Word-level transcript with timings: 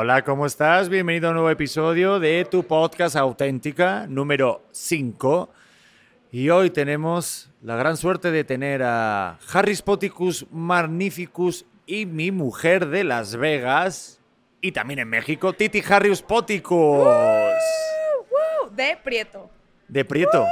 Hola, 0.00 0.22
¿cómo 0.22 0.46
estás? 0.46 0.88
Bienvenido 0.88 1.26
a 1.26 1.30
un 1.30 1.34
nuevo 1.38 1.50
episodio 1.50 2.20
de 2.20 2.46
tu 2.48 2.62
podcast 2.62 3.16
auténtica 3.16 4.06
número 4.06 4.62
5. 4.70 5.50
Y 6.30 6.50
hoy 6.50 6.70
tenemos 6.70 7.50
la 7.62 7.74
gran 7.74 7.96
suerte 7.96 8.30
de 8.30 8.44
tener 8.44 8.84
a 8.84 9.40
Harris 9.52 9.82
Poticus 9.82 10.46
Magnificus 10.52 11.66
y 11.84 12.06
mi 12.06 12.30
mujer 12.30 12.86
de 12.86 13.02
Las 13.02 13.34
Vegas 13.34 14.20
y 14.60 14.70
también 14.70 15.00
en 15.00 15.08
México, 15.08 15.52
Titi 15.52 15.82
Harris 15.90 16.22
Poticus. 16.22 17.08
De 18.70 18.96
Prieto. 19.02 19.50
De 19.88 20.04
Prieto. 20.04 20.46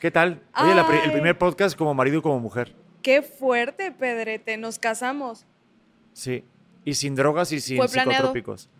¿Qué 0.00 0.12
tal? 0.12 0.44
Oye, 0.62 0.76
la 0.76 0.86
el 1.06 1.10
primer 1.10 1.36
podcast 1.36 1.76
como 1.76 1.92
marido 1.92 2.20
y 2.20 2.22
como 2.22 2.38
mujer. 2.38 2.72
Qué 3.02 3.22
fuerte, 3.22 3.90
Pedrete. 3.90 4.58
Nos 4.58 4.78
casamos. 4.78 5.44
Sí. 6.12 6.44
Y 6.86 6.94
sin 6.94 7.14
drogas 7.14 7.52
y 7.52 7.60
sin 7.60 7.86
psicotrópicos. 7.86 8.70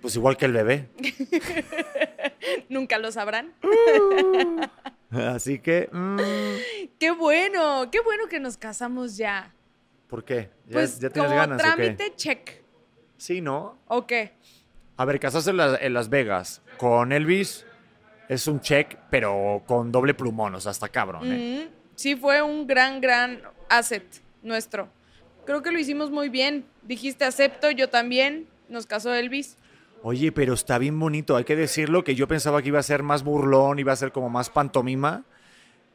Pues 0.00 0.16
igual 0.16 0.36
que 0.38 0.44
el 0.46 0.52
bebé. 0.52 0.88
Nunca 2.68 2.96
lo 2.98 3.10
sabrán. 3.12 3.52
Así 5.10 5.58
que, 5.58 5.88
mm, 5.92 6.18
Qué 6.98 7.10
bueno, 7.10 7.88
qué 7.90 8.00
bueno 8.00 8.26
que 8.28 8.40
nos 8.40 8.56
casamos 8.56 9.16
ya. 9.16 9.52
¿por 10.08 10.24
qué? 10.24 10.50
¿Ya, 10.66 10.72
Pues 10.74 10.98
ya 11.00 11.10
tienes 11.10 11.28
como 11.30 11.40
ganas 11.40 11.60
o 11.60 11.64
qué? 11.64 11.76
trámite, 11.76 12.14
check. 12.16 12.62
Sí, 13.16 13.40
¿no? 13.40 13.78
¿O 13.88 14.06
qué? 14.06 14.32
A 14.96 15.04
ver, 15.04 15.18
casarse 15.18 15.50
en, 15.50 15.56
la- 15.56 15.76
en 15.76 15.92
Las 15.94 16.08
Vegas 16.08 16.62
con 16.78 17.10
Elvis 17.12 17.64
es 18.28 18.46
un 18.46 18.60
check, 18.60 18.96
pero 19.10 19.62
con 19.66 19.90
doble 19.90 20.14
plumón, 20.14 20.54
o 20.54 20.60
sea, 20.60 20.70
hasta 20.70 20.88
cabrón, 20.88 21.32
¿eh? 21.32 21.66
Mm, 21.68 21.74
sí, 21.96 22.14
fue 22.16 22.42
un 22.42 22.66
gran, 22.66 23.00
gran 23.00 23.42
asset 23.68 24.04
nuestro. 24.42 24.88
Creo 25.46 25.62
que 25.62 25.70
lo 25.70 25.78
hicimos 25.78 26.10
muy 26.10 26.28
bien. 26.28 26.64
Dijiste 26.82 27.24
acepto, 27.24 27.70
yo 27.70 27.88
también. 27.88 28.46
Nos 28.68 28.86
casó 28.86 29.12
Elvis. 29.14 29.56
Oye, 30.02 30.32
pero 30.32 30.52
está 30.52 30.76
bien 30.76 30.98
bonito, 30.98 31.34
hay 31.34 31.44
que 31.44 31.56
decirlo, 31.56 32.04
que 32.04 32.14
yo 32.14 32.28
pensaba 32.28 32.60
que 32.60 32.68
iba 32.68 32.78
a 32.78 32.82
ser 32.82 33.02
más 33.02 33.22
burlón, 33.24 33.78
iba 33.78 33.90
a 33.90 33.96
ser 33.96 34.12
como 34.12 34.28
más 34.28 34.50
pantomima, 34.50 35.24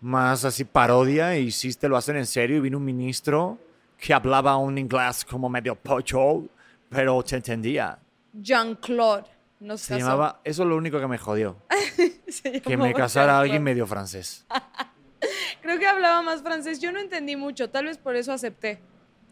más 0.02 0.46
así 0.46 0.64
parodia, 0.64 1.38
y 1.38 1.52
sí 1.52 1.72
te 1.76 1.88
lo 1.88 1.96
hacen 1.96 2.16
en 2.16 2.26
serio, 2.26 2.58
y 2.58 2.60
vino 2.60 2.80
un 2.80 2.86
ministro 2.86 3.60
que 4.00 4.12
hablaba 4.12 4.58
un 4.58 4.80
inglés 4.80 5.24
como 5.26 5.48
medio 5.48 5.76
pocho, 5.76 6.44
pero 6.90 7.22
te 7.22 7.36
entendía. 7.36 8.00
Jean-Claude 8.34 9.26
nos 9.60 9.82
Se 9.82 9.94
casó. 9.94 10.08
llamaba, 10.08 10.42
eso 10.44 10.64
es 10.64 10.70
lo 10.70 10.76
único 10.76 11.00
que 11.00 11.08
me 11.08 11.20
jodió, 11.20 11.58
que 12.64 12.78
me 12.78 12.96
casara 12.96 13.40
alguien 13.40 13.62
medio 13.62 13.86
francés. 13.86 14.44
Creo 15.62 15.78
que 15.78 15.86
hablaba 15.86 16.22
más 16.22 16.42
francés. 16.42 16.80
Yo 16.80 16.92
no 16.92 17.00
entendí 17.00 17.36
mucho. 17.36 17.70
Tal 17.70 17.86
vez 17.86 17.98
por 17.98 18.16
eso 18.16 18.32
acepté. 18.32 18.80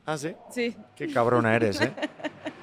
Ah, 0.08 0.18
sí. 0.18 0.34
Sí. 0.50 0.76
Qué 0.96 1.12
cabrona 1.12 1.54
eres, 1.54 1.82
¿eh? 1.82 1.94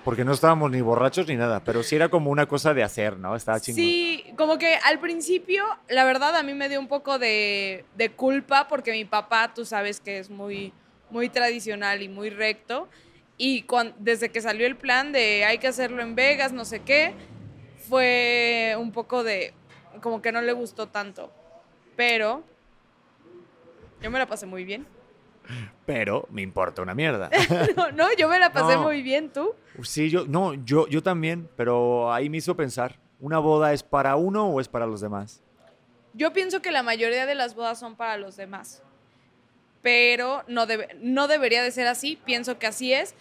Porque 0.03 0.25
no 0.25 0.33
estábamos 0.33 0.71
ni 0.71 0.81
borrachos 0.81 1.29
ni 1.29 1.37
nada, 1.37 1.61
pero 1.61 1.83
sí 1.83 1.95
era 1.95 2.09
como 2.09 2.31
una 2.31 2.47
cosa 2.47 2.73
de 2.73 2.83
hacer, 2.83 3.19
¿no? 3.19 3.37
Estaba 3.37 3.61
chingón. 3.61 3.85
Sí, 3.85 4.25
como 4.39 4.57
que 4.59 4.77
al 4.77 4.99
principio, 4.99 5.63
la 5.89 6.05
verdad, 6.05 6.35
a 6.37 6.43
mí 6.43 6.55
me 6.55 6.71
dio 6.71 6.81
un 6.81 6.89
poco 6.89 7.19
de, 7.19 7.85
de 7.97 8.11
culpa 8.13 8.67
porque 8.67 8.93
mi 8.93 9.05
papá, 9.05 9.53
tú 9.55 9.67
sabes 9.67 10.01
que 10.01 10.19
es 10.19 10.31
muy, 10.31 10.73
muy 11.11 11.29
tradicional 11.29 12.01
y 12.03 12.09
muy 12.09 12.31
recto. 12.31 12.89
Y 13.37 13.63
cuan- 13.65 13.95
desde 13.99 14.31
que 14.31 14.41
salió 14.41 14.67
el 14.67 14.77
plan 14.77 15.13
de 15.13 15.45
hay 15.45 15.59
que 15.59 15.67
hacerlo 15.69 16.03
en 16.03 16.15
Vegas, 16.15 16.53
no 16.53 16.65
sé 16.65 16.81
qué, 16.81 17.13
fue 17.89 18.75
un 18.79 18.91
poco 18.91 19.23
de 19.23 19.53
como 20.01 20.23
que 20.23 20.33
no 20.33 20.41
le 20.41 20.53
gustó 20.55 20.89
tanto. 20.89 21.31
Pero 21.95 22.43
yo 24.03 24.11
me 24.11 24.19
la 24.19 24.27
pasé 24.27 24.47
muy 24.47 24.65
bien. 24.65 24.87
Pero 25.87 26.27
me 26.31 26.43
importa 26.43 26.83
una 26.83 26.95
mierda. 26.95 27.31
No, 27.77 27.91
no, 27.93 28.07
yo 28.17 28.29
me 28.29 28.39
la 28.39 28.53
pasé 28.53 28.75
No. 28.77 28.83
muy 28.83 29.03
bien, 29.03 29.31
tú. 29.31 29.55
Sí, 29.83 30.09
yo, 30.11 30.25
no, 30.27 30.55
yo, 30.65 30.87
yo 30.89 31.03
también, 31.03 31.49
pero 31.57 32.13
ahí 32.13 32.29
me 32.31 32.39
hizo 32.39 32.57
pensar, 32.57 32.99
¿una 33.21 33.39
boda 33.39 33.73
es 33.73 33.83
para 33.83 34.17
uno 34.17 34.47
o 34.49 34.61
es 34.61 34.69
para 34.69 34.87
los 34.87 35.01
demás? 35.01 35.43
Yo 36.15 36.33
pienso 36.33 36.63
que 36.63 36.71
la 36.71 36.83
mayoría 36.83 37.27
de 37.27 37.35
las 37.35 37.55
bodas 37.55 37.79
son 37.79 37.97
para 37.97 38.17
los 38.17 38.37
demás. 38.37 38.83
Pero 39.83 40.45
no, 40.49 40.67
debe- 40.67 40.97
no 41.01 41.29
debería 41.29 41.63
de 41.63 41.71
ser 41.71 41.87
así. 41.87 42.19
Pienso 42.25 42.59
que 42.59 42.67
así 42.67 42.93
es. 42.93 43.15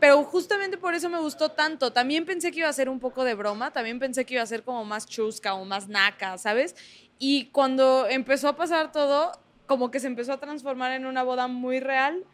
Pero 0.00 0.22
justamente 0.24 0.76
por 0.78 0.94
eso 0.94 1.08
me 1.08 1.18
gustó 1.20 1.50
tanto. 1.50 1.92
También 1.92 2.24
pensé 2.24 2.50
que 2.50 2.60
iba 2.60 2.68
a 2.68 2.72
ser 2.72 2.88
un 2.88 2.98
poco 3.00 3.24
de 3.24 3.34
broma. 3.34 3.72
También 3.72 3.98
pensé 3.98 4.24
que 4.24 4.34
iba 4.34 4.42
a 4.42 4.46
ser 4.46 4.62
como 4.64 4.84
más 4.84 5.06
chusca 5.06 5.54
o 5.54 5.64
más 5.64 5.88
naca, 5.88 6.38
¿sabes? 6.38 6.74
Y 7.18 7.46
cuando 7.46 8.06
empezó 8.08 8.48
a 8.48 8.56
pasar 8.56 8.90
todo, 8.92 9.32
como 9.68 9.92
que 9.92 10.00
se 10.00 10.08
empezó 10.08 10.32
a 10.32 10.38
transformar 10.40 10.90
en 10.92 11.06
una 11.06 11.22
boda 11.22 11.46
muy 11.46 11.78
real. 11.78 12.24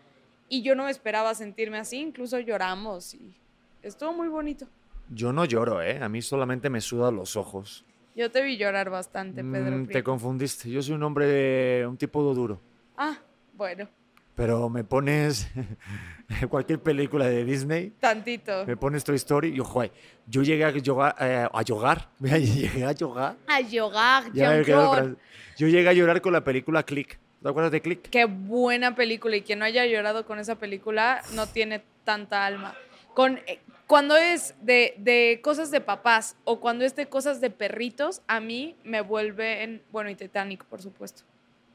Y 0.49 0.63
yo 0.63 0.75
no 0.75 0.89
esperaba 0.89 1.35
sentirme 1.35 1.77
así. 1.79 1.99
Incluso 1.99 2.39
lloramos. 2.39 3.13
Y 3.13 3.35
estuvo 3.83 4.15
muy 4.15 4.29
bonito. 4.29 4.67
Yo 5.11 5.33
no 5.33 5.45
lloro, 5.45 5.83
¿eh? 5.83 5.99
A 6.03 6.09
mí 6.09 6.23
solamente 6.23 6.71
me 6.71 6.81
sudan 6.81 7.17
los 7.17 7.37
ojos. 7.37 7.85
Yo 8.15 8.31
te 8.31 8.43
vi 8.43 8.57
llorar 8.57 8.91
bastante, 8.91 9.43
Pedro. 9.43 9.77
Mm, 9.79 9.87
te 9.89 10.03
confundiste. 10.03 10.71
Yo 10.71 10.81
soy 10.81 10.95
un 10.95 11.03
hombre, 11.03 11.87
un 11.87 11.97
tipo 11.97 12.23
duro. 12.33 12.61
Ah, 12.97 13.19
bueno, 13.55 13.89
Pero 14.37 14.69
me 14.69 14.85
pones 14.85 15.49
cualquier 16.49 16.81
película 16.81 17.27
de 17.27 17.45
Disney, 17.45 17.91
tantito. 17.99 18.65
me 18.67 18.77
pones 18.77 19.03
Toy 19.03 19.17
Story 19.17 19.49
y 19.49 19.61
ojo, 19.61 19.83
yo 20.27 20.43
llegué 20.43 20.65
a 20.65 20.71
llorar, 20.71 21.17
eh, 21.21 21.49
a 21.53 21.63
llorar, 21.63 22.09
llegué 22.21 22.85
a 22.85 22.93
llorar. 22.93 23.37
A 23.49 23.61
llorar, 23.61 24.33
Ya 24.33 24.51
me 24.51 24.63
quedo 24.63 25.17
Yo 25.57 25.67
llegué 25.69 25.89
a 25.89 25.93
llorar 25.93 26.21
con 26.21 26.33
la 26.33 26.45
película 26.45 26.85
Click. 26.85 27.19
¿Te 27.45 27.51
acuerdas 27.51 27.73
de 27.73 27.83
Click? 27.83 28.09
Qué 28.09 28.25
buena 28.25 28.95
película. 28.95 29.37
Y 29.37 29.43
quien 29.43 29.59
no 29.59 29.67
haya 29.67 29.85
llorado 29.85 30.25
con 30.25 30.39
esa 30.39 30.55
película 30.55 31.21
no 31.35 31.47
tiene 31.47 31.83
tanta 32.03 32.47
alma. 32.47 32.75
Con, 33.13 33.37
eh, 33.47 33.61
cuando 33.87 34.17
es 34.17 34.55
de, 34.63 34.95
de 34.97 35.41
cosas 35.43 35.71
de 35.71 35.83
papás 35.83 36.37
o 36.45 36.59
cuando 36.59 36.87
es 36.87 36.97
de 36.97 37.05
cosas 37.05 37.43
de 37.43 37.51
perritos, 37.51 38.23
a 38.29 38.41
mí 38.41 38.77
me 38.83 39.03
vuelve 39.03 39.63
en. 39.63 39.83
Bueno, 39.93 40.09
y 40.09 40.15
Titanic, 40.15 40.65
por 40.65 40.81
supuesto. 40.81 41.23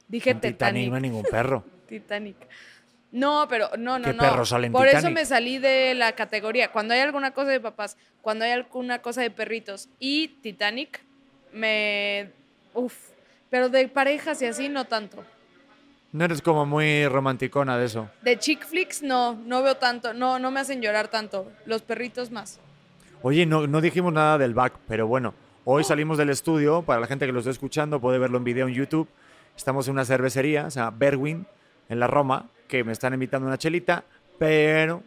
Dije 0.08 0.32
En 0.32 0.42
Titanic. 0.42 0.90
no 0.90 0.96
hay 0.96 1.02
ningún 1.04 1.22
perro. 1.30 1.64
Titanic. 1.88 2.36
No, 3.12 3.46
pero 3.48 3.70
no, 3.78 4.00
no, 4.00 4.06
¿Qué 4.06 4.14
no. 4.14 4.24
perro 4.24 4.46
sale 4.48 4.66
en 4.68 4.74
Por 4.74 4.88
eso 4.88 4.98
Titanic? 4.98 5.18
me 5.20 5.26
salí 5.26 5.60
de 5.60 5.94
la 5.94 6.14
categoría. 6.14 6.72
Cuando 6.72 6.96
hay 6.96 7.02
alguna 7.02 7.30
cosa 7.30 7.52
de 7.52 7.60
papás, 7.60 7.96
cuando 8.24 8.44
hay 8.44 8.52
alguna 8.54 9.04
cosa 9.04 9.22
de 9.22 9.30
perritos 9.30 9.88
y 10.00 10.30
Titanic, 10.30 11.00
me. 11.54 12.32
Uf. 12.74 13.12
Pero 13.52 13.70
de 13.70 13.88
parejas 13.88 14.42
y 14.42 14.48
así, 14.48 14.68
no 14.68 14.86
tanto. 14.86 15.24
No 16.12 16.26
eres 16.26 16.42
como 16.42 16.66
muy 16.66 17.08
romanticona 17.08 17.78
de 17.78 17.86
eso. 17.86 18.10
De 18.24 18.38
chick 18.40 18.66
flicks, 18.66 19.04
no, 19.04 19.34
no 19.46 19.62
veo 19.62 19.76
tanto. 19.78 20.14
No, 20.14 20.40
no 20.40 20.50
me 20.50 20.60
hacen 20.60 20.82
llorar 20.82 21.08
tanto. 21.10 21.52
Los 21.66 21.84
perritos 21.84 22.32
más. 22.32 22.60
Oye, 23.22 23.46
no, 23.46 23.68
no 23.68 23.80
dijimos 23.82 24.12
nada 24.14 24.38
del 24.38 24.54
back, 24.54 24.74
pero 24.88 25.06
bueno, 25.06 25.34
hoy 25.66 25.84
salimos 25.84 26.18
del 26.18 26.30
estudio. 26.32 26.82
Para 26.82 27.00
la 27.02 27.08
gente 27.08 27.26
que 27.28 27.32
lo 27.32 27.40
esté 27.40 27.52
escuchando, 27.52 28.00
puede 28.00 28.18
verlo 28.18 28.38
en 28.38 28.44
video 28.44 28.68
en 28.68 28.74
YouTube. 28.74 29.08
Estamos 29.56 29.88
en 29.88 29.94
una 29.94 30.06
cervecería, 30.06 30.66
o 30.66 30.72
sea, 30.72 30.90
Berwin, 30.90 31.46
en 31.90 32.00
la 32.00 32.08
Roma, 32.08 32.48
que 32.68 32.84
me 32.84 32.92
están 32.94 33.14
invitando 33.14 33.46
a 33.46 33.50
una 33.50 33.58
chelita, 33.58 34.04
pero 34.40 35.04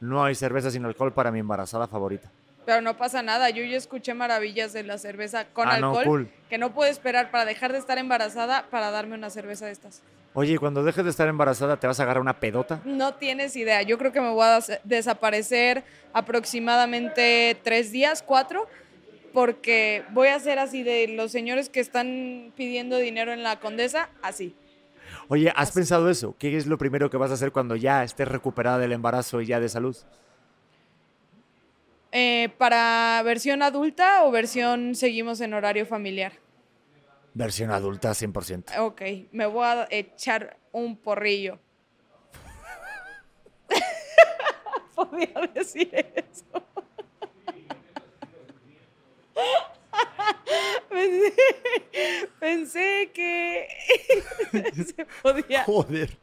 no 0.00 0.24
hay 0.24 0.34
cerveza 0.34 0.70
sin 0.70 0.84
alcohol 0.84 1.12
para 1.12 1.30
mi 1.32 1.40
embarazada 1.40 1.86
favorita. 1.86 2.30
Pero 2.64 2.80
no 2.80 2.96
pasa 2.96 3.22
nada. 3.22 3.50
Yo 3.50 3.62
ya 3.64 3.76
escuché 3.76 4.14
maravillas 4.14 4.72
de 4.72 4.84
la 4.84 4.96
cerveza 4.98 5.46
con 5.52 5.68
Ah, 5.68 5.78
no, 5.80 5.88
alcohol. 5.90 6.04
cool. 6.04 6.28
Que 6.48 6.56
no 6.58 6.72
puedo 6.72 6.90
esperar 6.90 7.30
para 7.30 7.44
dejar 7.44 7.72
de 7.72 7.78
estar 7.78 7.98
embarazada 7.98 8.66
para 8.70 8.90
darme 8.90 9.14
una 9.16 9.30
cerveza 9.30 9.66
de 9.66 9.72
estas. 9.72 10.02
Oye, 10.38 10.58
cuando 10.58 10.84
dejes 10.84 11.02
de 11.02 11.08
estar 11.08 11.26
embarazada, 11.28 11.78
¿te 11.78 11.86
vas 11.86 11.98
a 11.98 12.02
agarrar 12.02 12.20
una 12.20 12.38
pedota? 12.38 12.78
No 12.84 13.14
tienes 13.14 13.56
idea. 13.56 13.80
Yo 13.80 13.96
creo 13.96 14.12
que 14.12 14.20
me 14.20 14.28
voy 14.28 14.44
a 14.44 14.56
des- 14.56 14.80
desaparecer 14.84 15.82
aproximadamente 16.12 17.56
tres 17.64 17.90
días, 17.90 18.22
cuatro, 18.22 18.68
porque 19.32 20.04
voy 20.10 20.28
a 20.28 20.38
ser 20.38 20.58
así 20.58 20.82
de 20.82 21.08
los 21.08 21.32
señores 21.32 21.70
que 21.70 21.80
están 21.80 22.52
pidiendo 22.54 22.98
dinero 22.98 23.32
en 23.32 23.42
la 23.42 23.60
condesa, 23.60 24.10
así. 24.20 24.54
Oye, 25.28 25.50
¿has 25.56 25.72
pensado 25.72 26.10
eso? 26.10 26.36
¿Qué 26.38 26.54
es 26.54 26.66
lo 26.66 26.76
primero 26.76 27.08
que 27.08 27.16
vas 27.16 27.30
a 27.30 27.34
hacer 27.34 27.50
cuando 27.50 27.74
ya 27.74 28.04
estés 28.04 28.28
recuperada 28.28 28.76
del 28.76 28.92
embarazo 28.92 29.40
y 29.40 29.46
ya 29.46 29.58
de 29.58 29.70
salud? 29.70 29.96
Eh, 32.12 32.50
¿Para 32.58 33.22
versión 33.24 33.62
adulta 33.62 34.24
o 34.24 34.30
versión 34.30 34.94
seguimos 34.94 35.40
en 35.40 35.54
horario 35.54 35.86
familiar? 35.86 36.32
Versión 37.36 37.70
adulta 37.70 38.12
100%. 38.12 38.78
Ok, 38.78 39.02
me 39.32 39.44
voy 39.44 39.66
a 39.66 39.86
echar 39.90 40.58
un 40.72 40.96
porrillo. 40.96 41.58
Podía 44.94 45.28
decir 45.52 45.90
eso. 46.14 46.46
Pensé, 50.88 51.34
pensé 52.40 53.10
que 53.12 53.68
se 54.96 55.04
podía. 55.22 55.64
Joder, 55.64 56.16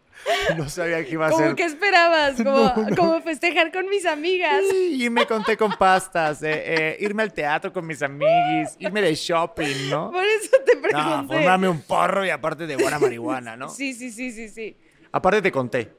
no 0.58 0.70
sabía 0.70 1.04
que 1.06 1.12
iba 1.12 1.28
a 1.28 1.30
¿Cómo 1.32 1.44
ser... 1.46 1.56
que 1.56 1.64
esperabas? 1.64 2.36
Como, 2.36 2.52
No, 2.76 2.90
no. 2.90 2.96
como 2.96 3.22
festejar 3.22 3.72
con 3.72 3.88
mis 3.90 4.06
amigas. 4.06 4.62
Y 4.92 5.10
me 5.10 5.26
conté 5.26 5.58
con 5.58 5.72
pastas, 5.74 6.42
eh, 6.44 6.64
eh, 6.66 6.98
irme 7.00 7.24
al 7.24 7.34
teatro 7.34 7.72
con 7.74 7.86
mis 7.86 8.02
amiguis, 8.02 8.76
irme 8.80 9.02
de 9.02 9.16
shopping, 9.16 9.90
¿no? 9.90 10.12
Por 10.12 10.26
eso 10.26 10.52
te 10.66 10.76
No, 10.76 10.82
pregunté. 10.82 11.38
fumarme 11.38 11.70
un 11.70 11.82
porro 11.82 12.26
y 12.26 12.30
aparte 12.30 12.68
de 12.68 12.76
buena 12.76 13.00
marihuana, 13.00 13.56
¿no? 13.56 13.70
Sí, 13.70 13.94
sí, 13.94 14.12
sí, 14.12 14.32
sí, 14.32 14.50
sí. 14.50 14.78
Aparte 15.12 15.42
te 15.42 15.52
conté. 15.52 15.92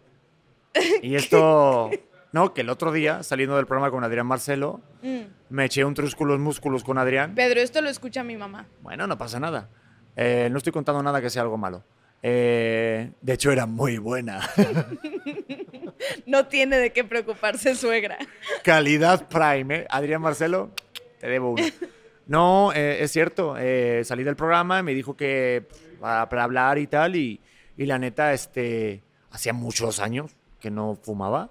Y 1.02 1.14
esto 1.16 1.90
No, 2.32 2.52
que 2.52 2.62
el 2.62 2.70
otro 2.70 2.90
día, 2.90 3.22
saliendo 3.22 3.56
del 3.56 3.66
programa 3.66 3.90
con 3.90 4.02
Adrián 4.04 4.26
Marcelo, 4.26 4.80
Mm. 5.02 5.20
me 5.50 5.66
eché 5.66 5.84
un 5.84 5.92
trúsculos 5.92 6.38
músculos 6.40 6.82
con 6.82 6.96
Adrián. 6.96 7.34
Pedro, 7.34 7.60
esto 7.60 7.82
lo 7.82 7.90
escucha 7.90 8.24
mi 8.24 8.36
mamá. 8.38 8.66
Bueno, 8.80 9.06
no 9.06 9.18
pasa 9.18 9.38
nada. 9.38 9.68
Eh, 10.16 10.48
no 10.50 10.56
estoy 10.56 10.72
contando 10.72 11.02
nada 11.02 11.20
que 11.20 11.28
sea 11.28 11.42
algo 11.42 11.58
malo. 11.58 11.84
Eh, 12.26 13.10
de 13.20 13.32
hecho, 13.34 13.52
era 13.52 13.66
muy 13.66 13.98
buena. 13.98 14.40
No 16.26 16.46
tiene 16.48 16.76
de 16.78 16.92
qué 16.92 17.02
preocuparse, 17.04 17.74
suegra. 17.74 18.18
Calidad 18.62 19.26
Prime, 19.28 19.74
¿eh? 19.74 19.86
Adrián 19.88 20.20
Marcelo, 20.20 20.70
te 21.18 21.28
debo 21.28 21.52
uno. 21.52 21.62
No, 22.26 22.72
eh, 22.74 23.02
es 23.02 23.10
cierto. 23.12 23.56
eh, 23.58 24.02
salí 24.04 24.22
del 24.22 24.36
programa, 24.36 24.82
me 24.82 24.92
dijo 24.92 25.16
que 25.16 25.66
pff, 25.68 26.00
para, 26.00 26.28
para 26.28 26.44
hablar 26.44 26.78
y 26.78 26.86
tal, 26.88 27.16
y, 27.16 27.40
y 27.78 27.86
la 27.86 27.98
neta, 27.98 28.32
este, 28.34 29.02
hacía 29.30 29.52
muchos 29.54 29.98
años 30.00 30.32
que 30.60 30.70
no 30.70 30.98
fumaba, 31.00 31.50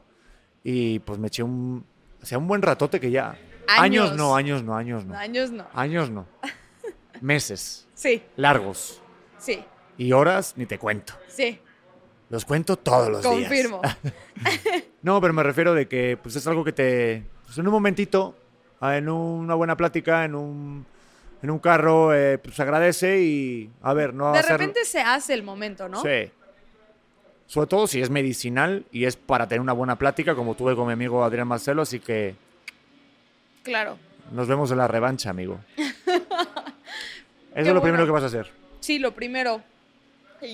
y 0.64 1.00
pues 1.00 1.18
me 1.18 1.28
eché 1.28 1.42
un, 1.42 1.84
hacía 2.22 2.38
un 2.38 2.48
buen 2.48 2.62
ratote 2.62 3.00
que 3.00 3.10
ya. 3.10 3.36
Años. 3.68 4.16
no, 4.16 4.36
años 4.36 4.62
no, 4.64 4.76
años 4.76 5.04
no. 5.06 5.16
Años 5.16 5.52
no. 5.52 5.66
Años 5.74 6.10
no. 6.12 6.28
Meses, 7.22 7.88
Sí, 7.96 8.22
largos. 8.36 9.02
sí, 9.40 9.64
Y 9.98 10.12
horas, 10.12 10.54
ni 10.58 10.66
te 10.66 10.78
cuento. 10.80 11.14
sí. 11.28 11.60
Los 12.30 12.46
cuento 12.46 12.78
todos 12.78 13.10
los 13.10 13.22
días. 13.22 13.34
Confirmo. 13.36 13.82
No, 15.04 15.20
pero 15.22 15.34
me 15.34 15.44
refiero 15.44 15.74
de 15.76 15.88
que 15.88 16.18
pues 16.22 16.36
es 16.38 16.48
algo 16.48 16.64
que 16.64 16.72
te... 16.72 17.24
Pues 17.46 17.58
en 17.58 17.68
un 17.68 17.74
momentito, 17.74 18.36
ah, 18.80 18.98
en 18.98 19.10
una 19.10 19.54
buena 19.54 19.76
plática, 19.78 20.24
en 20.26 20.34
un, 20.34 20.86
en 21.44 21.52
un 21.52 21.60
carro, 21.60 22.14
eh, 22.16 22.38
pues 22.40 22.58
agradece 22.60 23.22
y... 23.22 23.70
A 23.84 23.94
ver, 23.94 24.14
no 24.16 24.32
De 24.32 24.42
repente 24.42 24.86
se 24.86 25.02
hace 25.02 25.34
el 25.36 25.44
momento, 25.44 25.90
¿no? 25.90 26.02
Sí. 26.02 26.32
Sobre 27.46 27.68
todo 27.68 27.86
si 27.86 28.02
es 28.02 28.10
medicinal 28.10 28.86
y 28.92 29.06
es 29.06 29.16
para 29.18 29.48
tener 29.48 29.60
una 29.62 29.74
buena 29.74 29.98
plática, 29.98 30.34
como 30.34 30.56
tuve 30.56 30.74
con 30.76 30.88
mi 30.88 30.94
amigo 30.94 31.24
Adrián 31.24 31.48
Marcelo, 31.50 31.82
así 31.84 32.00
que 32.00 32.36
Claro. 33.62 34.00
nos 34.32 34.48
vemos 34.48 34.72
en 34.72 34.78
la 34.78 34.88
revancha, 34.88 35.30
amigo. 35.30 35.60
Eso 35.78 35.86
Qué 37.54 37.60
es 37.60 37.68
lo 37.68 37.74
bueno. 37.74 37.82
primero 37.82 38.06
que 38.06 38.12
vas 38.12 38.24
a 38.24 38.28
hacer. 38.28 38.50
Sí, 38.80 38.98
lo 38.98 39.14
primero. 39.14 39.62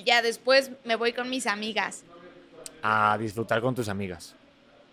Ya 0.04 0.22
después 0.22 0.72
me 0.84 0.96
voy 0.96 1.14
con 1.14 1.30
mis 1.30 1.48
amigas. 1.48 2.04
A 2.82 3.18
disfrutar 3.20 3.62
con 3.62 3.76
tus 3.76 3.90
amigas. 3.90 4.36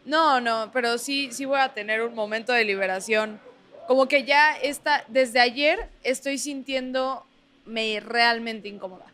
No, 0.04 0.40
no, 0.40 0.70
pero 0.72 0.98
sí, 0.98 1.30
sí 1.32 1.44
voy 1.44 1.58
a 1.58 1.74
tener 1.74 2.02
un 2.02 2.14
momento 2.14 2.52
de 2.52 2.64
liberación. 2.64 3.40
Como 3.86 4.06
que 4.06 4.24
ya 4.24 4.56
está, 4.56 5.04
desde 5.08 5.40
ayer 5.40 5.88
estoy 6.02 6.38
sintiéndome 6.38 8.00
realmente 8.00 8.68
incómoda. 8.68 9.06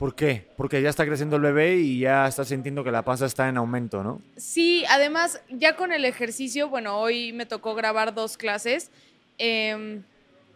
¿Por 0.00 0.14
qué? 0.14 0.46
Porque 0.56 0.80
ya 0.80 0.88
está 0.88 1.04
creciendo 1.04 1.36
el 1.36 1.42
bebé 1.42 1.76
y 1.76 2.00
ya 2.00 2.26
estás 2.26 2.48
sintiendo 2.48 2.82
que 2.82 2.90
la 2.90 3.02
panza 3.02 3.26
está 3.26 3.50
en 3.50 3.58
aumento, 3.58 4.02
¿no? 4.02 4.22
Sí, 4.36 4.82
además, 4.88 5.42
ya 5.50 5.76
con 5.76 5.92
el 5.92 6.06
ejercicio, 6.06 6.70
bueno, 6.70 6.98
hoy 6.98 7.34
me 7.34 7.44
tocó 7.44 7.74
grabar 7.74 8.14
dos 8.14 8.38
clases, 8.38 8.90
em, 9.36 10.02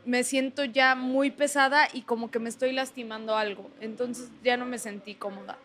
me 0.06 0.24
siento 0.24 0.64
ya 0.64 0.94
muy 0.94 1.30
pesada 1.30 1.88
y 1.92 2.02
como 2.02 2.30
que 2.30 2.38
me 2.38 2.48
estoy 2.48 2.72
lastimando 2.72 3.36
algo, 3.36 3.70
entonces 3.80 4.30
ya 4.42 4.56
no 4.56 4.66
me 4.66 4.78
sentí 4.78 5.14
cómoda. 5.14 5.56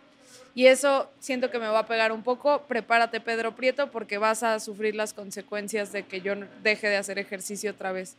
Y 0.56 0.66
eso 0.66 1.10
siento 1.20 1.52
que 1.52 1.60
me 1.60 1.68
va 1.68 1.80
a 1.80 1.86
pegar 1.86 2.12
un 2.12 2.24
poco. 2.24 2.64
Prepárate, 2.64 3.22
Pedro 3.22 3.56
Prieto, 3.56 3.92
porque 3.92 4.18
vas 4.18 4.44
a 4.44 4.60
sufrir 4.60 4.96
las 4.96 5.14
consecuencias 5.14 5.92
de 5.92 6.04
que 6.04 6.22
yo 6.22 6.34
deje 6.64 6.88
de 6.90 6.98
hacer 6.98 7.20
ejercicio 7.20 7.72
otra 7.72 7.92
vez. 7.92 8.18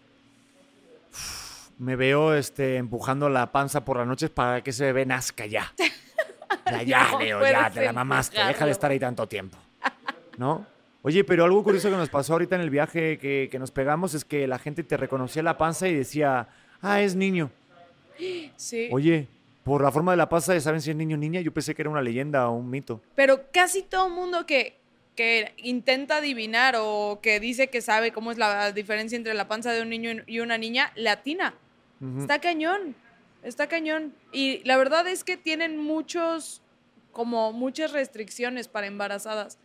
Me 1.76 1.96
veo 1.96 2.34
este, 2.34 2.76
empujando 2.76 3.28
la 3.28 3.50
panza 3.52 3.84
por 3.84 3.98
las 3.98 4.06
noches 4.06 4.30
para 4.30 4.62
que 4.62 4.70
ese 4.70 4.84
bebé 4.84 5.06
nazca 5.06 5.46
ya. 5.46 5.72
Ya, 6.66 6.82
ya, 6.82 7.10
No 7.12 7.20
Leo, 7.20 7.40
ya, 7.48 7.70
te 7.70 7.84
la 7.84 7.92
mamaste. 7.92 8.42
Deja 8.42 8.64
de 8.64 8.72
estar 8.72 8.90
ahí 8.90 8.98
tanto 8.98 9.26
tiempo. 9.26 9.56
¿No? 10.36 10.66
Oye, 11.02 11.24
pero 11.24 11.44
algo 11.44 11.62
curioso 11.62 11.90
que 11.90 11.96
nos 11.96 12.10
pasó 12.10 12.34
ahorita 12.34 12.56
en 12.56 12.60
el 12.60 12.70
viaje 12.70 13.18
que, 13.18 13.48
que 13.50 13.58
nos 13.58 13.70
pegamos 13.70 14.12
es 14.14 14.24
que 14.24 14.46
la 14.46 14.58
gente 14.58 14.82
te 14.82 14.96
reconocía 14.96 15.42
la 15.42 15.56
panza 15.56 15.88
y 15.88 15.94
decía, 15.94 16.48
ah, 16.82 17.00
es 17.00 17.14
niño. 17.14 17.50
Sí. 18.56 18.88
Oye, 18.92 19.26
por 19.64 19.82
la 19.82 19.90
forma 19.90 20.12
de 20.12 20.18
la 20.18 20.28
panza 20.28 20.52
ya 20.52 20.60
saben 20.60 20.80
si 20.80 20.90
es 20.90 20.96
niño 20.96 21.16
o 21.16 21.18
niña. 21.18 21.40
Yo 21.40 21.52
pensé 21.52 21.74
que 21.74 21.82
era 21.82 21.90
una 21.90 22.02
leyenda 22.02 22.48
o 22.48 22.56
un 22.56 22.68
mito. 22.68 23.00
Pero 23.14 23.50
casi 23.52 23.82
todo 23.82 24.10
mundo 24.10 24.44
que, 24.44 24.76
que 25.16 25.54
intenta 25.56 26.18
adivinar 26.18 26.76
o 26.78 27.20
que 27.22 27.40
dice 27.40 27.68
que 27.68 27.80
sabe 27.80 28.12
cómo 28.12 28.30
es 28.30 28.38
la 28.38 28.72
diferencia 28.72 29.16
entre 29.16 29.32
la 29.32 29.48
panza 29.48 29.72
de 29.72 29.80
un 29.82 29.88
niño 29.88 30.22
y 30.26 30.40
una 30.40 30.58
niña, 30.58 30.92
latina. 30.96 31.54
Ujú. 32.00 32.20
Está 32.20 32.40
cañón, 32.40 32.94
está 33.42 33.68
cañón. 33.68 34.14
Y 34.32 34.62
la 34.64 34.76
verdad 34.76 35.06
es 35.06 35.24
que 35.24 35.36
tienen 35.36 35.78
muchos, 35.78 36.60
como 37.12 37.52
muchas 37.52 37.92
restricciones 37.92 38.68
para 38.68 38.86
embarazadas. 38.86 39.58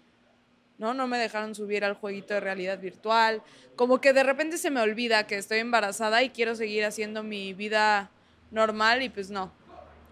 ¿No? 0.77 0.93
No 0.93 1.07
me 1.07 1.17
dejaron 1.17 1.55
subir 1.55 1.85
al 1.85 1.93
jueguito 1.93 2.33
de 2.33 2.39
realidad 2.39 2.79
virtual. 2.79 3.41
Como 3.75 4.01
que 4.01 4.13
de 4.13 4.23
repente 4.23 4.57
se 4.57 4.71
me 4.71 4.81
olvida 4.81 5.25
que 5.27 5.37
estoy 5.37 5.59
embarazada 5.59 6.21
y 6.23 6.29
quiero 6.29 6.55
seguir 6.55 6.85
haciendo 6.85 7.23
mi 7.23 7.53
vida 7.53 8.11
normal 8.51 9.01
y 9.03 9.09
pues 9.09 9.29
no, 9.29 9.51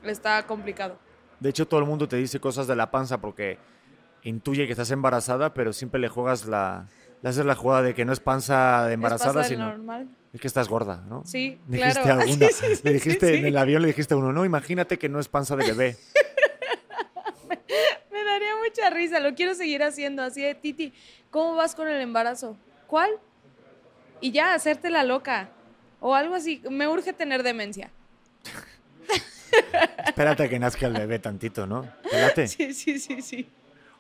está 0.04 0.46
complicado. 0.48 0.98
De 1.40 1.50
hecho, 1.50 1.68
todo 1.68 1.80
el 1.80 1.86
mundo 1.86 2.08
te 2.08 2.16
dice 2.16 2.40
cosas 2.40 2.68
de 2.68 2.76
la 2.76 2.92
panza 2.92 3.20
porque 3.20 3.58
intuye 4.24 4.66
que 4.66 4.72
estás 4.72 4.92
embarazada, 4.92 5.54
pero 5.54 5.74
siempre 5.74 6.00
le 6.00 6.10
juegas 6.10 6.46
la... 6.46 6.88
Le 7.22 7.30
haces 7.30 7.46
la 7.46 7.56
jugada 7.56 7.84
de 7.84 7.94
que 7.94 8.04
no 8.04 8.12
es 8.12 8.20
panza 8.20 8.86
de 8.86 8.94
embarazada, 8.94 9.42
¿Es 9.42 9.48
sino... 9.48 9.70
normal? 9.70 10.10
Es 10.34 10.42
que 10.42 10.48
estás 10.48 10.68
gorda, 10.68 11.06
¿no? 11.08 11.24
Sí, 11.26 11.62
Dijiste 11.68 12.02
claro. 12.02 12.22
alguna. 12.22 12.48
Sí, 12.48 12.54
sí, 12.54 12.76
sí, 12.76 12.82
le 12.84 12.94
dijiste 12.94 13.38
en 13.38 13.46
el 13.46 13.56
avión, 13.56 13.82
le 13.82 13.90
dijiste 13.90 14.14
a 14.14 14.18
uno, 14.18 14.34
no, 14.34 14.44
imagínate 14.44 14.98
que 14.98 15.08
no 15.08 15.20
es 15.20 15.30
panza 15.30 15.56
de 15.56 15.68
bebé. 15.68 15.98
Mucha 18.76 18.90
risa, 18.90 19.20
lo 19.20 19.36
quiero 19.36 19.54
seguir 19.54 19.84
haciendo 19.84 20.24
así 20.24 20.42
de 20.42 20.56
Titi. 20.56 20.94
¿Cómo 21.30 21.54
vas 21.54 21.76
con 21.76 21.88
el 21.88 22.02
embarazo? 22.02 22.58
¿Cuál? 22.88 23.12
Y 24.20 24.32
ya, 24.32 24.56
hacerte 24.56 24.90
la 24.90 25.04
loca. 25.04 25.50
O 26.00 26.16
algo 26.16 26.34
así. 26.34 26.60
Me 26.72 26.88
urge 26.88 27.14
tener 27.14 27.44
demencia. 27.44 27.92
Espérate 30.08 30.44
a 30.44 30.50
que 30.50 30.58
nazca 30.58 30.88
el 30.88 30.94
bebé 30.94 31.20
tantito, 31.20 31.68
¿no? 31.68 31.88
¿Te 32.10 32.20
late? 32.20 32.48
Sí, 32.48 32.74
sí, 32.74 32.98
sí, 32.98 33.22
sí. 33.22 33.48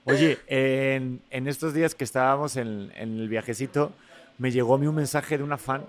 Oye, 0.06 0.40
en, 0.48 1.22
en 1.30 1.48
estos 1.48 1.76
días 1.76 1.94
que 1.94 2.04
estábamos 2.04 2.58
en, 2.58 2.92
en 2.96 3.20
el 3.20 3.30
viajecito, 3.30 3.94
me 4.40 4.50
llegó 4.52 4.74
a 4.74 4.78
mí 4.80 4.88
un 4.88 4.96
mensaje 4.96 5.38
de 5.38 5.44
una 5.44 5.60
fan 5.60 5.86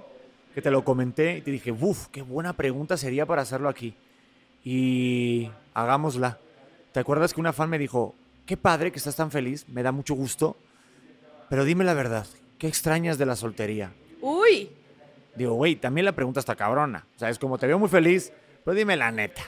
que 0.55 0.61
te 0.61 0.71
lo 0.71 0.85
comenté 0.85 1.39
y 1.39 1.41
te 1.41 1.51
dije, 1.51 1.73
uff, 1.73 2.09
qué 2.09 2.21
buena 2.21 2.53
pregunta 2.53 2.99
sería 2.99 3.25
para 3.25 3.41
hacerlo 3.41 3.71
aquí. 3.71 3.95
Y 4.63 5.51
hagámosla. 5.73 6.39
¿Te 6.93 7.01
acuerdas 7.01 7.33
que 7.33 7.41
una 7.41 7.55
fan 7.55 7.71
me 7.71 7.79
dijo, 7.79 8.15
qué 8.47 8.57
padre 8.57 8.93
que 8.93 8.99
estás 8.99 9.17
tan 9.17 9.31
feliz, 9.31 9.67
me 9.69 9.83
da 9.83 9.93
mucho 9.93 10.15
gusto, 10.15 10.57
pero 11.49 11.65
dime 11.65 11.85
la 11.85 11.95
verdad, 11.95 12.27
¿qué 12.59 12.67
extrañas 12.69 13.19
de 13.19 13.27
la 13.27 13.37
soltería? 13.37 13.93
Uy, 14.21 14.71
Digo, 15.37 15.55
güey, 15.55 15.75
también 15.75 16.05
la 16.05 16.13
pregunta 16.13 16.39
está 16.39 16.55
cabrona. 16.55 17.07
O 17.17 17.19
sea, 17.19 17.29
es 17.29 17.41
como 17.41 17.59
te 17.59 17.67
veo 17.67 17.77
muy 17.77 17.89
feliz, 17.89 18.33
pero 18.65 18.77
dime 18.77 18.97
la 18.97 19.11
neta. 19.11 19.43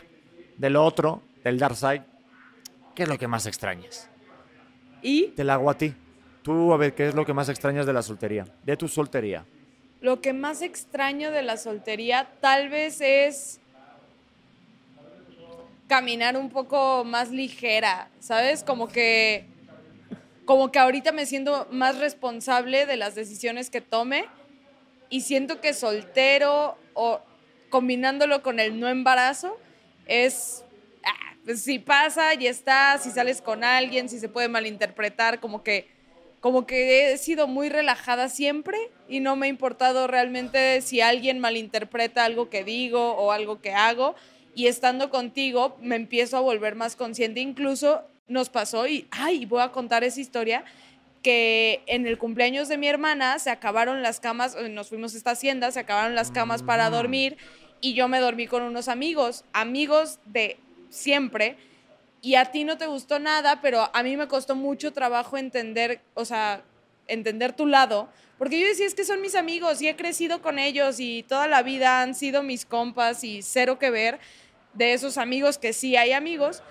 Del 0.57 0.75
otro, 0.75 1.23
del 1.45 1.61
Dark 1.61 1.77
Side, 1.77 2.03
¿qué 2.97 3.05
es 3.05 3.09
lo 3.09 3.17
que 3.19 3.29
más 3.29 3.47
extrañas? 3.47 4.09
y 5.01 5.29
Te 5.29 5.45
la 5.45 5.55
hago 5.55 5.71
a 5.71 5.79
ti. 5.79 5.95
Tú, 6.43 6.73
a 6.73 6.77
ver, 6.77 6.93
¿qué 6.95 7.07
es 7.09 7.15
lo 7.15 7.25
que 7.25 7.33
más 7.33 7.49
extrañas 7.49 7.87
de 7.87 7.93
la 7.93 8.03
soltería? 8.03 8.45
De 8.65 8.77
tu 8.77 8.89
soltería. 8.89 9.45
lo 10.01 10.21
que 10.21 10.33
más 10.33 10.61
extraño 10.61 11.31
de 11.31 11.43
la 11.43 11.57
soltería 11.57 12.29
tal 12.41 12.69
vez 12.69 13.01
es 13.01 13.61
caminar 15.89 16.37
un 16.37 16.51
poco 16.51 17.05
más 17.05 17.31
ligera, 17.31 18.11
¿sabes? 18.21 18.63
Como 18.63 18.89
que 18.89 19.47
como 20.45 20.71
que 20.71 20.79
ahorita 20.79 21.11
me 21.11 21.27
siento 21.27 21.67
más 21.73 21.99
responsable 21.99 22.87
de 22.87 22.97
las 22.97 23.17
decisiones 23.17 23.69
que 23.69 23.81
tome 23.81 24.27
y 25.11 25.23
siento 25.23 25.61
que 25.61 25.75
soltero 25.75 26.79
o 26.95 27.21
combinándolo 27.69 28.43
con 28.43 28.61
el 28.61 28.79
no 28.79 28.89
embarazo 28.89 29.59
es 30.07 30.65
ah, 31.05 31.35
pues 31.45 31.63
si 31.63 31.81
pasa 31.81 32.35
y 32.35 32.47
está, 32.47 32.97
si 32.99 33.11
sales 33.11 33.43
con 33.43 33.65
alguien, 33.65 34.09
si 34.09 34.21
se 34.21 34.29
puede 34.29 34.49
malinterpretar, 34.49 35.41
como 35.41 35.63
que 35.63 35.89
como 36.41 36.65
que 36.65 37.13
he 37.13 37.19
sido 37.19 37.49
muy 37.49 37.71
relajada 37.71 38.29
siempre 38.29 38.79
y 39.09 39.19
no 39.19 39.35
me 39.35 39.47
ha 39.47 39.49
importado 39.49 40.07
realmente 40.07 40.81
si 40.81 41.01
alguien 41.01 41.41
malinterpreta 41.41 42.25
algo 42.25 42.51
que 42.51 42.63
digo 42.63 43.15
o 43.15 43.33
algo 43.33 43.61
que 43.61 43.73
hago. 43.73 44.15
Y 44.57 44.69
estando 44.69 45.11
contigo 45.11 45.77
me 45.83 45.97
empiezo 45.97 46.39
a 46.39 46.41
volver 46.41 46.75
más 46.75 46.97
consciente. 46.97 47.41
Incluso 47.41 48.03
nos 48.27 48.49
pasó, 48.49 48.87
y 48.89 49.07
ay, 49.11 49.45
voy 49.45 49.61
a 49.61 49.71
contar 49.71 50.03
esa 50.03 50.19
historia, 50.21 50.65
que 51.23 51.83
en 51.87 52.07
el 52.07 52.17
cumpleaños 52.19 52.67
de 52.69 52.79
mi 52.79 52.89
hermana 52.89 53.39
se 53.39 53.51
acabaron 53.51 54.03
las 54.03 54.19
camas, 54.19 54.57
eh, 54.57 54.69
nos 54.71 54.89
fuimos 54.89 55.13
a 55.15 55.19
esta 55.19 55.33
hacienda, 55.33 55.71
se 55.73 55.81
acabaron 55.81 56.15
las 56.15 56.31
camas 56.31 56.63
para 56.63 56.89
Mm. 56.89 56.93
dormir 56.93 57.37
y 57.83 57.93
yo 57.93 58.09
me 58.09 58.19
dormí 58.19 58.47
con 58.47 58.63
unos 58.63 58.89
amigos, 58.89 59.45
amigos 59.53 60.21
de 60.25 60.57
siempre 60.89 61.57
y 62.23 62.37
a 62.37 62.47
ti 62.47 62.65
no 62.65 62.79
te 62.79 62.87
gustó 62.87 63.19
nada, 63.19 63.61
pero 63.61 63.91
a 63.93 64.03
mí 64.03 64.17
me 64.17 64.27
costó 64.27 64.57
mucho 64.57 64.93
trabajo 64.93 65.37
entender, 65.37 66.01
o 66.15 66.25
sea, 66.25 66.63
entender 67.09 67.53
tu 67.53 67.67
lado, 67.67 68.09
porque 68.39 68.59
yo 68.59 68.67
decía, 68.67 68.87
es 68.87 68.95
que 68.95 69.05
son 69.05 69.21
mis 69.21 69.35
amigos 69.35 69.83
y 69.83 69.89
he 69.89 69.97
crecido 69.97 70.41
con 70.41 70.59
ellos 70.59 70.99
y 70.99 71.25
toda 71.25 71.47
la 71.47 71.63
vida 71.63 72.03
han 72.03 72.15
sido 72.15 72.43
mis 72.43 72.65
compas 72.65 73.23
y 73.25 73.43
cero 73.43 73.79
que 73.79 73.91
ver 73.91 74.19
de 74.77 74.93
esos 74.93 75.19
amigos 75.19 75.59
que 75.59 75.73
sí 75.73 75.97
hay 75.97 76.13
amigos. 76.13 76.63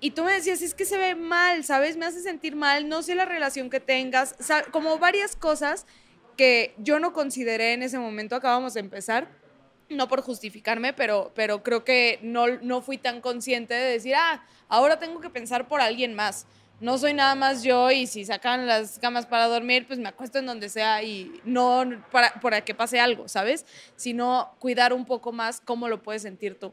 Y 0.00 0.12
tú 0.12 0.24
me 0.24 0.32
decías, 0.32 0.62
es 0.62 0.74
que 0.74 0.84
se 0.84 0.96
ve 0.96 1.14
mal, 1.14 1.62
¿sabes? 1.64 1.96
Me 1.96 2.06
hace 2.06 2.20
sentir 2.20 2.56
mal, 2.56 2.88
no 2.88 3.02
sé 3.02 3.14
la 3.14 3.26
relación 3.26 3.68
que 3.68 3.80
tengas, 3.80 4.34
como 4.72 4.98
varias 4.98 5.36
cosas 5.36 5.86
que 6.36 6.74
yo 6.78 7.00
no 7.00 7.12
consideré 7.12 7.74
en 7.74 7.82
ese 7.82 7.98
momento, 7.98 8.34
acabamos 8.34 8.72
de 8.72 8.80
empezar, 8.80 9.28
no 9.90 10.08
por 10.08 10.22
justificarme, 10.22 10.94
pero, 10.94 11.32
pero 11.34 11.62
creo 11.62 11.84
que 11.84 12.18
no, 12.22 12.46
no 12.62 12.80
fui 12.80 12.96
tan 12.96 13.20
consciente 13.20 13.74
de 13.74 13.92
decir, 13.92 14.14
ah, 14.16 14.42
ahora 14.68 14.98
tengo 14.98 15.20
que 15.20 15.28
pensar 15.28 15.68
por 15.68 15.82
alguien 15.82 16.14
más. 16.14 16.46
No 16.80 16.96
soy 16.96 17.12
nada 17.12 17.34
más 17.34 17.62
yo 17.62 17.90
y 17.90 18.06
si 18.06 18.24
sacan 18.24 18.66
las 18.66 18.98
camas 18.98 19.26
para 19.26 19.48
dormir, 19.48 19.86
pues 19.86 19.98
me 19.98 20.08
acuesto 20.08 20.38
en 20.38 20.46
donde 20.46 20.70
sea 20.70 21.02
y 21.02 21.30
no 21.44 21.84
para, 22.10 22.32
para 22.40 22.62
que 22.62 22.74
pase 22.74 22.98
algo, 22.98 23.28
¿sabes? 23.28 23.66
Sino 23.96 24.54
cuidar 24.60 24.94
un 24.94 25.04
poco 25.04 25.30
más 25.32 25.60
cómo 25.60 25.88
lo 25.88 26.02
puedes 26.02 26.22
sentir 26.22 26.58
tú. 26.58 26.72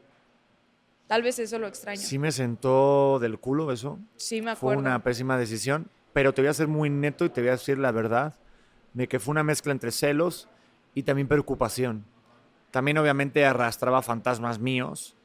Tal 1.08 1.22
vez 1.22 1.38
eso 1.38 1.58
lo 1.58 1.66
extraño. 1.66 2.00
Sí 2.00 2.18
me 2.18 2.30
sentó 2.30 3.18
del 3.18 3.38
culo 3.38 3.72
eso. 3.72 3.98
Sí, 4.16 4.36
me 4.42 4.54
Fue 4.54 4.74
acuerdo. 4.74 4.80
una 4.80 5.02
pésima 5.02 5.38
decisión, 5.38 5.88
pero 6.12 6.34
te 6.34 6.42
voy 6.42 6.50
a 6.50 6.54
ser 6.54 6.68
muy 6.68 6.90
neto 6.90 7.24
y 7.24 7.30
te 7.30 7.40
voy 7.40 7.48
a 7.48 7.52
decir 7.52 7.78
la 7.78 7.90
verdad, 7.90 8.34
de 8.92 9.08
que 9.08 9.18
fue 9.18 9.32
una 9.32 9.42
mezcla 9.42 9.72
entre 9.72 9.90
celos 9.90 10.48
y 10.94 11.02
también 11.04 11.26
preocupación. 11.26 12.04
También 12.70 12.98
obviamente 12.98 13.46
arrastraba 13.46 14.02
fantasmas 14.02 14.58
míos, 14.58 15.16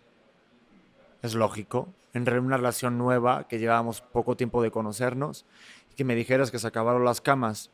es 1.22 1.36
lógico, 1.36 1.94
en 2.14 2.28
una 2.40 2.58
relación 2.58 2.98
nueva 2.98 3.48
que 3.48 3.60
llevábamos 3.60 4.02
poco 4.02 4.38
tiempo 4.38 4.62
de 4.62 4.72
conocernos 4.72 5.46
y 5.92 5.96
que 5.96 6.06
me 6.06 6.16
dijeras 6.16 6.52
que 6.52 6.60
se 6.60 6.68
acabaron 6.68 7.04
las 7.04 7.20
camas. 7.20 7.72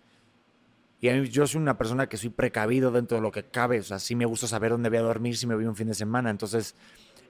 Y 1.01 1.09
a 1.09 1.13
mí, 1.13 1.27
yo 1.29 1.45
soy 1.45 1.61
una 1.61 1.77
persona 1.77 2.07
que 2.09 2.17
soy 2.17 2.29
precavido 2.29 2.91
dentro 2.91 3.17
de 3.17 3.21
lo 3.21 3.31
que 3.31 3.43
cabe, 3.43 3.79
o 3.79 3.83
sea, 3.83 3.99
sí 3.99 4.15
me 4.15 4.25
gusta 4.25 4.47
saber 4.47 4.71
dónde 4.71 4.89
voy 4.89 4.97
a 4.97 5.01
dormir 5.01 5.37
si 5.37 5.45
me 5.45 5.55
voy 5.55 5.65
un 5.65 5.75
fin 5.75 5.87
de 5.87 5.93
semana, 5.93 6.29
entonces 6.29 6.75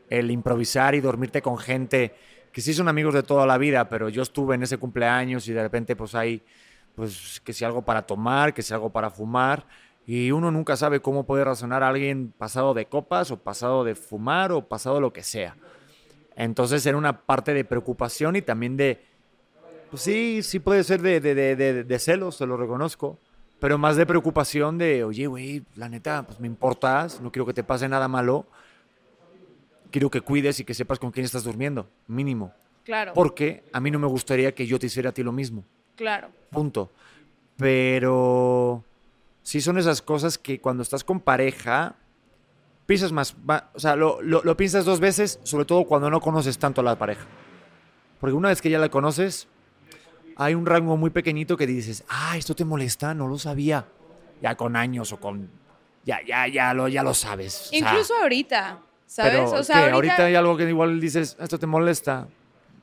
el 0.09 0.31
improvisar 0.31 0.95
y 0.95 1.01
dormirte 1.01 1.41
con 1.41 1.57
gente 1.57 2.15
que 2.51 2.61
sí 2.61 2.73
son 2.73 2.87
amigos 2.87 3.13
de 3.13 3.23
toda 3.23 3.45
la 3.45 3.57
vida, 3.57 3.89
pero 3.89 4.09
yo 4.09 4.21
estuve 4.23 4.55
en 4.55 4.63
ese 4.63 4.77
cumpleaños 4.77 5.47
y 5.47 5.53
de 5.53 5.61
repente 5.61 5.95
pues 5.95 6.15
hay, 6.15 6.43
pues 6.95 7.39
que 7.43 7.53
si 7.53 7.63
algo 7.63 7.83
para 7.83 8.01
tomar, 8.03 8.53
que 8.53 8.61
si 8.63 8.73
algo 8.73 8.89
para 8.89 9.09
fumar, 9.11 9.67
y 10.05 10.31
uno 10.31 10.49
nunca 10.49 10.75
sabe 10.75 11.01
cómo 11.01 11.25
puede 11.25 11.43
razonar 11.43 11.83
a 11.83 11.89
alguien 11.89 12.33
pasado 12.35 12.73
de 12.73 12.87
copas 12.87 13.29
o 13.29 13.37
pasado 13.37 13.83
de 13.83 13.93
fumar 13.93 14.51
o 14.51 14.67
pasado 14.67 14.99
lo 14.99 15.13
que 15.13 15.21
sea. 15.21 15.55
Entonces 16.35 16.85
era 16.85 16.97
una 16.97 17.25
parte 17.25 17.53
de 17.53 17.63
preocupación 17.65 18.35
y 18.35 18.41
también 18.41 18.77
de, 18.77 19.03
pues 19.91 20.01
sí, 20.01 20.41
sí 20.41 20.59
puede 20.59 20.83
ser 20.83 21.01
de, 21.01 21.19
de, 21.19 21.35
de, 21.35 21.83
de- 21.83 21.99
celos, 21.99 22.37
te 22.37 22.45
lo 22.47 22.57
reconozco, 22.57 23.19
pero 23.59 23.77
más 23.77 23.97
de 23.97 24.05
preocupación 24.05 24.77
de, 24.77 25.03
oye, 25.03 25.27
güey, 25.27 25.63
la 25.75 25.89
neta, 25.89 26.23
pues 26.25 26.39
me 26.39 26.47
importas, 26.47 27.19
no 27.21 27.31
quiero 27.31 27.45
que 27.45 27.53
te 27.53 27.63
pase 27.63 27.89
nada 27.89 28.07
malo, 28.07 28.47
quiero 29.91 30.10
que 30.10 30.22
cuides 30.22 30.60
y 30.60 30.63
que 30.65 30.74
sepas 30.74 31.00
con 31.00 31.12
quién 31.12 31.25
estás 31.25 31.43
durmiendo, 31.43 31.89
mínimo. 32.08 32.53
Claro, 32.84 33.13
Porque 33.13 33.63
a 33.74 33.79
mí 33.79 33.91
no 33.91 34.00
me 34.00 34.08
gustaría 34.08 34.53
que 34.55 34.65
yo 34.65 34.79
te 34.79 34.88
hiciera 34.88 35.10
a 35.12 35.13
ti 35.13 35.22
lo 35.22 35.31
mismo, 35.31 35.63
claro. 35.96 36.29
punto. 36.50 36.91
Pero 37.58 38.84
sí 39.43 39.62
son 39.62 39.77
esas 39.77 40.01
cosas 40.01 40.38
que 40.38 40.60
cuando 40.60 40.81
estás 40.84 41.03
con 41.03 41.19
pareja, 41.19 41.96
piensas 42.86 43.12
más, 43.12 43.36
va- 43.48 43.69
o 43.75 43.79
sea, 43.79 43.96
lo, 43.96 44.22
lo, 44.22 44.41
lo 44.43 44.58
piensas 44.58 44.86
dos 44.86 45.00
veces, 45.00 45.39
sobre 45.43 45.65
todo 45.65 45.84
cuando 45.86 46.10
no 46.10 46.19
conoces 46.19 46.58
tanto 46.58 46.81
a 46.81 46.84
la 46.84 46.98
pareja. 46.98 47.25
Porque 48.19 48.34
una 48.34 48.50
vez 48.50 48.62
que 48.62 48.69
ya 48.69 48.79
la 48.79 48.89
conoces, 48.89 49.48
hay 50.36 50.55
un 50.55 50.65
rango 50.65 50.98
muy 50.98 51.10
pequeñito 51.12 51.55
que 51.58 51.67
dices, 51.67 52.03
ah, 52.10 52.36
esto 52.38 52.55
te 52.55 52.65
molesta, 52.65 53.13
no 53.13 53.27
lo 53.27 53.38
sabía. 53.38 53.86
Ya 54.41 54.55
con 54.55 54.75
años 54.75 55.12
o 55.13 55.19
con... 55.19 55.50
Ya, 56.05 56.19
ya, 56.25 56.48
ya 56.48 56.74
lo, 56.74 56.88
ya 56.88 57.03
lo 57.03 57.13
sabes. 57.13 57.67
o 57.67 57.69
sea, 57.69 57.79
Incluso 57.79 58.15
ahorita, 58.15 58.79
¿sabes? 59.09 59.31
pero, 59.31 59.51
o 59.51 59.63
sea, 59.63 59.75
¿qué? 59.75 59.81
ahorita, 59.91 59.95
ahorita 59.95 60.25
hay 60.25 60.35
algo 60.35 60.55
que 60.55 60.69
igual 60.69 61.01
dices, 61.01 61.35
esto 61.39 61.57
te 61.57 61.65
molesta. 61.65 62.27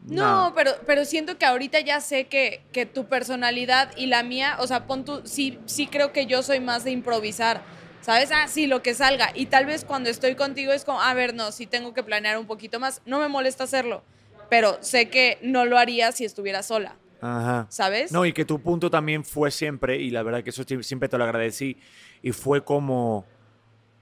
No, 0.06 0.52
pero, 0.54 0.72
pero 0.84 1.04
siento 1.04 1.38
que 1.38 1.46
ahorita 1.46 1.80
ya 1.80 2.00
sé 2.00 2.26
que, 2.26 2.62
que 2.72 2.84
tu 2.84 3.06
personalidad 3.06 3.90
y 3.96 4.06
la 4.06 4.22
mía, 4.22 4.56
o 4.60 4.66
sea, 4.66 4.86
pon 4.86 5.04
tú, 5.04 5.22
sí, 5.24 5.58
sí 5.66 5.86
creo 5.86 6.12
que 6.12 6.26
yo 6.26 6.42
soy 6.42 6.60
más 6.60 6.84
de 6.84 6.90
improvisar, 6.90 7.62
¿sabes? 8.02 8.30
Ah, 8.32 8.46
sí, 8.48 8.66
lo 8.66 8.82
que 8.82 8.94
salga. 8.94 9.30
Y 9.34 9.46
tal 9.46 9.66
vez 9.66 9.84
cuando 9.84 10.10
estoy 10.10 10.34
contigo 10.34 10.72
es 10.72 10.84
como, 10.84 11.00
a 11.00 11.14
ver, 11.14 11.34
no, 11.34 11.50
sí 11.52 11.66
tengo 11.66 11.94
que 11.94 12.02
planear 12.02 12.38
un 12.38 12.46
poquito 12.46 12.78
más. 12.78 13.02
No 13.04 13.18
me 13.20 13.28
molesta 13.28 13.64
hacerlo, 13.64 14.02
pero 14.48 14.78
sé 14.80 15.08
que 15.08 15.38
no 15.42 15.64
lo 15.64 15.78
haría 15.78 16.12
si 16.12 16.24
estuviera 16.24 16.62
sola, 16.62 16.96
Ajá. 17.20 17.66
¿sabes? 17.68 18.12
No, 18.12 18.26
y 18.26 18.32
que 18.32 18.44
tu 18.44 18.60
punto 18.60 18.90
también 18.90 19.24
fue 19.24 19.50
siempre, 19.52 19.96
y 19.96 20.10
la 20.10 20.22
verdad 20.24 20.42
que 20.42 20.50
eso 20.50 20.64
siempre 20.82 21.08
te 21.08 21.18
lo 21.18 21.24
agradecí, 21.24 21.78
y 22.22 22.32
fue 22.32 22.64
como, 22.64 23.24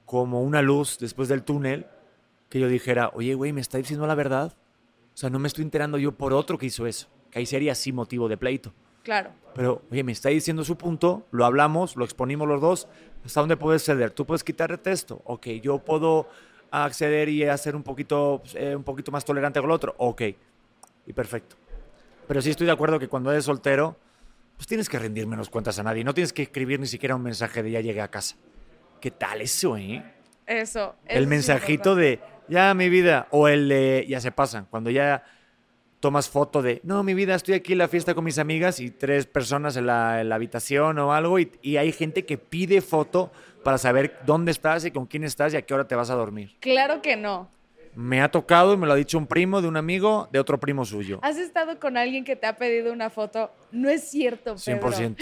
como 0.07 0.43
una 0.43 0.61
luz 0.61 0.99
después 0.99 1.29
del 1.29 1.43
túnel, 1.43 1.87
que 2.55 2.61
yo 2.61 2.69
dijera, 2.69 3.11
oye, 3.15 3.35
güey, 3.35 3.53
¿me 3.53 3.61
está 3.61 3.79
diciendo 3.79 4.07
la 4.07 4.15
verdad? 4.15 4.53
O 5.13 5.17
sea, 5.17 5.29
no 5.29 5.41
me 5.41 5.49
estoy 5.49 5.65
enterando 5.65 5.99
yo 5.99 6.13
por 6.13 6.33
otro 6.33 6.57
que 6.57 6.67
hizo 6.67 6.87
eso, 6.87 7.09
que 7.29 7.41
ahí 7.41 7.47
sería 7.47 7.75
sí 7.75 7.93
motivo 7.93 8.29
de 8.29 8.37
pleito. 8.37 8.73
Claro, 9.03 9.33
Pero, 9.57 9.83
oye, 9.91 10.05
me 10.05 10.13
está 10.13 10.29
diciendo 10.29 10.63
su 10.63 10.79
punto, 10.79 11.27
lo 11.33 11.45
hablamos, 11.47 11.97
lo 11.97 12.05
exponimos 12.05 12.47
los 12.47 12.61
dos, 12.61 12.87
¿hasta 13.25 13.41
dónde 13.41 13.57
puedes 13.57 13.83
ceder? 13.83 14.13
¿Tú 14.13 14.25
puedes 14.25 14.45
quitarte 14.45 14.93
esto? 14.93 15.21
Ok, 15.25 15.49
yo 15.61 15.81
puedo 15.81 16.29
acceder 16.71 17.29
y 17.29 17.43
hacer 17.43 17.75
un 17.75 17.83
poquito, 17.83 18.41
eh, 18.55 18.77
un 18.77 18.85
poquito 18.85 19.11
más 19.11 19.25
tolerante 19.25 19.59
con 19.61 19.71
el 19.71 19.75
otro. 19.75 19.97
Ok, 19.99 20.23
y 21.09 21.13
perfecto. 21.13 21.57
Pero 22.29 22.41
sí 22.41 22.51
estoy 22.51 22.67
de 22.67 22.73
acuerdo 22.73 23.01
que 23.01 23.09
cuando 23.09 23.33
eres 23.33 23.47
soltero, 23.47 23.97
pues 24.57 24.69
tienes 24.69 24.89
que 24.89 25.01
rendir 25.01 25.27
menos 25.27 25.51
cuentas 25.51 25.81
a 25.81 25.83
nadie. 25.83 26.05
No 26.05 26.15
tienes 26.15 26.33
que 26.33 26.43
escribir 26.43 26.79
ni 26.79 26.87
siquiera 26.87 27.17
un 27.17 27.23
mensaje 27.23 27.65
de 27.65 27.73
ya 27.73 27.81
llegué 27.81 28.01
a 28.01 28.13
casa. 28.13 28.37
¿Qué 29.01 29.11
tal 29.11 29.41
eso, 29.41 29.77
eh? 29.77 30.05
eso. 30.47 30.95
eso 31.05 31.19
el 31.19 31.27
mensajito 31.27 31.91
importante. 31.99 32.29
de 32.29 32.34
ya 32.49 32.73
mi 32.75 32.89
vida 32.89 33.27
o 33.31 33.49
el 33.49 33.69
de 33.69 34.07
ya 34.09 34.21
se 34.21 34.31
pasan 34.33 34.67
cuando 34.71 34.91
ya 34.91 35.25
tomas 36.01 36.29
foto 36.29 36.61
de 36.61 36.81
no 36.85 37.03
mi 37.03 37.15
vida 37.15 37.35
estoy 37.35 37.55
aquí 37.55 37.73
en 37.73 37.79
la 37.79 37.89
fiesta 37.89 38.15
con 38.15 38.25
mis 38.25 38.39
amigas 38.39 38.79
y 38.81 38.91
tres 38.91 39.27
personas 39.27 39.77
en 39.77 39.87
la, 39.87 40.21
en 40.21 40.29
la 40.29 40.35
habitación 40.35 40.99
o 40.99 41.15
algo 41.15 41.39
y, 41.39 41.51
y 41.63 41.77
hay 41.79 41.93
gente 41.93 42.27
que 42.27 42.37
pide 42.37 42.81
foto 42.83 43.33
para 43.63 43.79
saber 43.79 44.19
dónde 44.27 44.51
estás 44.53 44.85
y 44.85 44.91
con 44.91 45.07
quién 45.07 45.25
estás 45.25 45.55
y 45.55 45.57
a 45.57 45.63
qué 45.63 45.73
hora 45.73 45.89
te 45.89 45.95
vas 45.95 46.11
a 46.11 46.15
dormir 46.15 46.55
Claro 46.61 47.01
que 47.01 47.17
no. 47.17 47.49
me 47.95 48.21
ha 48.21 48.31
tocado 48.31 48.75
y 48.75 48.77
me 48.77 48.87
lo 48.87 48.93
ha 48.93 48.97
dicho 48.97 49.17
un 49.17 49.27
primo 49.27 49.63
de 49.63 49.69
un 49.69 49.79
amigo 49.79 50.29
de 50.31 50.39
otro 50.41 50.61
primo 50.61 50.85
suyo 50.85 51.21
¿Has 51.23 51.39
estado 51.39 51.81
con 51.81 51.97
alguien 51.97 52.25
que 52.25 52.37
te 52.37 52.47
ha 52.47 52.57
pedido 52.57 52.93
una 52.93 53.09
foto? 53.09 53.51
No 53.73 53.89
es 53.89 54.03
cierto, 54.11 54.57
Pedro. 54.63 54.91
100% 54.91 55.17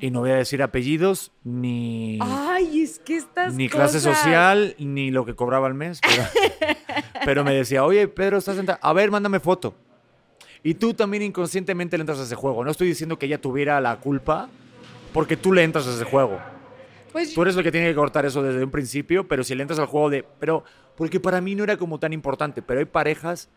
y 0.00 0.10
no 0.10 0.20
voy 0.20 0.30
a 0.30 0.36
decir 0.36 0.62
apellidos 0.62 1.32
ni 1.44 2.18
Ay, 2.22 2.82
es 2.82 2.98
que 2.98 3.16
estas 3.16 3.54
ni 3.54 3.68
clase 3.68 3.98
cosas- 3.98 4.16
social, 4.18 4.74
ni 4.78 5.10
lo 5.10 5.24
que 5.24 5.34
cobraba 5.34 5.66
al 5.66 5.74
mes. 5.74 6.00
Pero, 6.00 6.22
pero 7.24 7.44
me 7.44 7.54
decía, 7.54 7.84
oye, 7.84 8.06
Pedro, 8.08 8.38
estás 8.38 8.56
sentado. 8.56 8.78
A 8.82 8.92
ver, 8.92 9.10
mándame 9.10 9.40
foto. 9.40 9.74
Y 10.62 10.74
tú 10.74 10.94
también 10.94 11.22
inconscientemente 11.22 11.96
le 11.96 12.02
entras 12.02 12.18
a 12.18 12.24
ese 12.24 12.34
juego. 12.34 12.64
No 12.64 12.70
estoy 12.70 12.88
diciendo 12.88 13.18
que 13.18 13.26
ella 13.26 13.40
tuviera 13.40 13.80
la 13.80 13.96
culpa, 14.00 14.48
porque 15.12 15.36
tú 15.36 15.52
le 15.52 15.62
entras 15.62 15.86
a 15.86 15.94
ese 15.94 16.04
juego. 16.04 16.38
Pues 17.12 17.32
Tú 17.32 17.42
eres 17.42 17.56
el 17.56 17.62
que 17.62 17.72
tiene 17.72 17.88
que 17.88 17.94
cortar 17.94 18.26
eso 18.26 18.42
desde 18.42 18.62
un 18.62 18.70
principio, 18.70 19.26
pero 19.26 19.42
si 19.42 19.54
le 19.54 19.62
entras 19.62 19.78
al 19.78 19.86
juego 19.86 20.10
de... 20.10 20.24
Pero, 20.38 20.64
porque 20.96 21.20
para 21.20 21.40
mí 21.40 21.54
no 21.54 21.64
era 21.64 21.76
como 21.78 21.98
tan 21.98 22.12
importante, 22.12 22.60
pero 22.60 22.80
hay 22.80 22.86
parejas 22.86 23.48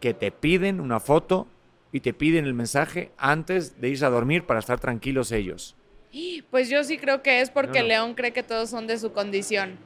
que 0.00 0.12
te 0.14 0.30
piden 0.30 0.78
una 0.80 1.00
foto 1.00 1.46
y 1.90 2.00
te 2.00 2.12
piden 2.12 2.44
el 2.44 2.52
mensaje 2.52 3.12
antes 3.16 3.80
de 3.80 3.88
irse 3.88 4.04
a 4.04 4.10
dormir 4.10 4.44
para 4.44 4.60
estar 4.60 4.78
tranquilos 4.78 5.32
ellos. 5.32 5.74
Pues 6.50 6.68
yo 6.68 6.82
sí 6.84 6.98
creo 6.98 7.22
que 7.22 7.40
es 7.40 7.50
porque 7.50 7.80
No. 7.80 7.86
León 7.88 8.14
cree 8.14 8.32
que 8.32 8.42
todos 8.42 8.70
son 8.70 8.86
de 8.86 8.98
su 8.98 9.12
condición. 9.12 9.78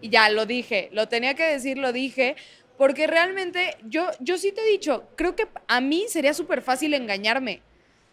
Y 0.00 0.10
ya 0.10 0.30
lo 0.30 0.46
dije, 0.46 0.88
lo 0.92 1.08
tenía 1.08 1.34
que 1.34 1.44
decir, 1.44 1.76
lo 1.78 1.92
dije, 1.92 2.36
porque 2.76 3.06
realmente 3.06 3.76
yo, 3.88 4.06
yo 4.20 4.38
sí 4.38 4.52
te 4.52 4.60
he 4.62 4.70
dicho, 4.70 5.08
creo 5.16 5.34
que 5.34 5.48
a 5.66 5.80
mí 5.80 6.06
sería 6.08 6.34
súper 6.34 6.62
fácil 6.62 6.94
engañarme. 6.94 7.62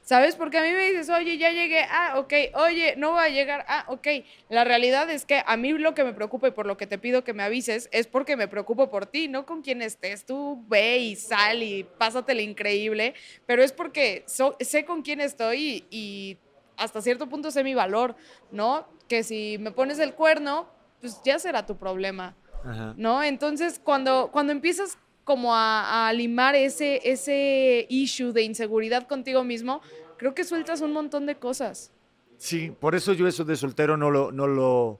¿Sabes? 0.01 0.35
Porque 0.35 0.59
a 0.59 0.61
mí 0.61 0.69
me 0.69 0.85
dices, 0.91 1.09
oye, 1.09 1.39
ya 1.39 1.49
llegué, 1.49 1.81
ah, 1.89 2.19
ok, 2.19 2.31
oye, 2.53 2.93
no 2.95 3.13
voy 3.13 3.23
a 3.25 3.29
llegar, 3.29 3.65
ah, 3.67 3.85
ok. 3.87 4.07
La 4.49 4.63
realidad 4.63 5.09
es 5.09 5.25
que 5.25 5.41
a 5.43 5.57
mí 5.57 5.71
lo 5.73 5.95
que 5.95 6.03
me 6.03 6.13
preocupa 6.13 6.47
y 6.47 6.51
por 6.51 6.67
lo 6.67 6.77
que 6.77 6.85
te 6.85 6.99
pido 6.99 7.23
que 7.23 7.33
me 7.33 7.41
avises 7.41 7.89
es 7.91 8.05
porque 8.05 8.35
me 8.37 8.47
preocupo 8.47 8.91
por 8.91 9.07
ti, 9.07 9.27
no 9.27 9.47
con 9.47 9.63
quién 9.63 9.81
estés. 9.81 10.23
Tú 10.23 10.63
ve 10.67 10.99
y 10.99 11.15
sal 11.15 11.63
y 11.63 11.85
pásatela 11.85 12.43
increíble, 12.43 13.15
pero 13.47 13.63
es 13.63 13.71
porque 13.71 14.23
so- 14.27 14.55
sé 14.59 14.85
con 14.85 15.01
quién 15.01 15.21
estoy 15.21 15.83
y, 15.89 15.97
y 15.97 16.37
hasta 16.77 17.01
cierto 17.01 17.27
punto 17.27 17.51
sé 17.51 17.63
mi 17.63 17.73
valor, 17.73 18.15
¿no? 18.51 18.87
Que 19.07 19.23
si 19.23 19.57
me 19.59 19.71
pones 19.71 19.99
el 19.99 20.13
cuerno, 20.13 20.67
pues 21.01 21.21
ya 21.23 21.39
será 21.39 21.65
tu 21.65 21.77
problema. 21.77 22.35
Ajá. 22.63 22.93
¿no? 22.97 23.21
Entonces, 23.21 23.79
cuando, 23.83 24.29
cuando 24.31 24.51
empiezas 24.51 24.97
como 25.23 25.55
a, 25.55 26.07
a 26.07 26.13
limar 26.13 26.55
ese, 26.55 27.01
ese 27.03 27.85
issue 27.89 28.31
de 28.31 28.43
inseguridad 28.43 29.07
contigo 29.07 29.43
mismo, 29.43 29.81
creo 30.17 30.33
que 30.33 30.43
sueltas 30.43 30.81
un 30.81 30.93
montón 30.93 31.25
de 31.25 31.35
cosas. 31.35 31.91
Sí, 32.37 32.71
por 32.71 32.95
eso 32.95 33.13
yo 33.13 33.27
eso 33.27 33.43
de 33.45 33.55
soltero 33.55 33.97
no 33.97 34.11
lo, 34.11 34.31
no 34.31 34.47
lo, 34.47 34.99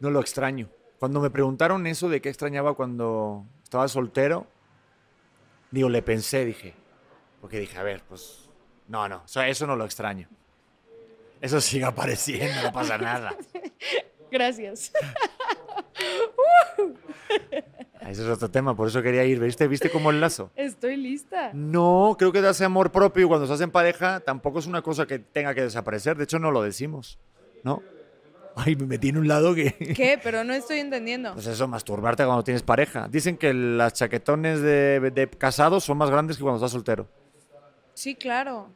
no 0.00 0.10
lo 0.10 0.20
extraño. 0.20 0.68
Cuando 0.98 1.20
me 1.20 1.30
preguntaron 1.30 1.86
eso 1.86 2.08
de 2.08 2.20
qué 2.20 2.28
extrañaba 2.28 2.74
cuando 2.74 3.44
estaba 3.62 3.86
soltero, 3.88 4.46
digo, 5.70 5.88
le 5.88 6.02
pensé, 6.02 6.44
dije, 6.44 6.74
porque 7.40 7.60
dije, 7.60 7.78
a 7.78 7.82
ver, 7.82 8.02
pues, 8.08 8.48
no, 8.88 9.08
no, 9.08 9.22
eso, 9.26 9.42
eso 9.42 9.66
no 9.66 9.76
lo 9.76 9.84
extraño. 9.84 10.28
Eso 11.40 11.60
sigue 11.60 11.84
apareciendo, 11.84 12.62
no 12.62 12.72
pasa 12.72 12.98
nada. 12.98 13.34
Gracias. 14.30 14.92
Ese 18.00 18.22
es 18.22 18.28
otro 18.28 18.50
tema, 18.50 18.76
por 18.76 18.88
eso 18.88 19.02
quería 19.02 19.24
ir. 19.24 19.40
¿Viste? 19.40 19.66
¿Viste 19.66 19.90
cómo 19.90 20.10
el 20.10 20.20
lazo? 20.20 20.50
Estoy 20.54 20.96
lista. 20.96 21.50
No, 21.52 22.14
creo 22.18 22.32
que 22.32 22.40
darse 22.40 22.64
amor 22.64 22.92
propio 22.92 23.28
cuando 23.28 23.44
estás 23.44 23.60
en 23.60 23.70
pareja 23.70 24.20
tampoco 24.20 24.58
es 24.60 24.66
una 24.66 24.82
cosa 24.82 25.06
que 25.06 25.18
tenga 25.18 25.54
que 25.54 25.62
desaparecer. 25.62 26.16
De 26.16 26.24
hecho, 26.24 26.38
no 26.38 26.50
lo 26.50 26.62
decimos, 26.62 27.18
¿no? 27.62 27.82
Ay, 28.54 28.74
me 28.76 28.86
metí 28.86 29.10
en 29.10 29.18
un 29.18 29.28
lado 29.28 29.54
que... 29.54 29.72
¿Qué? 29.94 30.18
Pero 30.22 30.42
no 30.42 30.54
estoy 30.54 30.78
entendiendo. 30.78 31.34
Pues 31.34 31.46
eso, 31.46 31.68
masturbarte 31.68 32.24
cuando 32.24 32.42
tienes 32.42 32.62
pareja. 32.62 33.06
Dicen 33.08 33.36
que 33.36 33.52
las 33.52 33.92
chaquetones 33.92 34.62
de, 34.62 35.10
de 35.12 35.28
casados 35.28 35.84
son 35.84 35.98
más 35.98 36.08
grandes 36.08 36.38
que 36.38 36.42
cuando 36.42 36.56
estás 36.56 36.72
soltero. 36.72 37.06
Sí, 37.92 38.14
claro. 38.14 38.70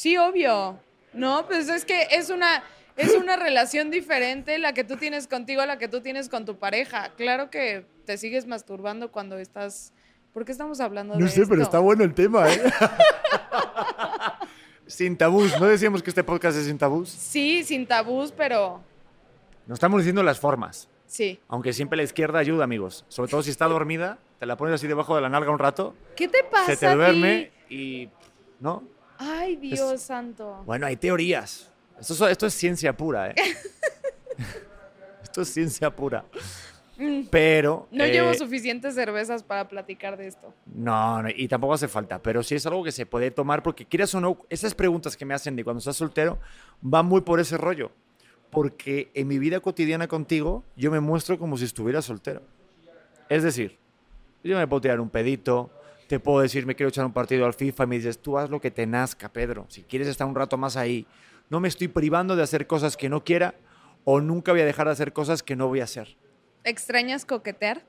Sí, 0.00 0.16
obvio. 0.16 0.78
No, 1.12 1.44
pues 1.46 1.68
es 1.68 1.84
que 1.84 2.08
es 2.12 2.30
una, 2.30 2.62
es 2.96 3.14
una 3.14 3.36
relación 3.36 3.90
diferente 3.90 4.58
la 4.58 4.72
que 4.72 4.82
tú 4.82 4.96
tienes 4.96 5.26
contigo 5.26 5.60
a 5.60 5.66
la 5.66 5.76
que 5.76 5.88
tú 5.88 6.00
tienes 6.00 6.30
con 6.30 6.46
tu 6.46 6.56
pareja. 6.56 7.10
Claro 7.18 7.50
que 7.50 7.84
te 8.06 8.16
sigues 8.16 8.46
masturbando 8.46 9.12
cuando 9.12 9.36
estás... 9.36 9.92
¿Por 10.32 10.46
qué 10.46 10.52
estamos 10.52 10.80
hablando 10.80 11.12
de 11.12 11.20
No 11.20 11.28
sé, 11.28 11.42
pero 11.42 11.56
esto? 11.56 11.64
está 11.64 11.78
bueno 11.80 12.02
el 12.02 12.14
tema, 12.14 12.50
¿eh? 12.50 12.62
sin 14.86 15.18
tabús. 15.18 15.60
¿No 15.60 15.66
decíamos 15.66 16.02
que 16.02 16.08
este 16.08 16.24
podcast 16.24 16.56
es 16.56 16.64
sin 16.64 16.78
tabús? 16.78 17.10
Sí, 17.10 17.62
sin 17.62 17.86
tabús, 17.86 18.32
pero 18.32 18.80
Nos 19.66 19.76
estamos 19.76 20.00
diciendo 20.00 20.22
las 20.22 20.40
formas. 20.40 20.88
sí. 21.06 21.38
Aunque 21.48 21.74
siempre 21.74 21.98
la 21.98 22.04
izquierda 22.04 22.38
ayuda, 22.38 22.64
amigos. 22.64 23.04
Sobre 23.08 23.30
todo 23.30 23.42
si 23.42 23.50
está 23.50 23.66
dormida, 23.66 24.16
te 24.38 24.46
la 24.46 24.56
pones 24.56 24.76
así 24.76 24.86
debajo 24.86 25.14
de 25.14 25.20
la 25.20 25.28
nalga 25.28 25.50
un 25.50 25.58
rato, 25.58 25.94
¿Qué 26.16 26.26
te 26.26 26.42
pasa 26.42 26.74
se 26.74 26.78
te 26.78 26.86
a 26.86 26.92
ti? 26.92 26.96
duerme 26.96 27.50
y... 27.68 28.08
¿No? 28.60 28.82
Ay, 29.22 29.56
Dios 29.56 30.00
santo. 30.00 30.62
Bueno, 30.64 30.86
hay 30.86 30.96
teorías. 30.96 31.70
Esto, 32.00 32.14
es- 32.14 32.32
esto 32.32 32.46
es 32.46 32.54
ciencia 32.54 32.96
pura, 32.96 33.30
¿eh? 33.30 33.34
esto 35.22 35.42
es 35.42 35.48
ciencia 35.52 35.94
pura. 35.94 36.24
Pero... 37.30 37.86
Mm. 37.90 37.96
No 37.96 38.04
eh, 38.04 38.12
llevo 38.12 38.32
suficientes 38.34 38.94
cervezas 38.94 39.42
para 39.42 39.68
platicar 39.68 40.16
de 40.16 40.26
esto. 40.26 40.54
No, 40.66 41.22
no, 41.22 41.28
y 41.34 41.48
tampoco 41.48 41.74
hace 41.74 41.88
falta, 41.88 42.18
pero 42.20 42.42
sí 42.42 42.54
es 42.54 42.64
algo 42.66 42.82
que 42.82 42.92
se 42.92 43.04
puede 43.06 43.30
tomar 43.30 43.62
porque 43.62 43.84
quieras 43.86 44.14
o 44.14 44.20
no, 44.20 44.38
esas 44.48 44.74
preguntas 44.74 45.16
que 45.16 45.24
me 45.24 45.34
hacen 45.34 45.56
de 45.56 45.64
cuando 45.64 45.78
estás 45.78 45.96
soltero 45.96 46.38
van 46.80 47.06
muy 47.06 47.20
por 47.20 47.40
ese 47.40 47.56
rollo. 47.58 47.90
Porque 48.50 49.10
en 49.14 49.28
mi 49.28 49.38
vida 49.38 49.60
cotidiana 49.60 50.08
contigo 50.08 50.64
yo 50.76 50.90
me 50.90 51.00
muestro 51.00 51.38
como 51.38 51.56
si 51.56 51.64
estuviera 51.66 52.02
soltero. 52.02 52.42
Es 53.28 53.42
decir, 53.44 53.78
yo 54.42 54.56
me 54.58 54.66
puedo 54.66 54.80
tirar 54.80 55.00
un 55.00 55.08
pedito, 55.08 55.70
te 56.10 56.18
puedo 56.18 56.40
decir 56.40 56.66
me 56.66 56.74
quiero 56.74 56.88
echar 56.88 57.06
un 57.06 57.12
partido 57.12 57.46
al 57.46 57.54
FIFA 57.54 57.84
y 57.84 57.86
me 57.86 57.94
dices 57.94 58.18
tú 58.18 58.36
haz 58.36 58.50
lo 58.50 58.60
que 58.60 58.72
te 58.72 58.84
nazca, 58.84 59.28
Pedro. 59.28 59.66
Si 59.68 59.84
quieres 59.84 60.08
estar 60.08 60.26
un 60.26 60.34
rato 60.34 60.56
más 60.58 60.76
ahí, 60.76 61.06
no 61.50 61.60
me 61.60 61.68
estoy 61.68 61.86
privando 61.86 62.34
de 62.34 62.42
hacer 62.42 62.66
cosas 62.66 62.96
que 62.96 63.08
no 63.08 63.22
quiera 63.22 63.54
o 64.02 64.20
nunca 64.20 64.50
voy 64.50 64.62
a 64.62 64.64
dejar 64.64 64.88
de 64.88 64.92
hacer 64.92 65.12
cosas 65.12 65.44
que 65.44 65.54
no 65.54 65.68
voy 65.68 65.78
a 65.78 65.84
hacer. 65.84 66.16
¿Extrañas 66.64 67.24
coquetear? 67.24 67.84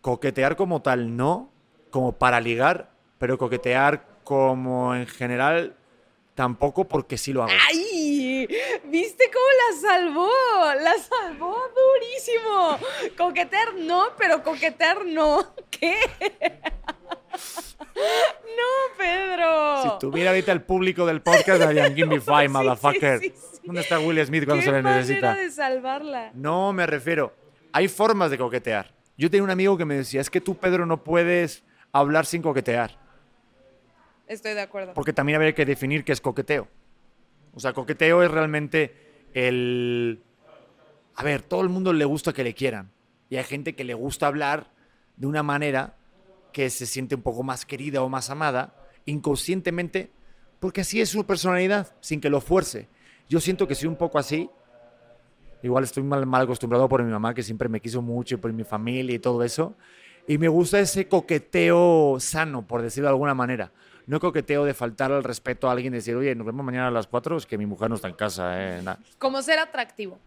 coquetear 0.00 0.56
como 0.56 0.82
tal 0.82 1.16
no, 1.16 1.52
como 1.90 2.12
para 2.12 2.40
ligar, 2.40 2.90
pero 3.18 3.38
coquetear 3.38 4.04
como 4.24 4.92
en 4.96 5.06
general 5.06 5.76
tampoco 6.34 6.88
porque 6.88 7.16
sí 7.16 7.32
lo 7.32 7.44
hago. 7.44 7.52
¡Ay! 7.70 7.93
¿Viste 8.84 9.30
cómo 9.32 9.46
la 9.60 9.88
salvó? 9.88 10.30
La 10.82 10.94
salvó 10.98 11.56
durísimo. 11.74 12.78
Coquetear 13.16 13.74
no, 13.74 14.08
pero 14.18 14.42
coquetear 14.42 15.04
no. 15.04 15.54
¿Qué? 15.70 15.96
No, 17.94 18.96
Pedro. 18.98 19.82
Si 19.82 19.98
tuviera 19.98 20.30
ahorita 20.30 20.52
el 20.52 20.62
público 20.62 21.06
del 21.06 21.20
podcast, 21.22 21.62
dirían, 21.64 21.94
give 21.94 22.06
me 22.08 22.20
five, 22.20 22.48
motherfucker. 22.48 23.18
sí, 23.20 23.30
sí, 23.30 23.34
sí. 23.52 23.60
¿Dónde 23.64 23.80
está 23.80 23.98
Will 23.98 24.24
Smith 24.26 24.44
cuando 24.44 24.60
¿Qué 24.60 24.66
se 24.66 24.72
le 24.72 24.82
necesita? 24.82 25.34
de 25.34 25.50
salvarla? 25.50 26.30
No, 26.34 26.72
me 26.72 26.86
refiero. 26.86 27.32
Hay 27.72 27.88
formas 27.88 28.30
de 28.30 28.38
coquetear. 28.38 28.92
Yo 29.16 29.30
tenía 29.30 29.44
un 29.44 29.50
amigo 29.50 29.76
que 29.78 29.84
me 29.84 29.94
decía, 29.96 30.20
es 30.20 30.30
que 30.30 30.40
tú, 30.40 30.56
Pedro, 30.56 30.86
no 30.86 31.02
puedes 31.02 31.64
hablar 31.92 32.26
sin 32.26 32.42
coquetear. 32.42 32.98
Estoy 34.26 34.54
de 34.54 34.62
acuerdo. 34.62 34.94
Porque 34.94 35.12
también 35.12 35.36
habría 35.36 35.54
que 35.54 35.64
definir 35.64 36.04
qué 36.04 36.12
es 36.12 36.20
coqueteo. 36.20 36.68
O 37.54 37.60
sea, 37.60 37.72
coqueteo 37.72 38.22
es 38.22 38.30
realmente 38.30 39.28
el... 39.32 40.22
A 41.14 41.22
ver, 41.22 41.42
todo 41.42 41.62
el 41.62 41.68
mundo 41.68 41.92
le 41.92 42.04
gusta 42.04 42.32
que 42.32 42.44
le 42.44 42.54
quieran. 42.54 42.90
Y 43.30 43.36
hay 43.36 43.44
gente 43.44 43.74
que 43.74 43.84
le 43.84 43.94
gusta 43.94 44.26
hablar 44.26 44.72
de 45.16 45.26
una 45.26 45.42
manera 45.42 45.96
que 46.52 46.70
se 46.70 46.86
siente 46.86 47.14
un 47.14 47.22
poco 47.22 47.42
más 47.42 47.66
querida 47.66 48.02
o 48.02 48.08
más 48.08 48.30
amada, 48.30 48.74
inconscientemente, 49.06 50.10
porque 50.60 50.80
así 50.80 51.00
es 51.00 51.08
su 51.08 51.24
personalidad, 51.24 51.94
sin 52.00 52.20
que 52.20 52.30
lo 52.30 52.40
fuerce. 52.40 52.88
Yo 53.28 53.40
siento 53.40 53.66
que 53.66 53.74
soy 53.74 53.88
un 53.88 53.96
poco 53.96 54.18
así. 54.18 54.48
Igual 55.62 55.84
estoy 55.84 56.02
mal, 56.02 56.26
mal 56.26 56.42
acostumbrado 56.42 56.88
por 56.88 57.02
mi 57.02 57.10
mamá, 57.10 57.34
que 57.34 57.42
siempre 57.42 57.68
me 57.68 57.80
quiso 57.80 58.02
mucho, 58.02 58.34
y 58.34 58.38
por 58.38 58.52
mi 58.52 58.64
familia 58.64 59.14
y 59.14 59.18
todo 59.18 59.42
eso. 59.42 59.74
Y 60.26 60.38
me 60.38 60.48
gusta 60.48 60.80
ese 60.80 61.06
coqueteo 61.06 62.16
sano, 62.18 62.66
por 62.66 62.82
decirlo 62.82 63.08
de 63.08 63.14
alguna 63.14 63.34
manera. 63.34 63.72
No 64.06 64.20
coqueteo 64.20 64.64
de 64.64 64.74
faltar 64.74 65.12
al 65.12 65.24
respeto 65.24 65.68
a 65.68 65.72
alguien 65.72 65.94
y 65.94 65.96
decir, 65.96 66.14
oye, 66.14 66.34
nos 66.34 66.46
vemos 66.46 66.64
mañana 66.64 66.88
a 66.88 66.90
las 66.90 67.06
4, 67.06 67.38
es 67.38 67.46
que 67.46 67.56
mi 67.56 67.64
mujer 67.66 67.88
no 67.88 67.96
está 67.96 68.08
en 68.08 68.14
casa. 68.14 68.78
Eh. 68.78 68.82
na". 68.82 68.98
Como 69.18 69.40
ser 69.42 69.58
atractivo. 69.58 70.18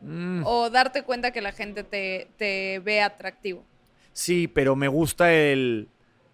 Mm, 0.00 0.42
O 0.46 0.70
darte 0.70 1.02
cuenta 1.02 1.32
que 1.32 1.40
la 1.40 1.50
gente 1.52 1.82
te, 1.82 2.28
te 2.36 2.78
ve 2.84 3.02
atractivo. 3.02 3.64
sí, 4.12 4.46
pero 4.48 4.76
me 4.76 4.86
gusta 4.88 5.32
el... 5.32 5.88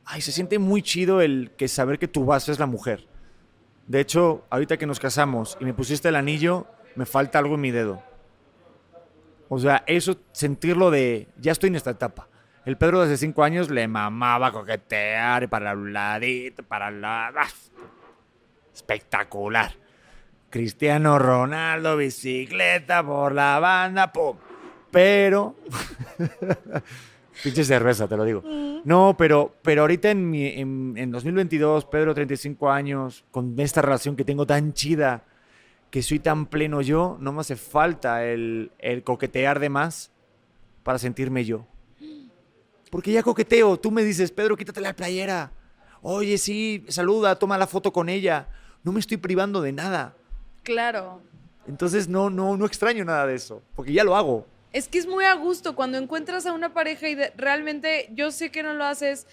Ay, 0.05 0.21
se 0.21 0.33
siente 0.33 0.59
muy 0.59 0.83
chido 0.83 1.23
el 1.23 1.51
que 1.57 1.67
saber 1.67 1.99
que 1.99 2.09
tu 2.09 2.27
base 2.27 2.53
es 2.53 2.59
la 2.59 2.67
mujer. 2.67 3.07
De 3.87 4.01
hecho, 4.01 4.45
ahorita 4.51 4.77
que 4.77 4.85
nos 4.87 5.01
casamos 5.01 5.57
y 5.61 5.65
me 5.65 5.73
pusiste 5.73 6.09
el 6.11 6.17
anillo, 6.17 6.67
me 6.95 7.07
falta 7.07 7.39
algo 7.39 7.55
en 7.55 7.63
mi 7.63 7.71
dedo. 7.71 8.03
O 9.49 9.59
sea, 9.59 9.83
eso, 9.87 10.17
sentirlo 10.33 10.91
de, 10.91 11.29
ya 11.41 11.53
estoy 11.53 11.69
en 11.69 11.77
esta 11.77 11.91
etapa. 11.91 12.29
El 12.65 12.79
Pedro 12.79 13.01
de 13.01 13.07
hace 13.07 13.19
cinco 13.19 13.45
años 13.45 13.71
le 13.71 13.87
mamaba 13.87 14.51
coquetear 14.51 15.51
para 15.51 15.75
un 15.75 15.93
ladito, 15.93 16.63
para 16.63 16.91
la... 16.91 17.29
¡ah! 17.29 17.49
Espectacular. 18.73 19.73
Cristiano 20.49 21.19
Ronaldo, 21.19 21.99
bicicleta 21.99 23.05
por 23.05 23.33
la 23.33 23.59
banda, 23.59 24.13
¡pum! 24.13 24.37
Pero... 24.91 25.57
Pinche 27.43 27.65
cerveza, 27.65 28.09
te 28.09 28.17
lo 28.17 28.25
digo. 28.25 28.43
No, 28.85 29.17
pero, 29.19 29.57
pero 29.63 29.83
ahorita 29.83 30.11
en, 30.11 30.31
mi, 30.31 30.47
en, 30.47 30.95
en 30.97 31.11
2022, 31.11 31.85
Pedro, 31.87 32.15
35 32.15 32.71
años, 32.71 33.25
con 33.31 33.59
esta 33.59 33.83
relación 33.83 34.17
que 34.17 34.25
tengo 34.25 34.47
tan 34.47 34.73
chida, 34.73 35.25
que 35.91 36.01
soy 36.03 36.21
tan 36.21 36.47
pleno 36.47 36.81
yo, 36.81 37.19
no 37.21 37.33
me 37.33 37.41
hace 37.41 37.57
falta 37.57 38.25
el, 38.25 38.71
el 38.79 39.03
coquetear 39.03 39.59
de 39.59 39.69
más 39.69 40.13
para 40.85 40.99
sentirme 40.99 41.45
yo. 41.45 41.67
Porque 42.95 43.11
ya 43.11 43.25
coqueteo, 43.25 43.77
tú 43.77 43.91
me 43.91 44.05
dices, 44.05 44.31
Pedro, 44.31 44.57
quítate 44.57 44.81
la 44.81 44.93
playera. 44.95 45.51
Oye, 46.01 46.39
sí, 46.39 46.85
saluda, 46.89 47.37
toma 47.37 47.59
la 47.59 47.67
foto 47.67 47.93
con 47.93 48.09
ella. 48.09 48.47
No 48.85 48.93
me 48.93 49.01
estoy 49.01 49.17
privando 49.17 49.61
de 49.61 49.73
nada. 49.73 50.15
Claro. 50.63 51.21
Entonces 51.67 52.07
no, 52.07 52.31
no, 52.31 52.57
no 52.57 52.65
extraño 52.67 53.05
nada 53.05 53.27
de 53.27 53.35
eso, 53.35 53.61
porque 53.75 53.93
ya 53.93 54.05
lo 54.05 54.15
hago. 54.15 54.47
Es 54.73 54.87
que 54.87 54.99
es 54.99 55.09
muy 55.09 55.25
a 55.25 55.35
gusto 55.35 55.75
cuando 55.75 55.99
encuentras 55.99 56.47
a 56.47 56.53
una 56.53 56.73
pareja 56.73 57.09
y 57.09 57.17
de- 57.17 57.33
realmente 57.37 58.11
yo 58.13 58.31
sé 58.31 58.53
que 58.53 58.63
no 58.63 58.75
lo 58.75 58.85
haces 58.85 59.27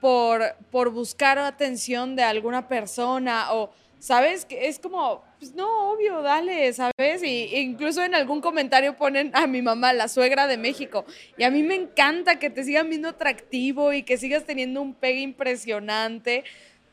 por, 0.00 0.40
por 0.70 0.90
buscar 0.90 1.40
atención 1.40 2.14
de 2.14 2.22
alguna 2.22 2.68
persona 2.68 3.52
o, 3.52 3.72
¿sabes? 4.02 4.44
Que 4.44 4.66
es 4.66 4.80
como, 4.80 5.22
pues 5.38 5.54
no, 5.54 5.92
obvio, 5.92 6.22
dale, 6.22 6.72
¿sabes? 6.72 7.22
Y 7.22 7.54
incluso 7.54 8.02
en 8.02 8.16
algún 8.16 8.40
comentario 8.40 8.96
ponen 8.96 9.30
a 9.32 9.46
mi 9.46 9.62
mamá, 9.62 9.92
la 9.92 10.08
suegra 10.08 10.48
de 10.48 10.58
México. 10.58 11.04
Y 11.38 11.44
a 11.44 11.52
mí 11.52 11.62
me 11.62 11.76
encanta 11.76 12.40
que 12.40 12.50
te 12.50 12.64
sigan 12.64 12.88
viendo 12.88 13.10
atractivo 13.10 13.92
y 13.92 14.02
que 14.02 14.16
sigas 14.16 14.44
teniendo 14.44 14.82
un 14.82 14.92
pegue 14.92 15.20
impresionante. 15.20 16.42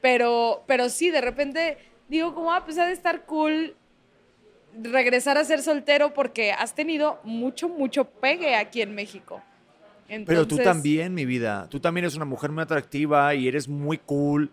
Pero, 0.01 0.63
pero 0.67 0.87
sí, 0.89 1.09
de 1.09 1.21
repente 1.21 1.79
digo 2.09 2.35
como, 2.35 2.53
ah, 2.53 2.63
pues 2.63 2.77
ha 2.77 2.85
de 2.85 2.93
estar 2.93 3.25
cool 3.25 3.75
regresar 4.79 5.39
a 5.39 5.43
ser 5.45 5.63
soltero 5.63 6.13
porque 6.13 6.51
has 6.51 6.75
tenido 6.75 7.19
mucho, 7.23 7.69
mucho 7.69 8.05
pegue 8.05 8.53
aquí 8.53 8.83
en 8.83 8.93
México. 8.93 9.41
Pero 10.07 10.45
tú 10.45 10.57
Entonces, 10.57 10.63
también, 10.63 11.15
mi 11.15 11.25
vida. 11.25 11.65
Tú 11.71 11.79
también 11.79 12.03
eres 12.03 12.15
una 12.15 12.25
mujer 12.25 12.51
muy 12.51 12.61
atractiva 12.61 13.33
y 13.33 13.47
eres 13.47 13.67
muy 13.67 13.97
cool. 13.97 14.51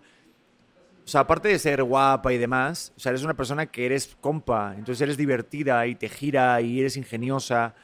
O 1.06 1.08
sea, 1.08 1.20
aparte 1.20 1.46
de 1.48 1.58
ser 1.60 1.84
guapa 1.84 2.32
y 2.32 2.38
demás, 2.38 2.92
o 2.96 3.00
sea, 3.00 3.10
eres 3.10 3.22
una 3.22 3.34
persona 3.34 3.66
que 3.66 3.86
eres 3.86 4.16
compa. 4.20 4.74
Entonces 4.76 5.00
eres 5.02 5.16
divertida 5.16 5.86
y 5.86 5.94
te 5.94 6.08
gira 6.08 6.60
y 6.60 6.80
eres 6.80 6.96
ingeniosa. 6.96 7.74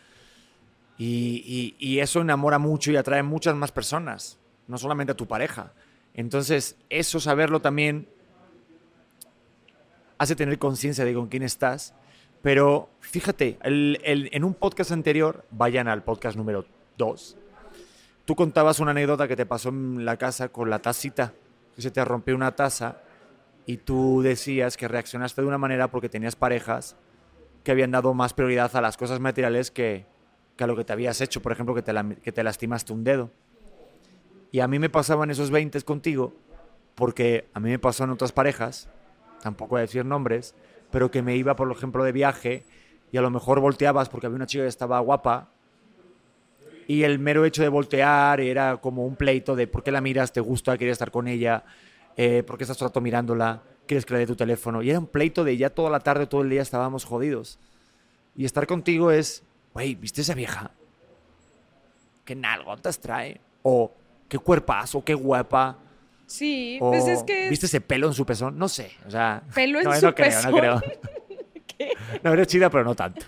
Y, 0.98 1.76
y- 1.78 1.86
y 1.94 2.00
eso 2.00 2.20
enamora 2.20 2.58
mucho 2.58 2.90
y 2.90 2.96
atrae 2.96 3.22
muchas 3.22 3.54
más 3.54 3.70
personas. 3.72 4.38
No 4.66 4.76
solamente 4.76 5.12
a 5.12 5.16
tu 5.16 5.26
pareja. 5.26 5.72
Entonces, 6.14 6.76
eso 6.90 7.20
saberlo 7.20 7.60
también 7.60 8.08
hace 10.18 10.36
tener 10.36 10.58
conciencia 10.58 11.04
de 11.04 11.14
con 11.14 11.28
quién 11.28 11.42
estás. 11.42 11.94
Pero 12.42 12.90
fíjate, 13.00 13.58
el- 13.62 14.00
el- 14.04 14.30
en 14.32 14.42
un 14.44 14.54
podcast 14.54 14.90
anterior, 14.92 15.44
vayan 15.50 15.86
al 15.88 16.02
podcast 16.02 16.36
número 16.36 16.64
2, 16.98 17.36
tú 18.24 18.34
contabas 18.34 18.80
una 18.80 18.90
anécdota 18.90 19.28
que 19.28 19.36
te 19.36 19.46
pasó 19.46 19.68
en 19.68 20.04
la 20.04 20.16
casa 20.16 20.48
con 20.48 20.68
la 20.68 20.80
tacita, 20.80 21.32
que 21.76 21.82
se 21.82 21.90
te 21.92 22.04
rompió 22.04 22.34
una 22.34 22.54
taza 22.54 22.98
y 23.66 23.78
tú 23.78 24.22
decías 24.22 24.76
que 24.76 24.88
reaccionaste 24.88 25.40
de 25.40 25.46
una 25.46 25.58
manera 25.58 25.88
porque 25.90 26.08
tenías 26.08 26.36
parejas 26.36 26.96
que 27.64 27.70
habían 27.70 27.90
dado 27.90 28.12
más 28.14 28.34
prioridad 28.34 28.74
a 28.74 28.80
las 28.80 28.96
cosas 28.96 29.20
materiales 29.20 29.70
que, 29.70 30.04
que 30.56 30.64
a 30.64 30.66
lo 30.66 30.76
que 30.76 30.84
te 30.84 30.92
habías 30.92 31.20
hecho. 31.20 31.40
Por 31.42 31.52
ejemplo, 31.52 31.74
que 31.74 31.82
te, 31.82 31.92
que 32.22 32.32
te 32.32 32.42
lastimaste 32.42 32.92
un 32.92 33.04
dedo. 33.04 33.30
Y 34.50 34.60
a 34.60 34.68
mí 34.68 34.78
me 34.78 34.90
pasaban 34.90 35.30
esos 35.30 35.50
20 35.50 35.80
contigo 35.82 36.34
porque 36.94 37.48
a 37.54 37.60
mí 37.60 37.70
me 37.70 37.78
pasó 37.78 38.04
en 38.04 38.10
otras 38.10 38.32
parejas, 38.32 38.88
tampoco 39.42 39.70
voy 39.70 39.78
a 39.78 39.82
decir 39.82 40.04
nombres, 40.04 40.54
pero 40.90 41.10
que 41.10 41.22
me 41.22 41.36
iba, 41.36 41.56
por 41.56 41.70
ejemplo, 41.72 42.04
de 42.04 42.12
viaje 42.12 42.64
y 43.10 43.16
a 43.16 43.22
lo 43.22 43.30
mejor 43.30 43.60
volteabas 43.60 44.08
porque 44.08 44.26
había 44.26 44.36
una 44.36 44.46
chica 44.46 44.64
que 44.64 44.68
estaba 44.68 45.00
guapa 45.00 45.48
y 46.86 47.04
el 47.04 47.18
mero 47.18 47.44
hecho 47.44 47.62
de 47.62 47.68
voltear 47.68 48.40
era 48.40 48.76
como 48.78 49.06
un 49.06 49.16
pleito 49.16 49.56
de 49.56 49.66
por 49.66 49.82
qué 49.82 49.90
la 49.90 50.00
miras, 50.00 50.32
te 50.32 50.40
gusta, 50.40 50.76
quieres 50.76 50.94
estar 50.94 51.10
con 51.10 51.28
ella, 51.28 51.64
eh, 52.16 52.42
por 52.42 52.56
qué 52.58 52.64
estás 52.64 52.76
todo 52.76 52.86
el 52.86 52.90
rato 52.90 53.00
mirándola, 53.00 53.62
quieres 53.86 54.04
que 54.04 54.14
le 54.14 54.20
dé 54.20 54.26
tu 54.26 54.36
teléfono. 54.36 54.82
Y 54.82 54.90
era 54.90 54.98
un 54.98 55.06
pleito 55.06 55.44
de 55.44 55.56
ya 55.56 55.70
toda 55.70 55.90
la 55.90 56.00
tarde, 56.00 56.26
todo 56.26 56.42
el 56.42 56.50
día 56.50 56.62
estábamos 56.62 57.04
jodidos. 57.04 57.58
Y 58.36 58.44
estar 58.44 58.66
contigo 58.66 59.10
es, 59.10 59.42
güey, 59.74 59.94
¿viste 59.94 60.20
esa 60.22 60.34
vieja? 60.34 60.70
¿Qué 62.24 62.34
nalgotas 62.34 62.98
trae? 62.98 63.40
O 63.62 63.92
qué 64.28 64.38
cuerpazo, 64.38 65.04
qué 65.04 65.14
guapa. 65.14 65.78
Sí, 66.26 66.78
O, 66.80 66.90
pues 66.90 67.06
es 67.08 67.22
que... 67.24 67.48
¿Viste 67.50 67.66
ese 67.66 67.80
pelo 67.80 68.06
en 68.06 68.14
su 68.14 68.24
pezón? 68.24 68.56
No 68.56 68.68
sé. 68.68 68.92
O 69.06 69.10
sea, 69.10 69.42
¿Pelo 69.54 69.78
en 69.80 69.84
no, 69.84 69.94
su 69.94 70.06
no 70.06 70.14
creo, 70.14 70.28
pezón? 70.28 70.50
no 70.50 70.56
creo. 70.56 70.82
¿Qué? 71.66 71.92
No, 72.22 72.32
eres 72.32 72.46
chida, 72.46 72.70
pero 72.70 72.84
no 72.84 72.94
tanto. 72.94 73.26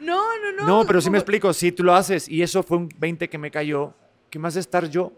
No, 0.00 0.22
no, 0.38 0.52
no. 0.52 0.66
No, 0.66 0.86
pero 0.86 1.00
sí 1.00 1.10
me 1.10 1.18
explico. 1.18 1.52
Sí, 1.52 1.72
tú 1.72 1.82
lo 1.82 1.94
haces. 1.94 2.28
Y 2.28 2.42
eso 2.42 2.62
fue 2.62 2.76
un 2.76 2.88
20 2.98 3.28
que 3.28 3.38
me 3.38 3.50
cayó. 3.50 3.94
¿Qué 4.30 4.38
más 4.38 4.54
de 4.54 4.60
estar 4.60 4.88
yo? 4.88 5.12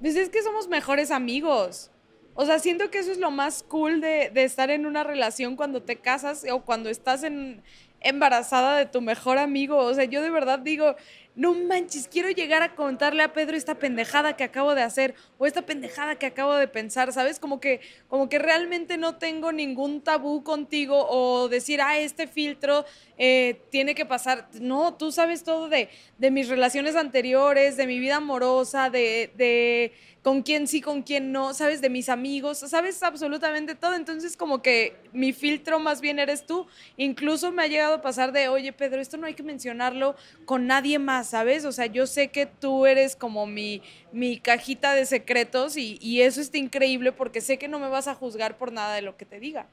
Pues 0.00 0.14
es 0.14 0.28
que 0.28 0.42
somos 0.42 0.68
mejores 0.68 1.10
amigos. 1.10 1.90
O 2.36 2.46
sea, 2.46 2.58
siento 2.58 2.90
que 2.90 2.98
eso 2.98 3.10
es 3.10 3.18
lo 3.18 3.30
más 3.30 3.62
cool 3.62 4.00
de, 4.00 4.30
de 4.32 4.44
estar 4.44 4.70
en 4.70 4.86
una 4.86 5.02
relación 5.04 5.56
cuando 5.56 5.82
te 5.82 5.96
casas 5.96 6.44
o 6.50 6.60
cuando 6.60 6.90
estás 6.90 7.22
en, 7.22 7.62
embarazada 8.00 8.76
de 8.76 8.86
tu 8.86 9.00
mejor 9.00 9.38
amigo. 9.38 9.78
O 9.78 9.94
sea, 9.94 10.04
yo 10.04 10.22
de 10.22 10.30
verdad 10.30 10.58
digo, 10.58 10.94
no 11.36 11.52
manches, 11.54 12.08
quiero 12.08 12.30
llegar 12.30 12.62
a 12.62 12.74
contarle 12.74 13.22
a 13.22 13.34
Pedro 13.34 13.58
esta 13.58 13.74
pendejada 13.74 14.36
que 14.36 14.42
acabo 14.42 14.74
de 14.74 14.82
hacer 14.82 15.14
o 15.36 15.46
esta 15.46 15.62
pendejada 15.62 16.16
que 16.16 16.24
acabo 16.24 16.54
de 16.54 16.66
pensar, 16.66 17.12
¿sabes? 17.12 17.38
Como 17.38 17.60
que, 17.60 17.80
como 18.08 18.30
que 18.30 18.38
realmente 18.38 18.96
no 18.96 19.16
tengo 19.16 19.52
ningún 19.52 20.00
tabú 20.00 20.42
contigo 20.42 21.06
o 21.08 21.48
decir, 21.48 21.82
ah, 21.82 21.98
este 21.98 22.26
filtro 22.26 22.86
eh, 23.18 23.60
tiene 23.70 23.94
que 23.94 24.06
pasar. 24.06 24.48
No, 24.54 24.94
tú 24.94 25.12
sabes 25.12 25.44
todo 25.44 25.68
de, 25.68 25.90
de 26.16 26.30
mis 26.30 26.48
relaciones 26.48 26.96
anteriores, 26.96 27.76
de 27.76 27.86
mi 27.86 27.98
vida 27.98 28.16
amorosa, 28.16 28.88
de, 28.88 29.30
de 29.36 29.92
con 30.26 30.42
quién 30.42 30.66
sí, 30.66 30.80
con 30.80 31.02
quién 31.02 31.30
no, 31.30 31.54
sabes 31.54 31.80
de 31.80 31.88
mis 31.88 32.08
amigos, 32.08 32.58
sabes 32.58 33.00
absolutamente 33.04 33.76
todo. 33.76 33.94
Entonces, 33.94 34.36
como 34.36 34.60
que 34.60 34.96
mi 35.12 35.32
filtro 35.32 35.78
más 35.78 36.00
bien 36.00 36.18
eres 36.18 36.44
tú. 36.44 36.66
Incluso 36.96 37.52
me 37.52 37.62
ha 37.62 37.68
llegado 37.68 37.94
a 37.94 38.02
pasar 38.02 38.32
de, 38.32 38.48
oye, 38.48 38.72
Pedro, 38.72 39.00
esto 39.00 39.18
no 39.18 39.28
hay 39.28 39.34
que 39.34 39.44
mencionarlo 39.44 40.16
con 40.44 40.66
nadie 40.66 40.98
más, 40.98 41.25
¿sabes? 41.28 41.64
O 41.64 41.72
sea, 41.72 41.86
yo 41.86 42.06
sé 42.06 42.28
que 42.28 42.46
tú 42.46 42.86
eres 42.86 43.16
como 43.16 43.46
mi, 43.46 43.82
mi 44.12 44.38
cajita 44.38 44.94
de 44.94 45.06
secretos 45.06 45.76
y, 45.76 45.98
y 46.00 46.22
eso 46.22 46.40
está 46.40 46.58
increíble 46.58 47.12
porque 47.12 47.40
sé 47.40 47.58
que 47.58 47.68
no 47.68 47.78
me 47.78 47.88
vas 47.88 48.08
a 48.08 48.14
juzgar 48.14 48.56
por 48.56 48.72
nada 48.72 48.94
de 48.94 49.02
lo 49.02 49.16
que 49.16 49.24
te 49.26 49.38
diga. 49.40 49.66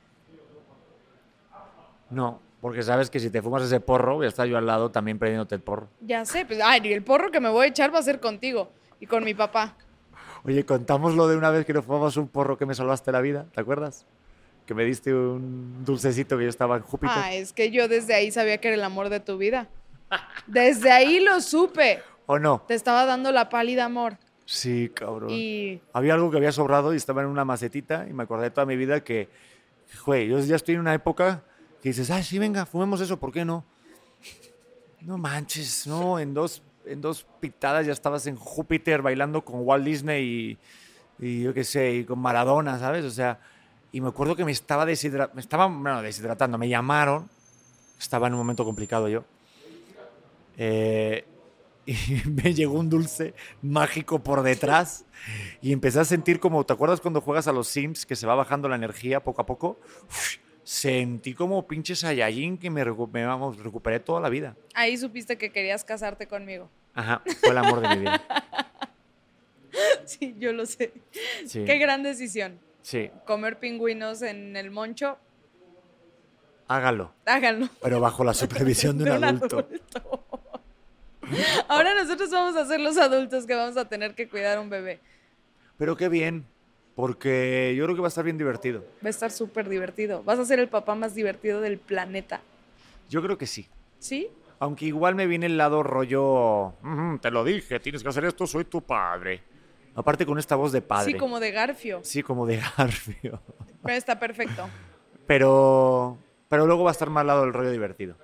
No, 2.10 2.42
porque 2.62 2.84
sabes 2.84 3.10
que 3.10 3.20
si 3.20 3.30
te 3.30 3.42
fumas 3.42 3.64
ese 3.64 3.80
porro, 3.80 4.16
voy 4.16 4.26
a 4.26 4.30
estar 4.30 4.48
yo 4.48 4.58
al 4.58 4.66
lado 4.66 4.92
también 4.92 5.20
prendiéndote 5.20 5.56
el 5.56 5.62
porro. 5.62 5.90
Ya 6.02 6.24
sé, 6.26 6.46
pues, 6.46 6.60
ay, 6.64 6.82
el 6.94 7.04
porro 7.04 7.32
que 7.32 7.40
me 7.40 7.50
voy 7.50 7.66
a 7.66 7.70
echar 7.70 7.94
va 7.94 8.00
a 8.00 8.04
ser 8.04 8.20
contigo 8.20 8.70
y 9.00 9.06
con 9.06 9.24
mi 9.24 9.34
papá. 9.34 9.76
Oye, 10.46 10.66
contamos 10.66 11.16
lo 11.16 11.28
de 11.28 11.36
una 11.36 11.50
vez 11.50 11.66
que 11.66 11.74
nos 11.74 11.86
fumamos 11.86 12.16
un 12.18 12.28
porro 12.28 12.58
que 12.58 12.66
me 12.66 12.76
salvaste 12.76 13.12
la 13.12 13.22
vida, 13.22 13.48
¿te 13.54 13.62
acuerdas? 13.62 14.06
Que 14.66 14.74
me 14.74 14.86
diste 14.86 15.14
un 15.14 15.84
dulcecito 15.84 16.38
que 16.38 16.44
yo 16.44 16.50
estaba 16.50 16.78
en 16.78 16.84
Júpiter. 16.84 17.16
Ah, 17.18 17.34
es 17.34 17.52
que 17.52 17.72
yo 17.72 17.88
desde 17.88 18.14
ahí 18.14 18.32
sabía 18.32 18.58
que 18.60 18.70
era 18.70 18.76
el 18.76 18.84
amor 18.84 19.10
de 19.10 19.20
tu 19.20 19.38
vida. 19.38 19.68
Desde 20.48 20.92
ahí 20.92 21.20
lo 21.20 21.40
supe. 21.42 22.02
¿O 22.26 22.40
no? 22.40 22.64
Te 22.68 22.74
estaba 22.74 23.06
dando 23.06 23.32
la 23.32 23.50
pálida 23.50 23.86
amor. 23.86 24.18
Sí, 24.46 24.92
cabrón. 24.94 25.30
Y 25.32 25.82
Había 25.94 26.14
algo 26.16 26.30
que 26.32 26.38
había 26.38 26.52
sobrado 26.52 26.94
y 26.94 26.98
estaba 26.98 27.22
en 27.22 27.28
una 27.28 27.46
macetita 27.46 28.06
y 28.10 28.14
me 28.14 28.24
acordé 28.24 28.52
toda 28.52 28.66
mi 28.66 28.76
vida 28.76 29.04
que, 29.04 29.30
güey, 30.06 30.28
yo 30.28 30.40
ya 30.40 30.56
estoy 30.56 30.76
en 30.76 30.82
una 30.82 30.94
época 30.94 31.44
que 31.82 31.90
dices, 31.90 32.10
ah, 32.12 32.22
sí, 32.24 32.40
venga, 32.40 32.66
fumemos 32.66 33.02
eso, 33.02 33.20
¿por 33.20 33.32
qué 33.32 33.44
no? 33.46 33.64
No 35.02 35.18
manches, 35.18 35.86
no, 35.88 36.18
en 36.20 36.34
dos, 36.34 36.62
en 36.86 37.02
dos 37.02 37.26
pitadas 37.40 37.86
ya 37.86 37.92
estabas 37.92 38.26
en 38.28 38.36
Júpiter 38.38 39.02
bailando 39.02 39.44
con 39.44 39.62
Walt 39.62 39.84
Disney 39.84 40.58
y, 41.20 41.26
y 41.26 41.44
yo 41.44 41.54
qué 41.54 41.64
sé, 41.66 41.92
y 41.94 42.06
con 42.06 42.20
Maradona, 42.20 42.80
¿sabes? 42.80 43.04
O 43.04 43.12
sea, 43.12 43.40
y 43.92 44.00
me 44.00 44.08
acuerdo 44.10 44.36
que 44.36 44.46
me 44.46 44.52
estaba, 44.54 44.86
deshidra- 44.86 45.30
me 45.34 45.42
estaba 45.42 45.66
bueno, 45.68 46.02
deshidratando, 46.02 46.58
me 46.58 46.70
llamaron, 46.70 47.30
estaba 48.00 48.28
en 48.28 48.34
un 48.34 48.40
momento 48.40 48.64
complicado 48.64 49.10
yo, 49.10 49.26
eh, 50.58 51.26
y 51.86 51.96
me 52.30 52.54
llegó 52.54 52.80
un 52.80 52.90
dulce 52.90 53.34
mágico 53.62 54.20
por 54.24 54.42
detrás 54.44 55.06
y 55.62 55.72
empecé 55.74 56.00
a 56.00 56.06
sentir 56.06 56.40
como, 56.40 56.66
¿te 56.66 56.74
acuerdas 56.74 57.02
cuando 57.02 57.20
juegas 57.22 57.48
a 57.48 57.52
los 57.54 57.68
Sims 57.68 58.06
que 58.06 58.16
se 58.16 58.26
va 58.28 58.36
bajando 58.36 58.70
la 58.70 58.76
energía 58.76 59.22
poco 59.24 59.42
a 59.42 59.46
poco? 59.46 59.80
Uf, 60.10 60.38
sentí 60.64 61.34
como 61.34 61.68
pinche 61.68 61.96
Saiyajin 61.96 62.58
que 62.58 62.70
me, 62.70 62.86
recu- 62.86 63.10
me 63.12 63.26
vamos, 63.26 63.58
recuperé 63.58 64.00
toda 64.00 64.22
la 64.22 64.30
vida. 64.30 64.56
ahí 64.76 64.96
supiste 64.98 65.38
que 65.38 65.52
querías 65.52 65.84
casarte 65.84 66.28
conmigo. 66.28 66.70
Ajá, 66.94 67.22
fue 67.42 67.50
el 67.52 67.58
amor 67.58 67.82
de 67.82 67.96
mi 67.96 68.02
vida. 68.02 68.22
Sí, 70.06 70.36
yo 70.38 70.54
lo 70.54 70.66
sé. 70.66 70.94
Sí, 71.48 71.64
Qué 71.66 71.78
gran 71.78 72.04
decisión. 72.04 72.60
sí, 72.82 73.10
Comer 73.26 73.58
pingüinos 73.60 74.22
en 74.22 74.56
el 74.56 74.70
moncho, 74.70 75.18
hágalo, 76.76 77.14
háganlo. 77.26 77.70
pero 77.82 78.00
bajo 78.00 78.24
la 78.24 78.34
supervisión 78.34 78.98
de 79.00 79.04
un 79.12 79.24
adulto. 79.24 79.60
adulto. 79.60 80.20
Ahora 81.68 81.94
nosotros 81.96 82.30
vamos 82.32 82.56
a 82.56 82.66
ser 82.66 82.80
los 82.80 82.98
adultos 82.98 83.46
que 83.46 83.56
vamos 83.56 83.78
a 83.78 83.86
tener 83.86 84.14
que 84.16 84.28
cuidar 84.28 84.58
a 84.58 84.62
un 84.62 84.70
bebé. 84.70 85.00
Pero 85.78 85.96
qué 85.96 86.10
bien, 86.10 86.46
porque 86.96 87.74
yo 87.78 87.86
creo 87.86 87.96
que 87.96 88.02
va 88.02 88.08
a 88.08 88.10
estar 88.10 88.24
bien 88.24 88.38
divertido. 88.38 88.82
Va 89.04 89.08
a 89.08 89.10
estar 89.10 89.32
súper 89.32 89.70
divertido. 89.70 90.22
Vas 90.24 90.40
a 90.40 90.46
ser 90.46 90.60
el 90.60 90.68
papá 90.68 90.96
más 90.96 91.16
divertido 91.16 91.62
del 91.62 91.78
planeta. 91.80 92.42
Yo 93.10 93.22
creo 93.22 93.38
que 93.38 93.48
sí. 93.48 93.68
¿Sí? 94.00 94.28
Aunque 94.60 94.86
igual 94.86 95.16
me 95.16 95.28
viene 95.28 95.46
el 95.48 95.58
lado 95.58 95.82
rollo, 95.84 96.68
"Ujú, 96.84 97.20
te 97.22 97.32
lo 97.32 97.44
dije, 97.44 97.80
tienes 97.80 98.04
que 98.04 98.10
hacer 98.10 98.26
esto, 98.26 98.46
soy 98.48 98.66
tu 98.66 98.82
padre. 98.82 99.42
Aparte 99.96 100.26
con 100.26 100.40
esta 100.40 100.56
voz 100.56 100.72
de 100.72 100.82
padre. 100.82 101.12
Sí, 101.12 101.18
como 101.18 101.40
de 101.40 101.52
Garfio. 101.52 102.00
Sí, 102.04 102.24
como 102.24 102.46
de 102.46 102.58
Garfio. 102.78 103.42
Pero 103.84 103.96
está 103.98 104.20
perfecto. 104.20 104.68
Pero, 105.28 106.18
pero 106.54 106.68
luego 106.68 106.84
va 106.84 106.92
a 106.92 106.94
estar 106.94 107.10
más 107.10 107.22
al 107.22 107.28
lado 107.28 107.42
del 107.46 107.52
rollo 107.52 107.72
divertido. 107.72 108.16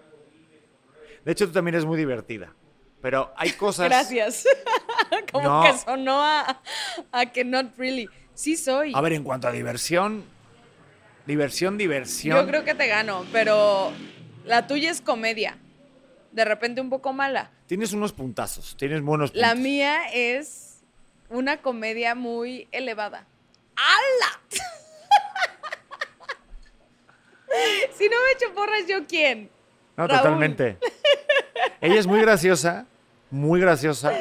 De 1.25 1.31
hecho, 1.31 1.47
tú 1.47 1.53
también 1.53 1.73
eres 1.73 1.85
muy 1.85 1.97
divertida. 1.97 2.53
Pero 3.01 3.33
hay 3.35 3.49
cosas... 3.53 3.87
Gracias. 3.87 4.45
como 5.31 5.47
No. 5.49 5.63
que 5.63 5.75
sonó 5.79 6.21
a, 6.23 6.61
a 7.11 7.25
que 7.31 7.43
not 7.43 7.75
really. 7.75 8.07
Sí 8.35 8.55
soy. 8.55 8.91
A 8.93 9.01
ver, 9.01 9.13
en 9.13 9.23
cuanto 9.23 9.47
a 9.47 9.51
diversión, 9.51 10.23
diversión, 11.25 11.75
diversión. 11.79 12.37
Yo 12.37 12.45
creo 12.45 12.63
que 12.63 12.75
te 12.75 12.85
gano, 12.85 13.25
pero 13.31 13.91
la 14.45 14.67
tuya 14.67 14.91
es 14.91 15.01
comedia. 15.01 15.57
De 16.31 16.45
repente 16.45 16.81
un 16.81 16.91
poco 16.91 17.13
mala. 17.13 17.49
Tienes 17.65 17.93
unos 17.93 18.13
puntazos, 18.13 18.77
tienes 18.77 19.01
buenos 19.01 19.31
puntos. 19.31 19.41
La 19.41 19.55
mía 19.55 20.01
es 20.13 20.83
una 21.31 21.63
comedia 21.63 22.13
muy 22.13 22.67
elevada. 22.71 23.25
¡Hala! 23.75 24.39
si 27.97 28.05
no 28.05 28.15
me 28.15 28.31
echo 28.35 28.53
porras, 28.53 28.87
¿yo 28.87 29.05
quién? 29.07 29.49
No, 29.97 30.07
Raúl. 30.07 30.17
totalmente. 30.21 30.77
Ella 31.81 31.99
es 31.99 32.07
muy 32.07 32.21
graciosa, 32.21 32.85
muy 33.31 33.59
graciosa, 33.59 34.13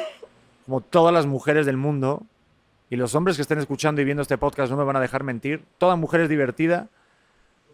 como 0.65 0.81
todas 0.81 1.13
las 1.13 1.25
mujeres 1.25 1.65
del 1.65 1.77
mundo. 1.77 2.23
Y 2.89 2.95
los 2.95 3.13
hombres 3.13 3.35
que 3.35 3.43
estén 3.43 3.59
escuchando 3.59 4.01
y 4.01 4.05
viendo 4.05 4.21
este 4.23 4.37
podcast 4.37 4.71
no 4.71 4.77
me 4.77 4.83
van 4.83 4.95
a 4.95 4.99
dejar 4.99 5.23
mentir. 5.23 5.63
Toda 5.77 5.95
mujer 5.95 6.21
es 6.21 6.29
divertida 6.29 6.87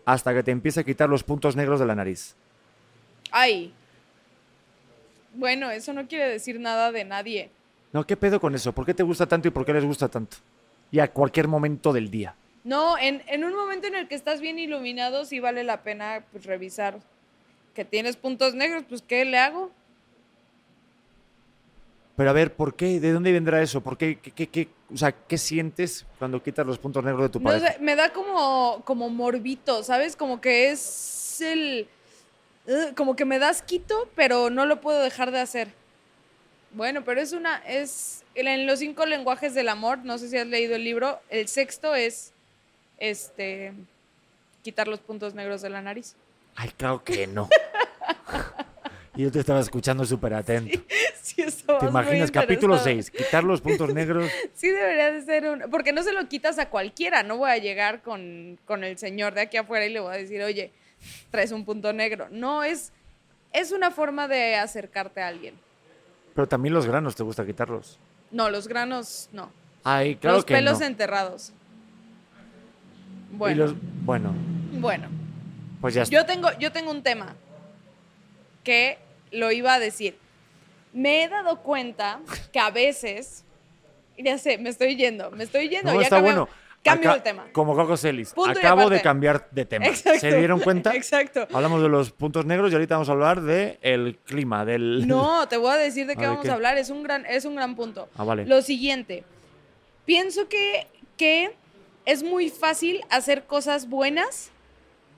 hasta 0.05 0.33
que 0.33 0.43
te 0.43 0.51
empiece 0.51 0.81
a 0.81 0.83
quitar 0.83 1.09
los 1.09 1.23
puntos 1.23 1.55
negros 1.55 1.79
de 1.79 1.85
la 1.85 1.95
nariz. 1.95 2.35
Ay. 3.31 3.73
Bueno, 5.33 5.71
eso 5.71 5.93
no 5.93 6.07
quiere 6.07 6.29
decir 6.29 6.59
nada 6.59 6.91
de 6.91 7.05
nadie. 7.05 7.49
No, 7.93 8.05
¿qué 8.05 8.17
pedo 8.17 8.39
con 8.39 8.55
eso? 8.55 8.73
¿Por 8.73 8.85
qué 8.85 8.93
te 8.93 9.03
gusta 9.03 9.25
tanto 9.25 9.47
y 9.47 9.51
por 9.51 9.65
qué 9.65 9.73
les 9.73 9.85
gusta 9.85 10.09
tanto? 10.09 10.37
Y 10.91 10.99
a 10.99 11.11
cualquier 11.11 11.47
momento 11.47 11.93
del 11.93 12.11
día. 12.11 12.35
No, 12.65 12.97
en, 12.97 13.21
en 13.27 13.43
un 13.43 13.53
momento 13.55 13.85
en 13.87 13.93
el 13.95 14.07
que 14.07 14.15
estás 14.15 14.41
bien 14.41 14.57
iluminado, 14.57 15.23
sí 15.23 15.39
vale 15.39 15.63
la 15.63 15.83
pena 15.83 16.25
pues, 16.31 16.45
revisar 16.45 16.99
que 17.75 17.85
tienes 17.85 18.17
puntos 18.17 18.55
negros, 18.55 18.83
pues 18.89 19.03
¿qué 19.03 19.23
le 19.23 19.37
hago? 19.37 19.71
Pero 22.17 22.29
a 22.29 22.33
ver, 22.33 22.53
¿por 22.55 22.75
qué? 22.75 22.99
¿De 22.99 23.11
dónde 23.11 23.31
vendrá 23.31 23.61
eso? 23.61 23.81
¿Por 23.81 23.97
qué? 23.97 24.17
¿Qué, 24.19 24.31
qué- 24.31 24.47
qué- 24.47 24.69
o 24.91 24.97
sea, 24.97 25.11
¿qué 25.11 25.37
sientes 25.37 26.05
cuando 26.17 26.41
quitas 26.41 26.65
los 26.65 26.79
puntos 26.79 27.03
negros 27.03 27.23
de 27.23 27.29
tu 27.29 27.39
No 27.39 27.49
pareja? 27.51 27.73
sé, 27.73 27.79
me 27.79 27.95
da 27.95 28.11
como, 28.13 28.81
como 28.83 29.09
morbito, 29.09 29.83
¿sabes? 29.83 30.15
Como 30.15 30.41
que 30.41 30.71
es 30.71 31.41
el... 31.41 31.87
eh, 32.65 32.93
como 32.95 33.15
que 33.15 33.25
me 33.25 33.37
das 33.37 33.61
quito, 33.61 34.09
pero 34.15 34.49
no 34.49 34.65
lo 34.65 34.81
puedo 34.81 35.01
dejar 35.01 35.29
de 35.31 35.39
hacer. 35.39 35.67
Bueno, 36.71 37.03
pero 37.03 37.21
es 37.21 37.33
una... 37.33 37.57
es 37.67 38.23
En 38.33 38.65
los 38.65 38.79
cinco 38.79 39.05
lenguajes 39.05 39.53
del 39.53 39.69
amor, 39.69 39.99
no 39.99 40.17
sé 40.17 40.29
si 40.29 40.37
has 40.37 40.47
leído 40.47 40.75
el 40.75 40.83
libro, 40.83 41.19
el 41.29 41.47
sexto 41.47 41.93
es 41.93 42.31
este 42.97 43.73
quitar 44.63 44.87
los 44.87 44.99
puntos 44.99 45.33
negros 45.35 45.61
de 45.61 45.69
la 45.69 45.81
nariz. 45.81 46.15
Ay, 46.55 46.71
claro 46.77 47.03
que 47.03 47.27
no. 47.27 47.49
y 49.15 49.23
yo 49.23 49.31
te 49.31 49.39
estaba 49.39 49.59
escuchando 49.59 50.05
súper 50.05 50.33
atento. 50.33 50.79
Sí, 51.21 51.43
¿Te 51.79 51.85
imaginas? 51.87 52.29
Capítulo 52.29 52.75
interesado. 52.75 53.03
6, 53.03 53.11
quitar 53.11 53.43
los 53.43 53.59
puntos 53.59 53.93
negros. 53.93 54.29
Sí 54.53 54.69
debería 54.69 55.11
de 55.11 55.21
ser 55.23 55.47
un... 55.47 55.71
Porque 55.71 55.91
no 55.91 56.03
se 56.03 56.13
lo 56.13 56.27
quitas 56.29 56.59
a 56.59 56.69
cualquiera. 56.69 57.23
No 57.23 57.37
voy 57.37 57.49
a 57.49 57.57
llegar 57.57 58.03
con, 58.03 58.59
con 58.65 58.83
el 58.83 58.97
señor 58.99 59.33
de 59.33 59.41
aquí 59.41 59.57
afuera 59.57 59.85
y 59.85 59.89
le 59.89 59.99
voy 59.99 60.13
a 60.13 60.17
decir, 60.17 60.41
oye, 60.43 60.71
traes 61.31 61.51
un 61.51 61.65
punto 61.65 61.93
negro. 61.93 62.27
No, 62.29 62.63
es, 62.63 62.91
es 63.53 63.71
una 63.71 63.89
forma 63.91 64.27
de 64.27 64.55
acercarte 64.55 65.21
a 65.21 65.27
alguien. 65.27 65.55
Pero 66.35 66.47
también 66.47 66.73
los 66.73 66.85
granos 66.85 67.15
te 67.15 67.23
gusta 67.23 67.45
quitarlos. 67.45 67.97
No, 68.29 68.49
los 68.49 68.67
granos 68.67 69.29
no. 69.31 69.51
Ay, 69.83 70.15
claro 70.15 70.37
los 70.37 70.45
que 70.45 70.53
pelos 70.53 70.79
no. 70.79 70.85
enterrados. 70.85 71.53
Y 73.35 73.37
Bueno, 73.37 73.65
los- 73.65 73.75
bueno, 74.03 74.33
bueno. 74.73 75.07
pues 75.81 75.93
ya 75.93 76.03
está. 76.03 76.13
Yo 76.15 76.25
tengo, 76.25 76.49
yo 76.59 76.71
tengo 76.71 76.91
un 76.91 77.03
tema 77.03 77.35
que 78.63 78.97
lo 79.31 79.51
iba 79.51 79.73
a 79.73 79.79
decir. 79.79 80.17
Me 80.93 81.23
he 81.23 81.27
dado 81.29 81.59
cuenta 81.61 82.19
que 82.53 82.59
a 82.59 82.69
veces, 82.71 83.43
ya 84.17 84.37
sé, 84.37 84.57
me 84.57 84.69
estoy 84.69 84.95
yendo, 84.95 85.29
me 85.31 85.43
estoy 85.43 85.67
yendo. 85.69 85.91
No, 85.91 85.99
ya 85.99 86.03
está 86.05 86.15
cambio, 86.17 86.31
bueno. 86.45 86.49
cambio 86.81 87.09
Acá- 87.09 87.17
el 87.17 87.23
tema. 87.23 87.45
Como 87.51 87.75
Coco 87.75 87.97
Celis. 87.97 88.31
Punto 88.33 88.53
y 88.57 88.57
Acabo 88.59 88.89
de 88.89 89.01
cambiar 89.01 89.49
de 89.51 89.65
tema. 89.65 89.85
Exacto. 89.87 90.19
¿Se 90.21 90.37
dieron 90.37 90.61
cuenta? 90.61 90.95
Exacto. 90.95 91.47
Hablamos 91.53 91.81
de 91.81 91.89
los 91.89 92.11
puntos 92.11 92.45
negros 92.45 92.71
y 92.71 92.75
ahorita 92.75 92.95
vamos 92.95 93.09
a 93.09 93.11
hablar 93.11 93.41
del 93.41 93.77
el 93.81 94.17
clima, 94.25 94.63
del... 94.63 95.05
No, 95.05 95.47
te 95.49 95.57
voy 95.57 95.71
a 95.73 95.75
decir 95.77 96.07
de 96.07 96.13
A 96.13 96.15
qué 96.15 96.21
ver, 96.21 96.29
vamos 96.29 96.45
¿qué? 96.45 96.51
a 96.51 96.53
hablar. 96.53 96.77
Es 96.77 96.89
un 96.89 97.03
gran, 97.03 97.25
es 97.25 97.43
un 97.43 97.55
gran 97.55 97.75
punto. 97.75 98.07
Ah, 98.15 98.23
vale. 98.23 98.45
Lo 98.45 98.61
siguiente, 98.61 99.25
pienso 100.05 100.47
que, 100.47 100.87
que 101.17 101.53
es 102.05 102.23
muy 102.23 102.49
fácil 102.49 103.03
hacer 103.09 103.45
cosas 103.45 103.89
buenas 103.89 104.51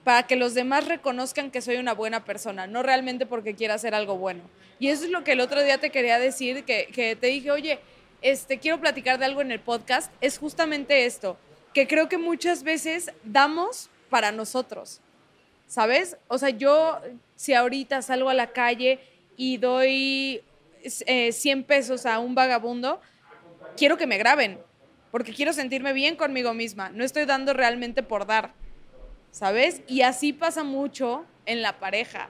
para 0.03 0.23
que 0.23 0.37
los 0.37 0.53
demás 0.53 0.87
reconozcan 0.87 1.51
que 1.51 1.61
soy 1.61 1.77
una 1.77 1.93
buena 1.93 2.23
persona, 2.23 2.65
no 2.65 2.81
realmente 2.81 3.25
porque 3.25 3.55
quiera 3.55 3.73
hacer 3.73 3.93
algo 3.93 4.17
bueno. 4.17 4.41
Y 4.79 4.87
eso 4.87 5.03
es 5.05 5.11
lo 5.11 5.23
que 5.23 5.33
el 5.33 5.41
otro 5.41 5.61
día 5.61 5.79
te 5.79 5.89
quería 5.89 6.17
decir, 6.17 6.63
que, 6.63 6.87
que 6.93 7.15
te 7.15 7.27
dije, 7.27 7.51
oye, 7.51 7.79
este, 8.21 8.59
quiero 8.59 8.79
platicar 8.79 9.19
de 9.19 9.25
algo 9.25 9.41
en 9.41 9.51
el 9.51 9.59
podcast, 9.59 10.11
es 10.21 10.37
justamente 10.37 11.05
esto, 11.05 11.37
que 11.73 11.87
creo 11.87 12.07
que 12.07 12.17
muchas 12.17 12.63
veces 12.63 13.11
damos 13.23 13.89
para 14.09 14.31
nosotros, 14.31 15.01
¿sabes? 15.67 16.17
O 16.27 16.37
sea, 16.37 16.49
yo 16.49 16.99
si 17.35 17.53
ahorita 17.53 18.01
salgo 18.01 18.29
a 18.29 18.33
la 18.33 18.51
calle 18.51 18.99
y 19.35 19.57
doy 19.57 20.41
eh, 21.05 21.31
100 21.31 21.63
pesos 21.65 22.05
a 22.05 22.19
un 22.19 22.33
vagabundo, 22.33 23.01
quiero 23.75 23.97
que 23.97 24.07
me 24.07 24.17
graben, 24.17 24.59
porque 25.11 25.33
quiero 25.33 25.53
sentirme 25.53 25.93
bien 25.93 26.15
conmigo 26.15 26.53
misma. 26.53 26.89
No 26.89 27.03
estoy 27.03 27.25
dando 27.25 27.53
realmente 27.53 28.03
por 28.03 28.25
dar, 28.25 28.53
¿sabes? 29.31 29.81
Y 29.87 30.01
así 30.01 30.33
pasa 30.33 30.63
mucho 30.63 31.25
en 31.45 31.61
la 31.61 31.79
pareja, 31.79 32.29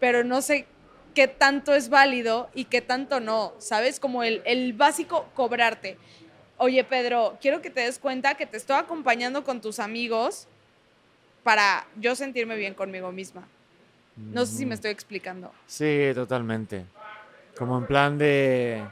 pero 0.00 0.24
no 0.24 0.42
sé 0.42 0.66
qué 1.14 1.28
tanto 1.28 1.74
es 1.74 1.88
válido 1.90 2.48
y 2.54 2.64
qué 2.64 2.80
tanto 2.80 3.20
no, 3.20 3.52
¿sabes? 3.58 4.00
Como 4.00 4.22
el, 4.22 4.42
el 4.44 4.72
básico 4.72 5.28
cobrarte. 5.34 5.98
Oye, 6.56 6.84
Pedro, 6.84 7.38
quiero 7.40 7.60
que 7.60 7.70
te 7.70 7.80
des 7.82 7.98
cuenta 7.98 8.34
que 8.34 8.46
te 8.46 8.56
estoy 8.56 8.76
acompañando 8.76 9.44
con 9.44 9.60
tus 9.60 9.78
amigos 9.78 10.46
para 11.42 11.86
yo 11.96 12.14
sentirme 12.14 12.56
bien 12.56 12.74
conmigo 12.74 13.10
misma. 13.12 13.46
No 14.16 14.46
sé 14.46 14.52
si 14.58 14.66
me 14.66 14.74
estoy 14.74 14.90
explicando. 14.90 15.52
Sí, 15.66 16.10
totalmente. 16.14 16.84
Como 17.56 17.78
en 17.78 17.86
plan 17.86 18.16
de... 18.16 18.82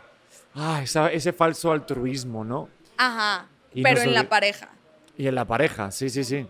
Ah, 0.55 0.81
esa- 0.83 1.13
ese 1.13 1.33
falso 1.33 1.71
altruismo, 1.73 2.45
¿no? 2.45 2.69
Ajá, 3.03 3.47
Y 3.73 3.83
pero 3.83 4.03
en 4.03 4.13
la 4.13 4.29
pareja. 4.29 4.69
Y 5.17 5.27
en 5.27 5.35
la 5.35 5.47
pareja, 5.47 5.91
sí, 5.91 6.11
sí, 6.11 6.23
sí. 6.23 6.47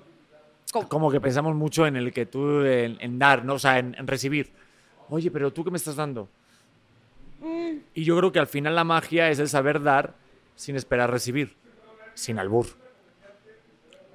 ¿Cómo? 0.73 0.89
Como 0.89 1.11
que 1.11 1.21
pensamos 1.21 1.55
mucho 1.55 1.87
en 1.87 1.97
el 1.97 2.13
que 2.13 2.27
tú, 2.27 2.63
en, 2.65 2.97
en 3.01 3.19
dar, 3.19 3.45
¿no? 3.45 3.55
O 3.55 3.59
sea, 3.59 3.79
en, 3.79 3.95
en 3.99 4.07
recibir. 4.07 4.51
Oye, 5.09 5.31
pero 5.31 5.53
tú 5.53 5.65
qué 5.65 5.71
me 5.71 5.77
estás 5.77 5.97
dando. 5.97 6.29
Mm, 7.41 7.79
Y 7.95 8.05
yo 8.05 8.17
creo 8.19 8.33
que 8.33 8.39
al 8.41 8.47
final 8.49 8.75
la 8.75 8.85
magia 8.85 9.31
es 9.31 9.39
el 9.39 9.49
saber 9.49 9.81
dar 9.83 10.15
sin 10.57 10.75
esperar 10.77 11.11
recibir, 11.11 11.57
sin 12.15 12.39
albur. 12.39 12.67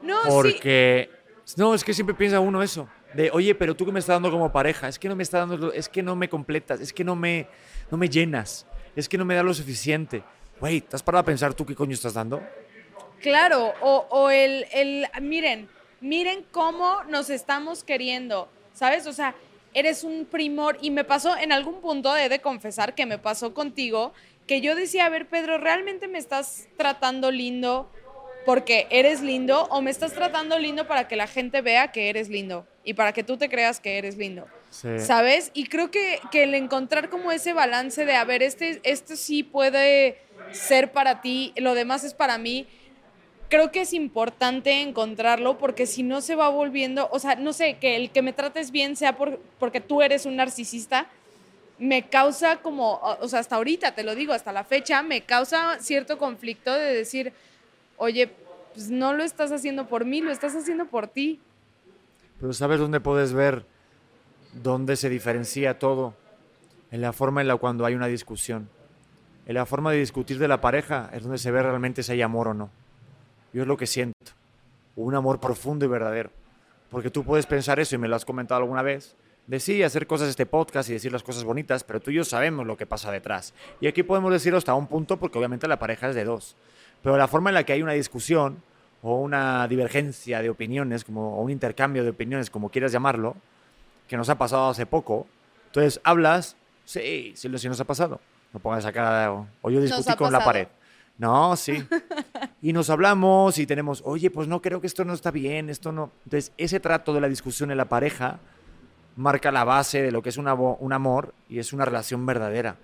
No, 0.01 0.21
sí. 0.23 0.29
Porque, 0.29 1.09
no, 1.57 1.73
es 1.73 1.83
que 1.83 1.93
siempre 1.93 2.15
piensa 2.15 2.39
uno 2.39 2.61
eso. 2.61 2.87
De, 3.13 3.31
oye, 3.31 3.55
pero 3.55 3.75
tú 3.75 3.85
que 3.85 3.91
me 3.93 3.99
estás 3.99 4.15
dando 4.15 4.29
como 4.29 4.51
pareja, 4.51 4.87
es 4.89 4.99
que 4.99 5.07
no 5.07 5.15
me 5.15 5.23
está 5.23 5.39
dando, 5.45 5.71
es 5.71 5.87
que 5.87 6.03
no 6.03 6.15
me 6.17 6.27
completas, 6.27 6.81
es 6.81 6.91
que 6.91 7.03
no 7.05 7.15
me, 7.15 7.47
no 7.89 7.97
me 7.97 8.09
llenas, 8.09 8.67
es 8.95 9.07
que 9.07 9.17
no 9.17 9.23
me 9.25 9.35
da 9.35 9.43
lo 9.43 9.53
suficiente. 9.53 10.23
Güey, 10.59 10.81
¿te 10.81 10.95
has 10.95 11.03
parado 11.03 11.21
a 11.21 11.25
pensar 11.25 11.53
tú 11.53 11.65
qué 11.65 11.75
coño 11.75 11.93
estás 11.93 12.13
dando? 12.13 12.41
Claro, 13.21 13.73
o, 13.81 14.07
o 14.09 14.29
el, 14.29 14.65
el, 14.71 15.07
miren, 15.21 15.69
miren 16.01 16.45
cómo 16.51 17.03
nos 17.05 17.29
estamos 17.29 17.83
queriendo, 17.83 18.47
¿sabes? 18.73 19.07
O 19.07 19.13
sea, 19.13 19.35
eres 19.73 20.03
un 20.03 20.25
primor 20.25 20.77
y 20.81 20.91
me 20.91 21.03
pasó, 21.03 21.37
en 21.37 21.51
algún 21.51 21.81
punto 21.81 22.15
he 22.15 22.29
de 22.29 22.39
confesar 22.39 22.95
que 22.95 23.05
me 23.05 23.17
pasó 23.17 23.53
contigo, 23.53 24.13
que 24.47 24.61
yo 24.61 24.75
decía, 24.75 25.05
a 25.05 25.09
ver, 25.09 25.27
Pedro, 25.27 25.57
¿realmente 25.57 26.07
me 26.07 26.17
estás 26.17 26.67
tratando 26.77 27.31
lindo 27.31 27.91
porque 28.45 28.87
eres 28.91 29.21
lindo 29.21 29.63
o 29.71 29.81
me 29.81 29.89
estás 29.91 30.13
tratando 30.13 30.59
lindo 30.59 30.87
para 30.87 31.07
que 31.07 31.15
la 31.15 31.27
gente 31.27 31.61
vea 31.61 31.91
que 31.91 32.09
eres 32.09 32.29
lindo 32.29 32.67
y 32.83 32.93
para 32.93 33.11
que 33.11 33.23
tú 33.23 33.37
te 33.37 33.49
creas 33.49 33.79
que 33.79 33.97
eres 33.97 34.17
lindo? 34.17 34.47
Sí. 34.69 34.99
¿Sabes? 34.99 35.51
Y 35.53 35.67
creo 35.67 35.89
que, 35.89 36.19
que 36.31 36.43
el 36.43 36.53
encontrar 36.53 37.09
como 37.09 37.31
ese 37.31 37.53
balance 37.53 38.05
de, 38.05 38.15
a 38.15 38.23
ver, 38.23 38.43
este, 38.43 38.81
este 38.83 39.15
sí 39.15 39.41
puede 39.41 40.19
ser 40.51 40.91
para 40.91 41.21
ti, 41.21 41.53
lo 41.57 41.73
demás 41.73 42.03
es 42.03 42.13
para 42.13 42.37
mí, 42.37 42.67
creo 43.49 43.71
que 43.71 43.81
es 43.81 43.93
importante 43.93 44.81
encontrarlo 44.81 45.57
porque 45.57 45.85
si 45.85 46.03
no 46.03 46.21
se 46.21 46.35
va 46.35 46.49
volviendo, 46.49 47.09
o 47.11 47.19
sea, 47.19 47.35
no 47.35 47.53
sé, 47.53 47.77
que 47.77 47.95
el 47.95 48.11
que 48.11 48.21
me 48.21 48.33
trates 48.33 48.71
bien 48.71 48.95
sea 48.95 49.15
por, 49.17 49.39
porque 49.59 49.81
tú 49.81 50.01
eres 50.01 50.25
un 50.25 50.35
narcisista, 50.35 51.07
me 51.77 52.03
causa 52.03 52.57
como, 52.57 52.99
o 53.01 53.27
sea, 53.27 53.39
hasta 53.39 53.55
ahorita 53.57 53.93
te 53.93 54.03
lo 54.03 54.15
digo, 54.15 54.33
hasta 54.33 54.51
la 54.51 54.63
fecha, 54.63 55.03
me 55.03 55.21
causa 55.21 55.77
cierto 55.79 56.17
conflicto 56.17 56.73
de 56.73 56.93
decir, 56.93 57.33
oye, 57.97 58.31
pues 58.73 58.89
no 58.89 59.13
lo 59.13 59.23
estás 59.23 59.51
haciendo 59.51 59.87
por 59.87 60.05
mí, 60.05 60.21
lo 60.21 60.31
estás 60.31 60.55
haciendo 60.55 60.85
por 60.85 61.07
ti. 61.07 61.39
Pero 62.39 62.53
¿sabes 62.53 62.79
dónde 62.79 62.99
puedes 62.99 63.33
ver 63.33 63.65
dónde 64.53 64.95
se 64.95 65.09
diferencia 65.09 65.79
todo? 65.79 66.13
En 66.91 67.01
la 67.01 67.13
forma 67.13 67.41
en 67.41 67.47
la 67.47 67.57
cuando 67.57 67.85
hay 67.85 67.95
una 67.95 68.07
discusión. 68.07 68.69
En 69.45 69.53
la 69.53 69.65
forma 69.65 69.91
de 69.91 69.99
discutir 69.99 70.39
de 70.39 70.47
la 70.47 70.59
pareja 70.59 71.09
es 71.13 71.23
donde 71.23 71.37
se 71.37 71.51
ve 71.51 71.61
realmente 71.61 72.01
si 72.01 72.11
hay 72.11 72.21
amor 72.21 72.47
o 72.47 72.53
no. 72.53 72.71
Yo 73.53 73.61
es 73.61 73.67
lo 73.67 73.77
que 73.77 73.85
siento. 73.85 74.31
Un 74.95 75.13
amor 75.13 75.39
profundo 75.39 75.85
y 75.85 75.87
verdadero. 75.87 76.31
Porque 76.89 77.11
tú 77.11 77.23
puedes 77.23 77.45
pensar 77.45 77.79
eso 77.79 77.95
y 77.95 77.97
me 77.97 78.07
lo 78.07 78.15
has 78.15 78.25
comentado 78.25 78.61
alguna 78.61 78.81
vez. 78.81 79.15
De 79.45 79.59
sí, 79.59 79.83
hacer 79.83 80.07
cosas 80.07 80.29
este 80.29 80.47
podcast 80.47 80.89
y 80.89 80.93
decir 80.93 81.11
las 81.11 81.21
cosas 81.21 81.43
bonitas, 81.43 81.83
pero 81.83 81.99
tú 81.99 82.09
y 82.09 82.15
yo 82.15 82.23
sabemos 82.23 82.65
lo 82.65 82.75
que 82.77 82.87
pasa 82.87 83.11
detrás. 83.11 83.53
Y 83.79 83.87
aquí 83.87 84.01
podemos 84.01 84.31
decirlo 84.31 84.57
hasta 84.57 84.73
un 84.73 84.87
punto 84.87 85.17
porque 85.17 85.37
obviamente 85.37 85.67
la 85.67 85.77
pareja 85.77 86.09
es 86.09 86.15
de 86.15 86.23
dos. 86.23 86.55
Pero 87.03 87.15
la 87.17 87.27
forma 87.27 87.51
en 87.51 87.53
la 87.53 87.63
que 87.63 87.73
hay 87.73 87.83
una 87.83 87.91
discusión 87.91 88.63
o 89.03 89.19
una 89.19 89.67
divergencia 89.67 90.41
de 90.41 90.49
opiniones, 90.49 91.03
como, 91.03 91.37
o 91.37 91.43
un 91.43 91.51
intercambio 91.51 92.03
de 92.03 92.09
opiniones, 92.09 92.49
como 92.49 92.69
quieras 92.69 92.91
llamarlo, 92.91 93.35
que 94.07 94.17
nos 94.17 94.29
ha 94.29 94.39
pasado 94.39 94.69
hace 94.69 94.87
poco. 94.87 95.27
Entonces 95.67 96.01
hablas, 96.03 96.57
sí, 96.85 97.33
sí, 97.35 97.55
sí 97.59 97.69
nos 97.69 97.79
ha 97.79 97.85
pasado. 97.85 98.19
No 98.55 98.61
pongas 98.61 98.85
acá, 98.85 99.33
o, 99.33 99.45
o 99.63 99.69
yo 99.69 99.81
discutí 99.81 100.15
con 100.15 100.31
la 100.31 100.41
pared. 100.41 100.69
No, 101.17 101.57
sí. 101.57 101.85
y 102.61 102.71
nos 102.71 102.89
hablamos 102.89 103.57
y 103.57 103.67
tenemos, 103.67 104.01
oye, 104.05 104.31
pues 104.31 104.47
no 104.47 104.61
creo 104.61 104.79
que 104.79 104.87
esto 104.87 105.03
no 105.03 105.11
está 105.11 105.29
bien, 105.29 105.69
esto 105.69 105.91
no. 105.91 106.09
Entonces, 106.23 106.53
ese 106.55 106.79
trato 106.79 107.13
de 107.13 107.19
la 107.19 107.27
discusión 107.27 107.69
en 107.69 107.75
la 107.75 107.89
pareja 107.89 108.39
marca 109.17 109.51
la 109.51 109.65
base 109.65 110.01
de 110.01 110.13
lo 110.13 110.21
que 110.21 110.29
es 110.29 110.37
una 110.37 110.53
un 110.53 110.93
amor 110.93 111.33
y 111.49 111.59
es 111.59 111.73
una 111.73 111.83
relación 111.83 112.25
verdadera. 112.25 112.77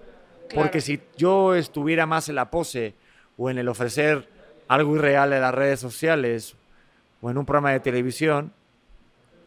Claro. 0.49 0.55
Porque 0.55 0.81
si 0.81 0.99
yo 1.15 1.55
estuviera 1.55 2.05
más 2.05 2.27
en 2.27 2.35
la 2.35 2.51
pose 2.51 2.93
o 3.37 3.49
en 3.49 3.57
el 3.57 3.69
ofrecer 3.69 4.27
algo 4.67 4.97
irreal 4.97 5.31
en 5.31 5.39
las 5.39 5.55
redes 5.55 5.79
sociales 5.79 6.53
o 7.21 7.31
en 7.31 7.37
un 7.37 7.45
programa 7.45 7.71
de 7.71 7.79
televisión, 7.79 8.51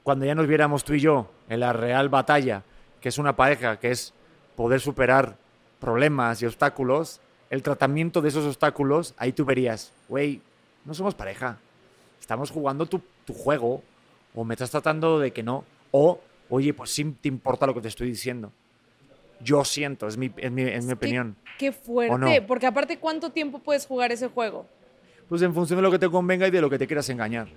cuando 0.03 0.25
ya 0.25 0.35
nos 0.35 0.47
viéramos 0.47 0.85
tú 0.85 0.95
y 0.95 1.01
yo 1.01 1.31
en 1.51 1.61
la 1.61 1.75
real 1.75 2.09
batalla, 2.09 2.63
que 3.03 3.11
es 3.11 3.19
una 3.19 3.37
pareja, 3.37 3.79
que 3.79 3.91
es 3.91 4.15
poder 4.57 4.81
superar 4.81 5.44
problemas 5.85 6.41
y 6.41 6.47
obstáculos, 6.47 7.21
el 7.51 7.63
tratamiento 7.63 8.23
de 8.23 8.29
esos 8.31 8.47
obstáculos, 8.47 9.13
ahí 9.19 9.33
tú 9.33 9.45
verías, 9.45 9.93
güey, 10.09 10.41
no 10.87 10.95
somos 10.95 11.15
pareja, 11.15 11.59
estamos 12.19 12.51
jugando 12.51 12.87
tu, 12.87 13.03
tu 13.27 13.35
juego, 13.35 13.83
o 14.35 14.45
me 14.45 14.55
estás 14.55 14.71
tratando 14.71 15.19
de 15.19 15.33
que 15.33 15.43
no, 15.43 15.65
o, 15.91 16.19
oye, 16.49 16.73
pues 16.73 16.91
sí 16.91 17.05
te 17.21 17.29
importa 17.29 17.67
lo 17.67 17.75
que 17.75 17.83
te 17.83 17.89
estoy 17.89 18.09
diciendo. 18.09 18.51
Yo 19.41 19.63
siento, 19.65 20.09
es 20.09 20.17
mi, 20.17 20.31
es 20.39 20.51
mi, 20.51 20.63
es 20.63 20.85
mi 20.85 20.89
Qué- 20.89 20.95
opinión. 20.95 21.37
Qué 21.59 21.71
fuerte, 21.73 22.15
¿O 22.15 22.19
no? 22.19 22.29
porque 22.49 22.67
aparte, 22.67 22.99
¿cuánto 22.99 23.31
tiempo 23.31 23.59
puedes 23.59 23.87
jugar 23.87 24.11
ese 24.11 24.29
juego? 24.29 24.67
Pues 25.29 25.43
en 25.43 25.53
función 25.55 25.77
de 25.77 25.83
lo 25.83 25.91
que 25.91 25.99
te 25.99 26.09
convenga 26.09 26.49
y 26.49 26.51
de 26.51 26.61
lo 26.63 26.71
que 26.71 26.79
te 26.79 26.87
quieras 26.87 27.09
engañar. 27.11 27.49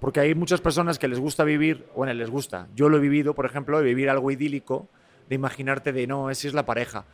Porque 0.00 0.20
hay 0.20 0.34
muchas 0.34 0.60
personas 0.62 0.98
que 0.98 1.08
les 1.08 1.18
gusta 1.20 1.44
vivir, 1.44 1.86
bueno, 1.94 2.14
les 2.14 2.30
gusta. 2.30 2.68
Yo 2.74 2.88
lo 2.88 2.96
he 2.96 3.00
vivido, 3.00 3.34
por 3.34 3.44
ejemplo, 3.44 3.78
de 3.78 3.84
vivir 3.84 4.08
algo 4.08 4.30
idílico, 4.30 4.88
de 5.30 5.36
imaginarte 5.36 5.92
de, 5.92 6.08
no, 6.08 6.28
esa 6.28 6.48
es 6.48 6.54
la 6.54 6.66
pareja. 6.66 7.04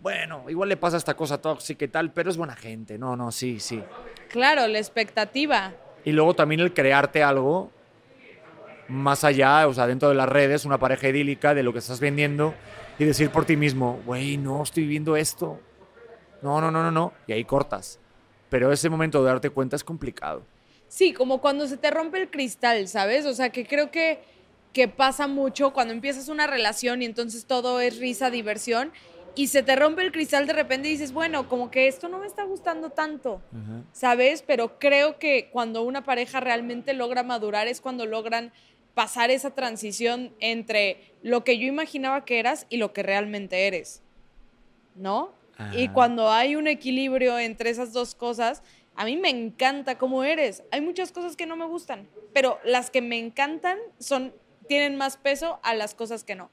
Bueno, 0.00 0.44
igual 0.48 0.68
le 0.68 0.76
pasa 0.76 0.96
esta 0.96 1.14
cosa 1.14 1.42
tóxica 1.42 1.84
y 1.84 1.88
tal, 1.88 2.12
pero 2.12 2.30
es 2.30 2.36
buena 2.36 2.54
gente. 2.54 2.96
No, 2.96 3.16
no, 3.16 3.32
sí, 3.32 3.58
sí. 3.58 3.82
Claro, 4.30 4.68
la 4.68 4.78
expectativa. 4.78 5.74
Y 6.04 6.12
luego 6.12 6.34
también 6.34 6.60
el 6.60 6.72
crearte 6.72 7.24
algo 7.24 7.72
más 8.86 9.24
allá, 9.24 9.66
o 9.66 9.74
sea, 9.74 9.88
dentro 9.88 10.08
de 10.08 10.14
las 10.14 10.28
redes, 10.28 10.64
una 10.64 10.78
pareja 10.78 11.08
idílica 11.08 11.54
de 11.54 11.64
lo 11.64 11.72
que 11.72 11.80
estás 11.80 11.98
vendiendo 11.98 12.54
y 13.00 13.04
decir 13.04 13.30
por 13.30 13.44
ti 13.44 13.56
mismo, 13.56 14.00
güey, 14.06 14.36
no 14.36 14.62
estoy 14.62 14.84
viviendo 14.84 15.16
esto. 15.16 15.58
No, 16.42 16.60
no, 16.60 16.70
no, 16.70 16.84
no, 16.84 16.92
no. 16.92 17.14
Y 17.26 17.32
ahí 17.32 17.44
cortas. 17.44 17.98
Pero 18.48 18.70
ese 18.70 18.88
momento 18.88 19.24
de 19.24 19.28
darte 19.28 19.50
cuenta 19.50 19.74
es 19.74 19.82
complicado. 19.82 20.44
Sí, 20.86 21.12
como 21.12 21.40
cuando 21.40 21.66
se 21.66 21.78
te 21.78 21.90
rompe 21.90 22.20
el 22.20 22.30
cristal, 22.30 22.86
¿sabes? 22.86 23.26
O 23.26 23.34
sea, 23.34 23.50
que 23.50 23.66
creo 23.66 23.90
que, 23.90 24.22
que 24.76 24.88
pasa 24.88 25.26
mucho 25.26 25.72
cuando 25.72 25.94
empiezas 25.94 26.28
una 26.28 26.46
relación 26.46 27.00
y 27.00 27.06
entonces 27.06 27.46
todo 27.46 27.80
es 27.80 27.98
risa, 27.98 28.28
diversión 28.28 28.92
y 29.34 29.46
se 29.46 29.62
te 29.62 29.74
rompe 29.74 30.02
el 30.02 30.12
cristal 30.12 30.46
de 30.46 30.52
repente 30.52 30.88
y 30.88 30.90
dices, 30.90 31.14
bueno, 31.14 31.48
como 31.48 31.70
que 31.70 31.88
esto 31.88 32.10
no 32.10 32.18
me 32.18 32.26
está 32.26 32.44
gustando 32.44 32.90
tanto, 32.90 33.40
¿sabes? 33.92 34.42
Pero 34.46 34.78
creo 34.78 35.18
que 35.18 35.48
cuando 35.50 35.82
una 35.82 36.04
pareja 36.04 36.40
realmente 36.40 36.92
logra 36.92 37.22
madurar 37.22 37.68
es 37.68 37.80
cuando 37.80 38.04
logran 38.04 38.52
pasar 38.92 39.30
esa 39.30 39.54
transición 39.54 40.34
entre 40.40 41.14
lo 41.22 41.42
que 41.42 41.56
yo 41.58 41.66
imaginaba 41.66 42.26
que 42.26 42.38
eras 42.38 42.66
y 42.68 42.76
lo 42.76 42.92
que 42.92 43.02
realmente 43.02 43.66
eres, 43.66 44.02
¿no? 44.94 45.32
Y 45.72 45.88
cuando 45.88 46.30
hay 46.30 46.54
un 46.54 46.66
equilibrio 46.66 47.38
entre 47.38 47.70
esas 47.70 47.94
dos 47.94 48.14
cosas, 48.14 48.62
a 48.94 49.06
mí 49.06 49.16
me 49.16 49.30
encanta 49.30 49.96
cómo 49.96 50.22
eres. 50.22 50.64
Hay 50.70 50.82
muchas 50.82 51.12
cosas 51.12 51.34
que 51.34 51.46
no 51.46 51.56
me 51.56 51.64
gustan, 51.64 52.06
pero 52.34 52.58
las 52.62 52.90
que 52.90 53.00
me 53.00 53.18
encantan 53.18 53.78
son 53.98 54.34
tienen 54.68 54.96
más 54.96 55.16
peso 55.16 55.60
a 55.62 55.74
las 55.74 55.94
cosas 55.94 56.24
que 56.24 56.34
no. 56.34 56.50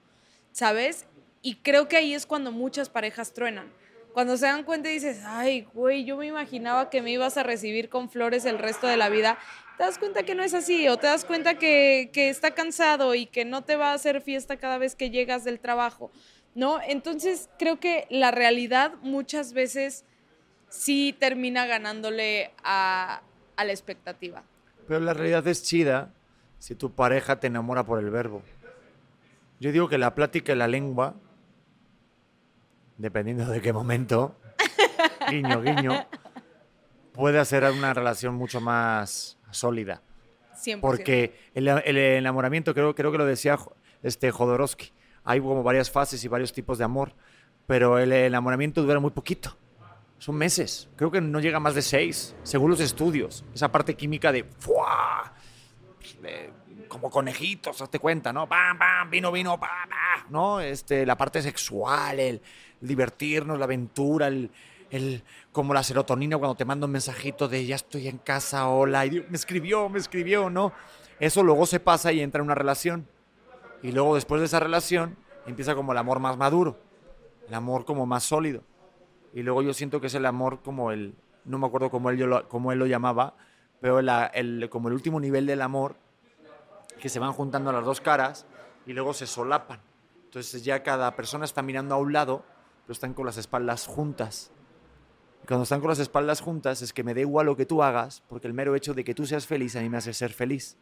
¿Sabes? 0.52 1.06
Y 1.41 1.56
creo 1.56 1.88
que 1.88 1.97
ahí 1.97 2.13
es 2.13 2.26
cuando 2.26 2.52
muchas 2.52 2.89
parejas 2.89 3.34
truenan. 3.34 3.71
Cuando 4.13 4.38
se 4.38 4.45
dan 4.45 4.63
cuenta 4.63 4.89
y 4.89 4.93
dices, 4.93 5.21
ay, 5.26 5.67
güey, 5.73 6.06
yo 6.06 6.17
me 6.17 6.28
imaginaba 6.28 6.91
que 6.91 7.02
me 7.02 7.12
ibas 7.12 7.36
a 7.38 7.43
recibir 7.43 7.89
con 7.89 8.10
flores 8.10 8.45
el 8.45 8.60
resto 8.60 8.86
de 8.88 8.95
la 8.95 9.10
vida. 9.10 9.39
Te 9.78 9.84
das 9.84 9.97
cuenta 9.97 10.21
que 10.21 10.36
no 10.36 10.43
es 10.43 10.54
así, 10.54 10.88
o 10.88 10.97
te 10.97 11.08
das 11.08 11.26
cuenta 11.26 11.58
que, 11.58 12.12
que 12.13 12.30
está 12.30 12.52
cansado 12.52 13.15
y 13.15 13.26
que 13.26 13.43
no 13.43 13.63
te 13.63 13.76
va 13.76 13.89
a 13.89 13.93
hacer 13.95 14.21
fiesta 14.21 14.58
cada 14.58 14.78
vez 14.78 14.95
que 14.95 15.10
llegas 15.10 15.43
del 15.43 15.60
trabajo, 15.60 16.12
¿no? 16.54 16.80
Entonces 16.88 17.49
creo 17.58 17.80
que 17.80 18.06
la 18.12 18.30
realidad 18.30 18.93
muchas 19.02 19.54
veces 19.54 20.06
sí 20.69 21.15
termina 21.19 21.65
ganándole 21.65 22.52
a, 22.63 23.23
a 23.56 23.65
la 23.65 23.71
expectativa. 23.71 24.43
Pero 24.88 24.99
la 24.99 25.15
realidad 25.15 25.47
es 25.47 25.63
chida 25.63 26.13
si 26.63 26.76
tu 26.76 26.93
pareja 26.93 27.41
te 27.41 27.47
enamora 27.47 27.84
por 27.84 27.99
el 27.99 28.10
verbo. 28.10 28.41
Yo 29.60 29.73
digo 29.73 29.89
que 29.89 29.97
la 29.97 30.15
plática 30.15 30.54
y 30.54 30.56
la 30.56 30.69
lengua 30.69 31.13
dependiendo 32.97 33.45
de 33.47 33.60
qué 33.60 33.73
momento, 33.73 34.38
guiño, 35.30 35.62
guiño, 35.62 36.08
puede 37.12 37.38
hacer 37.38 37.65
una 37.65 37.93
relación 37.93 38.36
mucho 38.36 38.62
más 38.62 39.38
sólida. 39.52 40.02
100%. 40.56 40.80
Porque 40.80 41.36
el, 41.54 41.67
el 41.67 41.97
enamoramiento, 41.97 42.73
creo, 42.73 42.95
creo 42.95 43.12
que 43.12 43.17
lo 43.17 43.26
decía 43.26 43.60
este 44.02 44.32
Jodorowsky, 44.32 44.93
hay 45.26 45.41
como 45.41 45.63
varias 45.63 45.91
fases 45.91 46.23
y 46.23 46.30
varios 46.30 46.54
tipos 46.54 46.78
de 46.78 46.86
amor, 46.86 47.13
pero 47.67 47.99
el 47.99 48.13
enamoramiento 48.13 48.84
dura 48.84 49.02
muy 49.02 49.12
poquito. 49.12 49.58
Son 50.17 50.36
meses, 50.36 50.88
creo 50.95 51.12
que 51.12 51.19
no 51.19 51.41
llega 51.41 51.60
más 51.60 51.76
de 51.76 51.82
seis, 51.82 52.38
según 52.43 52.71
los 52.71 52.80
estudios. 52.80 53.43
Esa 53.54 53.69
parte 53.69 53.95
química 53.95 54.32
de, 54.32 54.45
¡fua! 54.45 55.33
De 56.22 56.52
como 56.88 57.10
conejitos, 57.10 57.82
hazte 57.82 58.00
cuenta, 58.00 58.32
¿no? 58.32 58.48
¡Pam, 58.48 58.78
pam! 58.78 59.10
Vino, 59.10 59.32
vino, 59.32 59.60
pam, 59.60 59.89
pam, 59.89 60.26
¿no? 60.30 60.60
Este, 60.60 61.06
la 61.06 61.18
parte 61.18 61.42
sexual, 61.42 62.20
el, 62.20 62.42
divertirnos, 62.82 63.58
la 63.58 63.66
aventura, 63.66 64.28
el, 64.28 64.52
el, 64.92 65.24
como 65.52 65.74
la 65.74 65.84
serotonina 65.84 66.38
cuando 66.38 66.56
te 66.56 66.66
mando 66.66 66.86
un 66.86 66.92
mensajito 66.92 67.48
de 67.48 67.66
ya 67.66 67.76
estoy 67.76 68.08
en 68.08 68.18
casa, 68.20 68.68
hola, 68.68 69.06
y 69.06 69.26
me 69.30 69.36
escribió, 69.36 69.89
me 69.89 70.00
escribió, 70.00 70.50
¿no? 70.50 70.74
Eso 71.20 71.44
luego 71.44 71.66
se 71.66 71.80
pasa 71.80 72.12
y 72.12 72.22
entra 72.22 72.39
en 72.39 72.46
una 72.46 72.56
relación. 72.56 73.08
Y 73.82 73.92
luego 73.92 74.16
después 74.16 74.39
de 74.39 74.46
esa 74.46 74.60
relación 74.60 75.18
empieza 75.46 75.76
como 75.76 75.92
el 75.92 75.98
amor 75.98 76.20
más 76.20 76.38
maduro, 76.38 76.80
el 77.48 77.54
amor 77.54 77.86
como 77.86 78.06
más 78.06 78.24
sólido. 78.24 78.62
Y 79.34 79.42
luego 79.42 79.62
yo 79.62 79.74
siento 79.74 80.00
que 80.00 80.08
es 80.08 80.16
el 80.16 80.26
amor 80.26 80.62
como 80.62 80.92
el, 80.92 81.16
no 81.46 81.58
me 81.58 81.68
acuerdo 81.68 81.89
cómo 81.89 82.10
él, 82.10 82.18
lo, 82.18 82.48
cómo 82.48 82.72
él 82.72 82.80
lo 82.80 82.86
llamaba, 82.86 83.36
pero 83.84 84.00
el, 84.00 84.69
como 84.69 84.88
el 84.88 84.93
último 84.93 85.19
nivel 85.19 85.46
del 85.46 85.62
amor, 85.62 85.98
que 87.02 87.10
se 87.10 87.19
van 87.19 87.34
juntando 87.34 87.69
las 87.74 87.84
dos 87.84 88.00
caras 88.00 88.46
y 88.86 88.93
luego 88.93 89.13
se 89.13 89.28
solapan. 89.28 89.82
Entonces 90.24 90.63
ya 90.63 90.84
cada 90.84 91.13
persona 91.17 91.43
está 91.43 91.62
mirando 91.62 91.96
a 91.96 91.98
un 91.98 92.13
lado 92.13 92.46
pero 92.86 92.93
están 92.93 93.13
con 93.13 93.26
las 93.26 93.36
espaldas 93.36 93.86
juntas. 93.86 94.52
Y 95.43 95.48
cuando 95.48 95.63
están 95.63 95.82
con 95.82 95.89
las 95.89 96.00
espaldas 96.00 96.39
juntas 96.39 96.82
es 96.82 96.93
que 96.93 97.04
me 97.04 97.13
da 97.13 97.19
igual 97.19 97.46
lo 97.46 97.58
que 97.58 97.65
tú 97.65 97.84
hagas, 97.84 98.24
porque 98.30 98.48
el 98.48 98.54
mero 98.54 98.74
hecho 98.74 98.93
de 98.93 99.04
que 99.04 99.13
tú 99.13 99.26
seas 99.26 99.48
feliz 99.48 99.76
a 99.76 99.82
mí 99.82 99.89
me 99.89 99.98
hace 99.98 100.13
ser 100.13 100.32
feliz. 100.32 100.78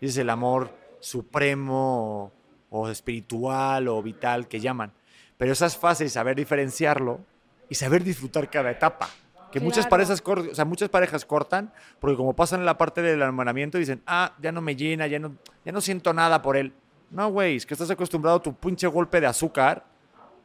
Y 0.00 0.06
es 0.06 0.16
el 0.16 0.30
amor 0.30 0.74
supremo 1.00 2.32
o, 2.70 2.88
espiritual 2.88 3.88
o 3.88 4.02
vital 4.02 4.48
que 4.48 4.58
llaman. 4.58 4.94
Pero 5.36 5.52
esas 5.52 5.76
fases, 5.76 6.14
saber 6.14 6.34
diferenciarlo 6.34 7.20
y 7.68 7.74
saber 7.74 8.02
disfrutar 8.02 8.48
cada 8.48 8.70
etapa. 8.70 9.10
Que 9.54 9.60
muchas, 9.60 9.86
parejas, 9.86 10.20
o 10.26 10.54
sea, 10.54 10.64
muchas 10.64 10.88
parejas 10.88 11.24
cortan 11.24 11.72
porque 12.00 12.16
como 12.16 12.34
pasan 12.34 12.60
en 12.60 12.66
la 12.66 12.76
parte 12.76 13.02
del 13.02 13.22
hermanamiento 13.22 13.78
dicen, 13.78 14.02
ah, 14.04 14.34
ya 14.42 14.50
no 14.50 14.60
me 14.60 14.74
llena, 14.74 15.06
ya 15.06 15.20
no, 15.20 15.36
ya 15.64 15.70
no 15.70 15.80
siento 15.80 16.12
nada 16.12 16.42
por 16.42 16.56
él. 16.56 16.72
No, 17.10 17.30
güey, 17.30 17.56
es 17.56 17.64
que 17.64 17.74
estás 17.74 17.90
acostumbrado 17.90 18.38
a 18.38 18.42
tu 18.42 18.52
pinche 18.52 18.88
golpe 18.88 19.20
de 19.20 19.28
azúcar 19.28 19.84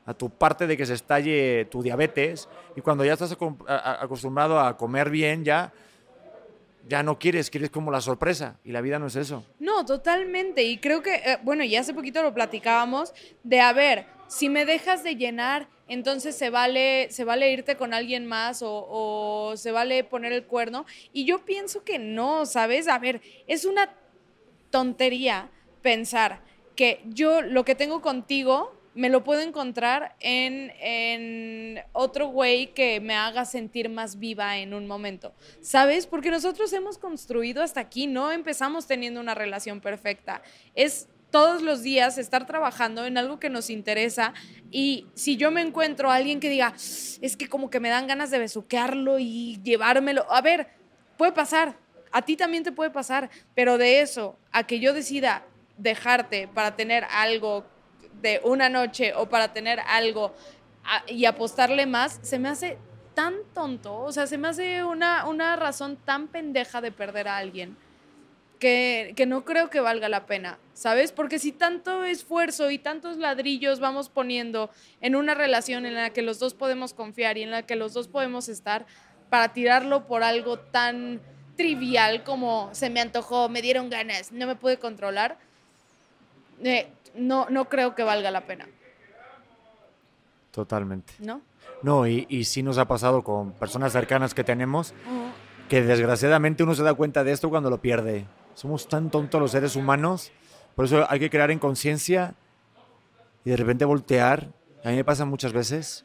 a 0.06 0.13
tu 0.13 0.30
parte 0.30 0.65
de 0.65 0.76
que 0.76 0.88
se 0.88 0.95
estalle 0.95 1.65
tu 1.65 1.84
diabetes 1.84 2.50
y 2.76 2.82
cuando 2.82 3.06
ya 3.06 3.13
estás 3.13 3.36
acostumbrado 3.67 4.60
a 4.60 4.76
comer 4.76 5.12
bien, 5.12 5.43
ya, 5.43 5.72
ya 6.88 7.04
no 7.04 7.19
quieres, 7.19 7.52
quieres 7.52 7.69
como 7.69 7.91
la 7.91 8.02
sorpresa 8.02 8.58
y 8.63 8.72
la 8.72 8.82
vida 8.82 8.98
no 8.98 9.06
es 9.06 9.15
eso. 9.15 9.45
No, 9.60 9.86
totalmente. 9.86 10.63
Y 10.63 10.80
creo 10.80 11.04
que, 11.04 11.13
eh, 11.13 11.38
bueno, 11.43 11.63
ya 11.63 11.82
hace 11.82 11.93
poquito 11.93 12.24
lo 12.24 12.34
platicábamos 12.34 13.13
de, 13.43 13.62
a 13.62 13.72
ver, 13.72 14.08
si 14.29 14.47
me 14.47 14.63
dejas 14.63 15.03
de 15.03 15.15
llenar, 15.15 15.67
entonces 15.87 16.35
se 16.35 16.51
vale, 16.51 17.07
se 17.09 17.23
vale 17.23 17.51
irte 17.51 17.75
con 17.75 17.95
alguien 17.95 18.27
más 18.27 18.61
o, 18.63 19.53
se 19.57 19.71
vale 19.71 20.03
poner 20.03 20.31
el 20.31 20.45
cuerno. 20.45 20.85
Y 21.11 21.25
yo 21.25 21.43
pienso 21.45 21.83
que 21.83 21.97
no, 21.97 22.45
¿sabes? 22.45 22.87
A 22.87 22.99
ver, 22.99 23.21
es 23.47 23.65
una 23.65 23.89
tontería 24.69 25.49
pensar 25.81 26.41
que 26.75 27.01
yo 27.05 27.41
lo 27.41 27.65
que 27.65 27.73
tengo 27.73 28.01
contigo 28.01 28.75
me 28.93 29.09
lo 29.09 29.23
puedo 29.23 29.41
encontrar 29.41 30.15
en, 30.19 31.81
otro 31.93 32.27
güey 32.27 32.67
que 32.73 32.99
me 32.99 33.15
haga 33.15 33.45
sentir 33.45 33.89
más 33.89 34.19
viva 34.19 34.57
en 34.59 34.75
un 34.75 34.85
momento. 34.85 35.33
¿Sabes? 35.61 36.05
Porque 36.05 36.29
nosotros 36.29 36.71
hemos 36.73 36.99
construido 36.99 37.63
hasta 37.63 37.79
aquí, 37.79 38.05
no 38.05 38.31
empezamos 38.31 38.85
teniendo 38.85 39.19
una 39.19 39.33
relación 39.33 39.81
perfecta. 39.81 40.43
Es 40.75 41.07
todos 41.31 41.61
los 41.61 41.83
días 41.83 42.17
estar 42.17 42.45
trabajando 42.45 43.05
en 43.05 43.17
algo 43.17 43.39
que 43.39 43.49
nos 43.49 43.69
interesa 43.69 44.33
y 44.71 45.07
si 45.13 45.37
yo 45.37 45.51
me 45.51 45.61
encuentro 45.61 46.11
a 46.11 46.15
alguien 46.15 46.39
que 46.39 46.49
diga, 46.49 46.73
es 46.75 47.37
que 47.37 47.47
como 47.47 47.69
que 47.69 47.79
me 47.79 47.89
dan 47.89 48.07
ganas 48.07 48.31
de 48.31 48.39
besuquearlo 48.39 49.19
y 49.19 49.59
llevármelo, 49.63 50.31
a 50.31 50.41
ver, 50.41 50.67
puede 51.17 51.31
pasar, 51.31 51.75
a 52.11 52.21
ti 52.21 52.35
también 52.35 52.63
te 52.63 52.71
puede 52.71 52.89
pasar, 52.89 53.29
pero 53.55 53.77
de 53.77 54.01
eso 54.01 54.37
a 54.51 54.65
que 54.65 54.79
yo 54.79 54.93
decida 54.93 55.45
dejarte 55.77 56.47
para 56.47 56.75
tener 56.75 57.05
algo 57.11 57.65
de 58.21 58.41
una 58.43 58.69
noche 58.69 59.13
o 59.15 59.29
para 59.29 59.53
tener 59.53 59.79
algo 59.87 60.33
y 61.07 61.25
apostarle 61.25 61.85
más, 61.85 62.19
se 62.21 62.39
me 62.39 62.49
hace 62.49 62.77
tan 63.13 63.35
tonto, 63.53 63.95
o 63.97 64.11
sea, 64.11 64.27
se 64.27 64.37
me 64.37 64.47
hace 64.47 64.83
una, 64.83 65.27
una 65.27 65.55
razón 65.55 65.97
tan 65.97 66.27
pendeja 66.27 66.81
de 66.81 66.91
perder 66.91 67.27
a 67.27 67.37
alguien. 67.37 67.77
Que, 68.60 69.13
que, 69.15 69.26
no 69.26 69.45
creo 69.45 69.69
que 69.69 69.80
valga 69.80 70.10
la 70.10 70.26
pena, 70.26 70.60
¿sabes? 70.74 71.13
Porque 71.13 71.39
si 71.39 71.54
tanto 71.54 72.04
esfuerzo 72.04 72.72
y 72.72 72.78
tantos 72.78 73.15
ladrillos 73.15 73.80
vamos 73.80 74.10
poniendo 74.10 74.69
en 75.00 75.15
una 75.15 75.34
relación 75.34 75.86
en 75.86 75.93
la 75.93 76.10
que 76.10 76.22
los 76.22 76.39
dos 76.39 76.54
podemos 76.56 76.93
confiar 76.93 77.38
y 77.38 77.43
en 77.43 77.52
la 77.52 77.63
que 77.63 77.78
los 77.78 77.93
dos 77.93 78.10
podemos 78.10 78.50
estar, 78.50 78.86
para 79.30 79.54
tirarlo 79.54 80.08
por 80.08 80.24
algo 80.24 80.60
tan 80.60 81.22
trivial 81.56 82.24
como 82.24 82.69
se 82.74 82.89
me 82.89 83.02
antojó, 83.02 83.50
me 83.50 83.62
dieron 83.62 83.89
ganas, 83.89 84.32
no 84.32 84.48
me 84.48 84.56
pude 84.56 84.78
controlar, 84.78 85.38
eh, 86.63 86.88
no, 87.15 87.48
no 87.50 87.69
creo 87.69 87.95
que 87.95 88.04
valga 88.04 88.32
la 88.32 88.45
pena. 88.45 88.67
Totalmente. 90.52 91.13
¿No? 91.20 91.41
No, 91.82 92.07
y, 92.07 92.26
y 92.30 92.45
sí 92.45 92.64
nos 92.64 92.78
ha 92.78 92.86
pasado 92.86 93.24
con 93.24 93.51
personas 93.53 93.93
cercanas 93.93 94.34
que 94.34 94.43
tenemos, 94.43 94.93
que 95.70 95.82
desgraciadamente 95.82 96.64
uno 96.64 96.76
se 96.76 96.84
da 96.84 96.93
cuenta 96.93 97.24
de 97.24 97.32
esto 97.32 97.49
cuando 97.49 97.70
lo 97.70 97.80
pierde. 97.80 98.26
Somos 98.60 98.89
tan 98.89 99.10
tontos 99.10 99.39
los 99.39 99.51
seres 99.51 99.78
humanos, 99.78 100.34
por 100.76 100.84
eso 100.84 101.10
hay 101.10 101.18
que 101.18 101.30
crear 101.30 101.49
en 101.49 101.60
conciencia 101.60 102.36
y 103.45 103.51
de 103.51 103.55
repente 103.55 103.86
voltear. 103.86 104.51
A 104.84 104.89
mí 104.89 104.97
me 104.97 105.05
pasa 105.05 105.24
muchas 105.24 105.53
veces 105.53 106.03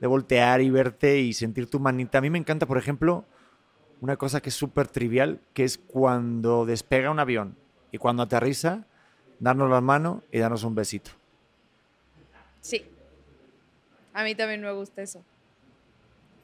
de 0.00 0.08
voltear 0.08 0.60
y 0.62 0.68
verte 0.68 1.20
y 1.20 1.32
sentir 1.32 1.70
tu 1.70 1.78
manita. 1.78 2.18
A 2.18 2.20
mí 2.20 2.28
me 2.28 2.38
encanta, 2.38 2.66
por 2.66 2.76
ejemplo, 2.76 3.24
una 4.00 4.16
cosa 4.16 4.40
que 4.40 4.48
es 4.48 4.54
súper 4.56 4.88
trivial, 4.88 5.38
que 5.54 5.62
es 5.62 5.78
cuando 5.78 6.66
despega 6.66 7.08
un 7.08 7.20
avión 7.20 7.56
y 7.92 7.98
cuando 7.98 8.24
aterriza, 8.24 8.84
darnos 9.38 9.70
las 9.70 9.80
manos 9.80 10.24
y 10.32 10.40
darnos 10.40 10.64
un 10.64 10.74
besito. 10.74 11.12
Sí. 12.60 12.84
A 14.12 14.24
mí 14.24 14.34
también 14.34 14.60
me 14.60 14.72
gusta 14.72 15.02
eso. 15.02 15.22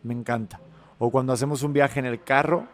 Me 0.04 0.14
encanta. 0.14 0.60
O 1.00 1.10
cuando 1.10 1.32
hacemos 1.32 1.64
un 1.64 1.72
viaje 1.72 1.98
en 1.98 2.06
el 2.06 2.22
carro, 2.22 2.68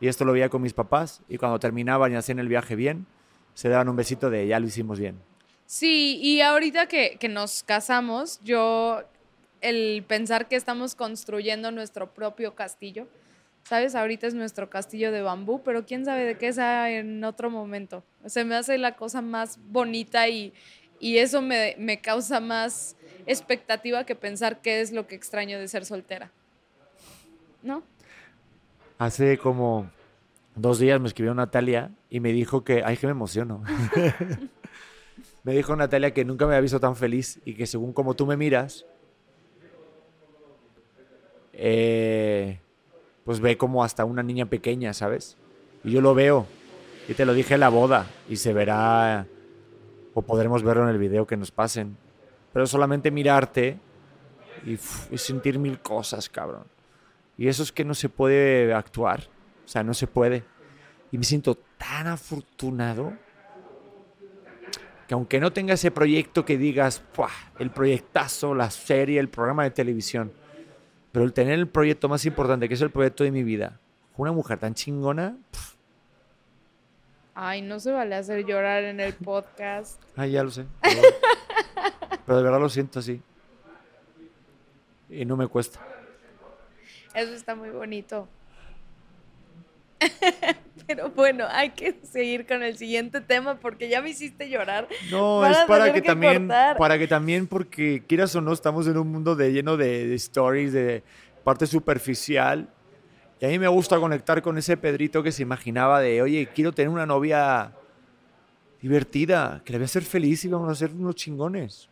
y 0.00 0.08
esto 0.08 0.24
lo 0.24 0.32
veía 0.32 0.48
con 0.48 0.62
mis 0.62 0.74
papás, 0.74 1.22
y 1.28 1.38
cuando 1.38 1.58
terminaban 1.58 2.12
y 2.12 2.16
hacían 2.16 2.38
el 2.38 2.48
viaje 2.48 2.76
bien, 2.76 3.06
se 3.54 3.68
daban 3.68 3.88
un 3.88 3.96
besito 3.96 4.30
de 4.30 4.46
ya 4.46 4.60
lo 4.60 4.66
hicimos 4.66 4.98
bien. 4.98 5.16
Sí, 5.66 6.18
y 6.22 6.42
ahorita 6.42 6.86
que, 6.86 7.16
que 7.18 7.28
nos 7.28 7.62
casamos, 7.62 8.40
yo, 8.44 9.02
el 9.60 10.04
pensar 10.06 10.46
que 10.46 10.56
estamos 10.56 10.94
construyendo 10.94 11.72
nuestro 11.72 12.12
propio 12.12 12.54
castillo, 12.54 13.08
¿sabes? 13.64 13.94
Ahorita 13.94 14.26
es 14.26 14.34
nuestro 14.34 14.70
castillo 14.70 15.10
de 15.10 15.22
bambú, 15.22 15.62
pero 15.64 15.84
quién 15.84 16.04
sabe 16.04 16.24
de 16.24 16.38
qué 16.38 16.52
sea 16.52 16.90
en 16.90 17.24
otro 17.24 17.50
momento. 17.50 18.04
Se 18.26 18.44
me 18.44 18.54
hace 18.54 18.78
la 18.78 18.94
cosa 18.94 19.22
más 19.22 19.58
bonita 19.70 20.28
y, 20.28 20.52
y 21.00 21.18
eso 21.18 21.42
me, 21.42 21.74
me 21.78 22.00
causa 22.00 22.38
más 22.38 22.96
expectativa 23.26 24.04
que 24.04 24.14
pensar 24.14 24.60
qué 24.60 24.80
es 24.80 24.92
lo 24.92 25.06
que 25.06 25.16
extraño 25.16 25.58
de 25.58 25.66
ser 25.66 25.84
soltera. 25.84 26.30
¿No? 27.62 27.82
Hace 28.98 29.36
como 29.36 29.90
dos 30.54 30.78
días 30.78 30.98
me 31.00 31.06
escribió 31.06 31.34
Natalia 31.34 31.90
y 32.08 32.20
me 32.20 32.32
dijo 32.32 32.64
que, 32.64 32.82
ay, 32.82 32.96
que 32.96 33.06
me 33.06 33.10
emociono. 33.10 33.62
me 35.44 35.52
dijo 35.52 35.76
Natalia 35.76 36.14
que 36.14 36.24
nunca 36.24 36.46
me 36.46 36.52
había 36.52 36.62
visto 36.62 36.80
tan 36.80 36.96
feliz 36.96 37.38
y 37.44 37.54
que 37.54 37.66
según 37.66 37.92
como 37.92 38.14
tú 38.14 38.24
me 38.24 38.38
miras, 38.38 38.86
eh, 41.52 42.58
pues 43.24 43.40
ve 43.40 43.58
como 43.58 43.84
hasta 43.84 44.06
una 44.06 44.22
niña 44.22 44.46
pequeña, 44.46 44.94
¿sabes? 44.94 45.36
Y 45.84 45.90
yo 45.90 46.00
lo 46.00 46.14
veo. 46.14 46.46
Y 47.06 47.14
te 47.14 47.26
lo 47.26 47.34
dije 47.34 47.54
en 47.54 47.60
la 47.60 47.68
boda 47.68 48.06
y 48.28 48.36
se 48.36 48.54
verá 48.54 49.26
o 50.14 50.22
podremos 50.22 50.62
verlo 50.62 50.84
en 50.84 50.88
el 50.88 50.98
video 50.98 51.26
que 51.26 51.36
nos 51.36 51.50
pasen. 51.50 51.98
Pero 52.54 52.66
solamente 52.66 53.10
mirarte 53.10 53.78
y, 54.64 54.72
y 54.72 55.18
sentir 55.18 55.58
mil 55.58 55.80
cosas, 55.80 56.30
cabrón. 56.30 56.64
Y 57.38 57.48
eso 57.48 57.62
es 57.62 57.72
que 57.72 57.84
no 57.84 57.94
se 57.94 58.08
puede 58.08 58.72
actuar. 58.72 59.24
O 59.64 59.68
sea, 59.68 59.82
no 59.82 59.94
se 59.94 60.06
puede. 60.06 60.44
Y 61.12 61.18
me 61.18 61.24
siento 61.24 61.56
tan 61.76 62.06
afortunado 62.06 63.12
que 65.06 65.14
aunque 65.14 65.38
no 65.38 65.52
tenga 65.52 65.74
ese 65.74 65.90
proyecto 65.90 66.44
que 66.44 66.58
digas, 66.58 67.00
"Puah, 67.14 67.30
el 67.58 67.70
proyectazo, 67.70 68.54
la 68.54 68.70
serie, 68.70 69.20
el 69.20 69.28
programa 69.28 69.62
de 69.64 69.70
televisión, 69.70 70.32
pero 71.12 71.24
el 71.24 71.32
tener 71.32 71.54
el 71.58 71.68
proyecto 71.68 72.08
más 72.08 72.24
importante, 72.26 72.68
que 72.68 72.74
es 72.74 72.80
el 72.82 72.90
proyecto 72.90 73.22
de 73.22 73.30
mi 73.30 73.44
vida, 73.44 73.78
una 74.16 74.32
mujer 74.32 74.58
tan 74.58 74.74
chingona, 74.74 75.36
Ay, 77.38 77.60
no 77.60 77.78
se 77.80 77.92
vale 77.92 78.14
hacer 78.14 78.46
llorar 78.46 78.82
en 78.84 78.98
el 78.98 79.12
podcast. 79.12 80.02
ay, 80.16 80.32
ya 80.32 80.42
lo 80.42 80.50
sé. 80.50 80.64
Pero, 80.80 81.02
pero 82.26 82.38
de 82.38 82.42
verdad 82.44 82.58
lo 82.60 82.68
siento 82.70 82.98
así. 83.00 83.20
Y 85.10 85.24
no 85.26 85.36
me 85.36 85.46
cuesta. 85.46 85.80
Eso 87.16 87.32
está 87.32 87.54
muy 87.54 87.70
bonito. 87.70 88.28
Pero 90.86 91.10
bueno, 91.10 91.46
hay 91.50 91.70
que 91.70 91.96
seguir 92.02 92.46
con 92.46 92.62
el 92.62 92.76
siguiente 92.76 93.22
tema 93.22 93.58
porque 93.58 93.88
ya 93.88 94.02
me 94.02 94.10
hiciste 94.10 94.50
llorar. 94.50 94.86
No, 95.10 95.44
es 95.46 95.56
para 95.66 95.86
que, 95.86 96.02
que 96.02 96.08
también, 96.08 96.46
cortar. 96.46 96.76
para 96.76 96.98
que 96.98 97.08
también, 97.08 97.46
porque 97.46 98.02
quieras 98.06 98.36
o 98.36 98.42
no, 98.42 98.52
estamos 98.52 98.86
en 98.86 98.98
un 98.98 99.10
mundo 99.10 99.34
de, 99.34 99.52
lleno 99.52 99.78
de, 99.78 100.06
de 100.06 100.14
stories, 100.16 100.74
de 100.74 101.02
parte 101.42 101.66
superficial. 101.66 102.68
Y 103.40 103.46
a 103.46 103.48
mí 103.48 103.58
me 103.58 103.68
gusta 103.68 103.98
conectar 103.98 104.42
con 104.42 104.58
ese 104.58 104.76
Pedrito 104.76 105.22
que 105.22 105.32
se 105.32 105.42
imaginaba 105.42 106.00
de, 106.00 106.20
oye, 106.20 106.48
quiero 106.54 106.72
tener 106.72 106.90
una 106.90 107.06
novia 107.06 107.72
divertida, 108.82 109.62
que 109.64 109.72
le 109.72 109.78
voy 109.78 109.84
a 109.84 109.86
hacer 109.86 110.02
feliz 110.02 110.44
y 110.44 110.48
vamos 110.48 110.70
a 110.70 110.74
ser 110.74 110.90
unos 110.92 111.14
chingones. 111.14 111.88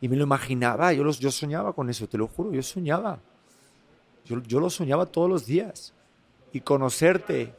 Y 0.00 0.08
me 0.08 0.16
lo 0.16 0.24
imaginaba, 0.24 0.92
yo, 0.94 1.04
los, 1.04 1.18
yo 1.18 1.30
soñaba 1.30 1.74
con 1.74 1.90
eso, 1.90 2.08
te 2.08 2.16
lo 2.16 2.26
juro, 2.26 2.52
yo 2.52 2.62
soñaba. 2.62 3.20
Yo, 4.28 4.42
yo 4.42 4.60
lo 4.60 4.68
soñaba 4.68 5.06
todos 5.06 5.28
los 5.30 5.46
días. 5.46 5.94
Y 6.52 6.60
conocerte 6.60 7.52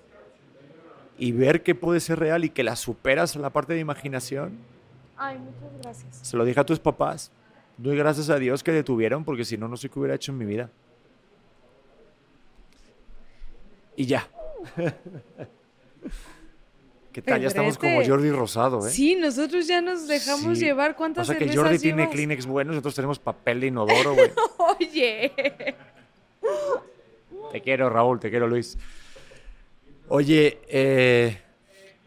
y 1.18 1.32
ver 1.32 1.64
que 1.64 1.74
puede 1.76 2.00
ser 2.00 2.20
real 2.20 2.46
y 2.46 2.50
que 2.50 2.64
la 2.64 2.76
superas 2.76 3.36
en 3.36 3.42
la 3.42 3.50
parte 3.50 3.74
de 3.74 3.80
imaginación. 3.80 4.58
Ay, 5.18 5.38
muchas 5.38 5.82
gracias. 5.84 6.20
Se 6.28 6.38
lo 6.38 6.46
dije 6.46 6.60
a 6.60 6.64
tus 6.66 6.80
papás. 6.80 7.32
Doy 7.78 7.98
gracias 7.98 8.30
a 8.30 8.38
Dios 8.38 8.64
que 8.64 8.72
detuvieron 8.72 9.24
porque 9.26 9.46
si 9.46 9.58
no, 9.58 9.68
no 9.68 9.78
sé 9.78 9.90
qué 9.90 10.00
hubiera 10.00 10.16
hecho 10.16 10.32
en 10.32 10.38
mi 10.38 10.46
vida. 10.46 10.70
Y 13.96 14.06
ya. 14.06 14.28
¿Qué 17.12 17.22
tal? 17.24 17.42
Ya 17.42 17.48
estamos 17.48 17.78
como 17.78 17.92
Pedrete. 17.94 18.10
Jordi 18.12 18.32
Rosado, 18.32 18.88
¿eh? 18.88 18.92
Sí, 18.92 19.16
nosotros 19.16 19.68
ya 19.68 19.82
nos 19.82 20.08
dejamos 20.08 20.58
Sí. 20.60 20.66
llevar. 20.66 20.92
O 20.92 20.96
¿Cuántas 20.96 21.28
sea 21.28 21.38
que 21.38 21.54
Jordi 21.56 21.80
tiene? 21.80 22.10
Kleenex 22.10 22.46
buenos, 22.46 22.76
nosotros 22.76 22.96
tenemos 22.96 23.18
papel 23.20 23.60
de 23.62 23.68
inodoro, 23.68 24.14
güey. 24.14 24.32
Oye. 24.80 25.76
Te 27.52 27.62
quiero, 27.62 27.89
Raúl, 27.89 28.20
te 28.20 28.30
quiero, 28.30 28.47
Luis. 28.47 28.78
Oye, 30.08 30.60
eh, 30.68 31.39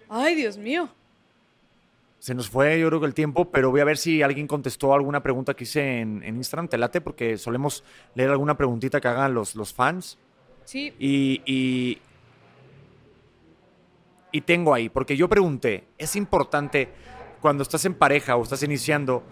Ay, 0.09 0.35
Dios 0.35 0.57
mío. 0.59 0.89
se 2.19 2.35
nos 2.35 2.49
fue 2.51 2.79
yo 2.79 2.89
creo 2.89 3.01
que 3.01 3.07
el 3.07 3.15
tiempo, 3.15 3.51
pero 3.51 3.71
voy 3.71 3.81
a 3.81 3.85
ver 3.85 3.97
si 3.99 4.23
alguien 4.23 4.47
contestó 4.47 4.95
alguna 4.95 5.23
pregunta 5.23 5.55
que 5.55 5.65
hice 5.65 6.01
en, 6.01 6.23
en 6.23 6.37
Instagram. 6.37 6.69
Te 6.69 6.79
late 6.79 7.01
porque 7.01 7.37
solemos 7.39 7.83
leer 8.15 8.31
alguna 8.31 8.57
preguntita 8.57 9.01
que 9.01 9.09
hagan 9.09 9.35
los, 9.35 9.55
los 9.55 9.73
fans. 9.73 10.19
Sí, 10.65 10.93
Y, 10.99 11.43
y, 11.45 11.99
y 14.31 14.41
tengo 14.43 14.73
ahí, 14.75 14.89
porque 14.89 15.17
yo 15.17 15.29
pregunté, 15.29 15.85
¿es 15.99 16.15
importante 16.17 16.89
cuando 17.41 17.63
estás 17.63 17.85
en 17.85 17.95
pareja 17.95 18.37
o 18.37 18.43
estás 18.45 18.63
iniciando 18.63 19.23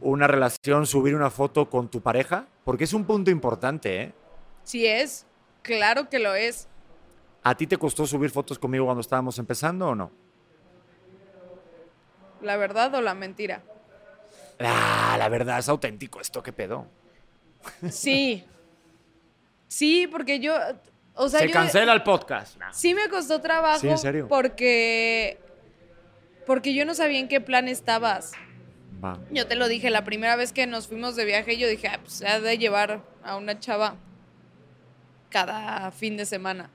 una 0.00 0.26
relación 0.26 0.86
subir 0.86 1.14
una 1.16 1.30
foto 1.30 1.68
con 1.68 1.88
tu 1.88 2.00
pareja? 2.00 2.46
Porque 2.64 2.84
es 2.84 2.92
un 2.94 3.04
punto 3.04 3.30
importante, 3.30 4.00
¿eh? 4.02 4.12
Sí 4.64 4.86
es. 4.86 5.26
Claro 5.62 6.08
que 6.08 6.18
lo 6.18 6.34
es. 6.34 6.68
¿A 7.44 7.56
ti 7.56 7.66
te 7.66 7.76
costó 7.76 8.06
subir 8.06 8.30
fotos 8.30 8.58
conmigo 8.58 8.84
cuando 8.84 9.00
estábamos 9.00 9.38
empezando 9.38 9.88
o 9.88 9.94
no? 9.94 10.10
La 12.40 12.56
verdad 12.56 12.94
o 12.94 13.00
la 13.00 13.14
mentira. 13.14 13.62
Ah, 14.60 15.16
la 15.18 15.28
verdad, 15.28 15.58
es 15.58 15.68
auténtico 15.68 16.20
esto, 16.20 16.42
¿qué 16.42 16.52
pedo? 16.52 16.86
Sí. 17.90 18.44
Sí, 19.68 20.06
porque 20.10 20.40
yo. 20.40 20.54
O 21.14 21.28
sea, 21.28 21.40
Se 21.40 21.48
yo- 21.48 21.52
cancela 21.52 21.92
el 21.92 22.02
podcast. 22.02 22.56
Sí 22.72 22.94
me 22.94 23.08
costó 23.08 23.40
trabajo 23.40 23.80
Sí, 23.80 23.88
¿en 23.88 23.98
serio? 23.98 24.28
porque 24.28 25.38
porque 26.46 26.74
yo 26.74 26.84
no 26.84 26.94
sabía 26.94 27.20
en 27.20 27.28
qué 27.28 27.40
plan 27.40 27.68
estabas. 27.68 28.32
Va. 29.04 29.18
Yo 29.30 29.46
te 29.46 29.54
lo 29.54 29.68
dije 29.68 29.90
la 29.90 30.04
primera 30.04 30.34
vez 30.36 30.52
que 30.52 30.66
nos 30.66 30.88
fuimos 30.88 31.14
de 31.16 31.24
viaje, 31.24 31.56
yo 31.56 31.68
dije, 31.68 31.88
ah, 31.88 31.98
pues 32.00 32.14
se 32.14 32.26
ha 32.26 32.40
de 32.40 32.58
llevar 32.58 33.02
a 33.22 33.36
una 33.36 33.58
chava 33.60 33.96
cada 35.32 35.90
fin 35.90 36.16
de 36.16 36.26
semana. 36.26 36.70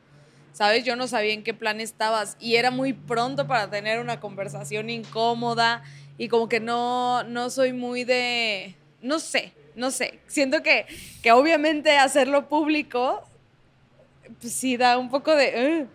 ¿Sabes? 0.52 0.84
Yo 0.84 0.96
no 0.96 1.08
sabía 1.08 1.34
en 1.34 1.44
qué 1.44 1.54
plan 1.54 1.80
estabas 1.80 2.36
y 2.40 2.56
era 2.56 2.72
muy 2.72 2.92
pronto 2.94 3.46
para 3.48 3.70
tener 3.70 4.00
una 4.00 4.20
conversación 4.20 4.90
incómoda 4.90 5.84
y 6.18 6.28
como 6.30 6.50
que 6.50 6.60
no 6.60 7.24
no 7.24 7.50
soy 7.52 7.74
muy 7.74 8.04
de 8.04 8.76
no 9.02 9.20
sé, 9.20 9.54
no 9.76 9.92
sé. 9.92 10.20
Siento 10.28 10.64
que 10.64 10.88
que 11.22 11.32
obviamente 11.32 11.96
hacerlo 11.98 12.50
público 12.50 13.22
pues 14.42 14.52
sí 14.54 14.78
da 14.78 14.98
un 14.98 15.10
poco 15.10 15.36
de 15.36 15.82
"Ugh". 15.84 15.88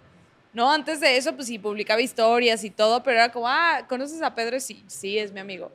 No, 0.55 0.71
antes 0.71 1.01
de 1.01 1.17
eso, 1.17 1.35
pues 1.35 1.49
sí, 1.49 1.59
publicaba 1.59 2.01
historias 2.03 2.63
y 2.63 2.71
todo, 2.71 3.03
pero 3.03 3.17
era 3.17 3.33
como, 3.33 3.49
ah, 3.49 3.87
¿conoces 3.89 4.21
a 4.21 4.35
Pedro? 4.35 4.61
Sí, 4.61 4.85
sí, 4.87 5.19
es 5.19 5.33
mi 5.33 5.41
amigo. 5.41 5.73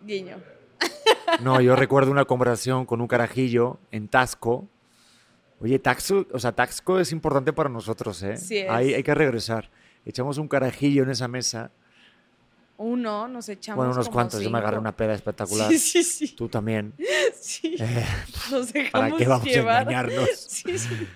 Guiño. 0.00 0.42
No, 1.40 1.60
yo 1.60 1.76
recuerdo 1.76 2.10
una 2.10 2.24
conversación 2.24 2.86
con 2.86 3.00
un 3.02 3.06
carajillo 3.06 3.78
en 3.90 4.08
Tasco. 4.08 4.68
Oye, 5.60 5.78
Taxco, 5.78 6.26
o 6.32 6.38
sea, 6.38 6.52
Taxco 6.52 6.98
es 6.98 7.12
importante 7.12 7.52
para 7.52 7.68
nosotros, 7.68 8.22
¿eh? 8.22 8.36
Sí 8.36 8.58
es. 8.58 8.70
Hay, 8.70 8.94
hay 8.94 9.02
que 9.02 9.14
regresar. 9.14 9.70
Echamos 10.04 10.38
un 10.38 10.48
carajillo 10.48 11.02
en 11.04 11.10
esa 11.10 11.28
mesa. 11.28 11.70
Uno, 12.76 13.28
nos 13.28 13.48
echamos. 13.48 13.76
bueno, 13.76 13.92
unos 13.92 14.06
como 14.06 14.14
cuantos. 14.14 14.40
Yo 14.42 14.50
me 14.50 14.58
agarré 14.58 14.78
una 14.78 14.94
peda 14.96 15.14
espectacular. 15.14 15.68
Sí, 15.70 15.78
sí, 15.78 16.02
sí. 16.02 16.34
Tú 16.34 16.48
también. 16.48 16.92
sí. 17.40 17.76
Eh, 17.78 18.04
Nos 18.50 18.72
¿Para 18.72 19.06
dejamos 19.06 19.18
qué 19.18 19.28
vamos 19.28 19.44
llevar. 19.46 19.76
a 19.76 19.82
engañarnos? 19.82 20.28
Sí, 20.48 20.78
sí. 20.78 21.08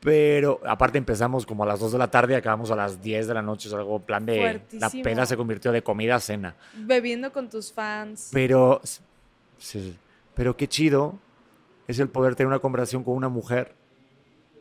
Pero 0.00 0.60
aparte 0.64 0.98
empezamos 0.98 1.44
como 1.46 1.64
a 1.64 1.66
las 1.66 1.80
2 1.80 1.92
de 1.92 1.98
la 1.98 2.08
tarde 2.10 2.34
y 2.34 2.36
acabamos 2.36 2.70
a 2.70 2.76
las 2.76 3.02
10 3.02 3.26
de 3.26 3.34
la 3.34 3.42
noche. 3.42 3.68
Es 3.68 3.74
algo 3.74 3.98
plan 3.98 4.24
de... 4.24 4.36
La 4.36 4.42
Fuertísimo. 4.90 5.02
peda 5.02 5.26
se 5.26 5.36
convirtió 5.36 5.72
de 5.72 5.82
comida 5.82 6.14
a 6.16 6.20
cena. 6.20 6.54
Bebiendo 6.76 7.32
con 7.32 7.48
tus 7.48 7.72
fans. 7.72 8.28
Pero, 8.32 8.80
sí, 9.58 9.96
pero 10.34 10.56
qué 10.56 10.68
chido 10.68 11.18
es 11.88 11.98
el 11.98 12.08
poder 12.08 12.36
tener 12.36 12.48
una 12.48 12.60
conversación 12.60 13.02
con 13.02 13.14
una 13.14 13.28
mujer, 13.28 13.74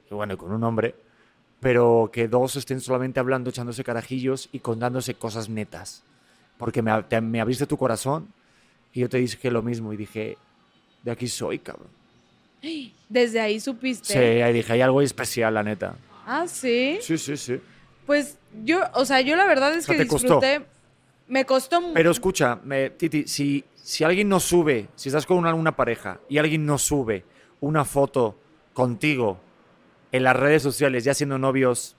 y 0.10 0.14
bueno, 0.14 0.34
y 0.34 0.38
con 0.38 0.52
un 0.52 0.64
hombre, 0.64 0.96
pero 1.60 2.10
que 2.14 2.28
dos 2.28 2.56
estén 2.56 2.82
solamente 2.82 3.20
hablando, 3.20 3.50
echándose 3.50 3.84
carajillos 3.84 4.50
y 4.52 4.60
contándose 4.60 5.16
cosas 5.16 5.50
netas. 5.50 6.04
Porque 6.58 6.82
me, 6.82 7.04
te- 7.04 7.22
me 7.22 7.42
abriste 7.42 7.66
tu 7.66 7.78
corazón 7.78 8.28
y 8.94 9.02
yo 9.02 9.10
te 9.10 9.18
dije 9.18 9.52
lo 9.52 9.62
mismo 9.62 9.92
y 9.94 9.98
dije, 9.98 10.38
de 11.04 11.12
aquí 11.12 11.28
soy, 11.28 11.60
cabrón. 11.60 11.90
Desde 13.10 13.40
ahí 13.40 13.60
supiste. 13.60 14.14
Sí, 14.14 14.20
ahí 14.20 14.54
dije, 14.54 14.74
hay 14.74 14.82
algo 14.82 15.02
especial, 15.02 15.54
la 15.54 15.64
neta. 15.64 15.96
Ah, 16.26 16.48
sí. 16.48 16.98
Sí, 17.02 17.18
sí, 17.18 17.38
sí. 17.38 17.60
Pues 18.06 18.38
yo, 18.64 18.82
o 18.94 19.06
sea, 19.06 19.22
yo 19.22 19.36
la 19.36 19.46
verdad 19.46 19.74
es 19.76 19.84
O 19.84 19.88
sea, 19.88 19.96
que 19.96 20.04
¿te 20.04 20.08
costó? 20.08 20.28
disfruté. 20.40 20.66
Me 21.28 21.46
costó 21.46 21.82
mucho. 21.82 21.94
Pero 21.94 22.12
escucha, 22.12 22.60
me- 22.64 22.92
Titi, 22.92 23.28
si, 23.28 23.64
si 23.76 24.04
alguien 24.04 24.30
no 24.30 24.40
sube, 24.40 24.88
si 24.96 25.10
estás 25.10 25.26
con 25.26 25.38
una, 25.38 25.54
una 25.54 25.76
pareja 25.76 26.20
y 26.30 26.38
alguien 26.38 26.66
no 26.66 26.78
sube 26.78 27.24
una 27.62 27.84
foto 27.86 28.40
contigo 28.74 29.40
en 30.12 30.24
las 30.24 30.36
redes 30.36 30.64
sociales 30.64 31.04
ya 31.04 31.14
siendo 31.14 31.38
novios, 31.38 31.96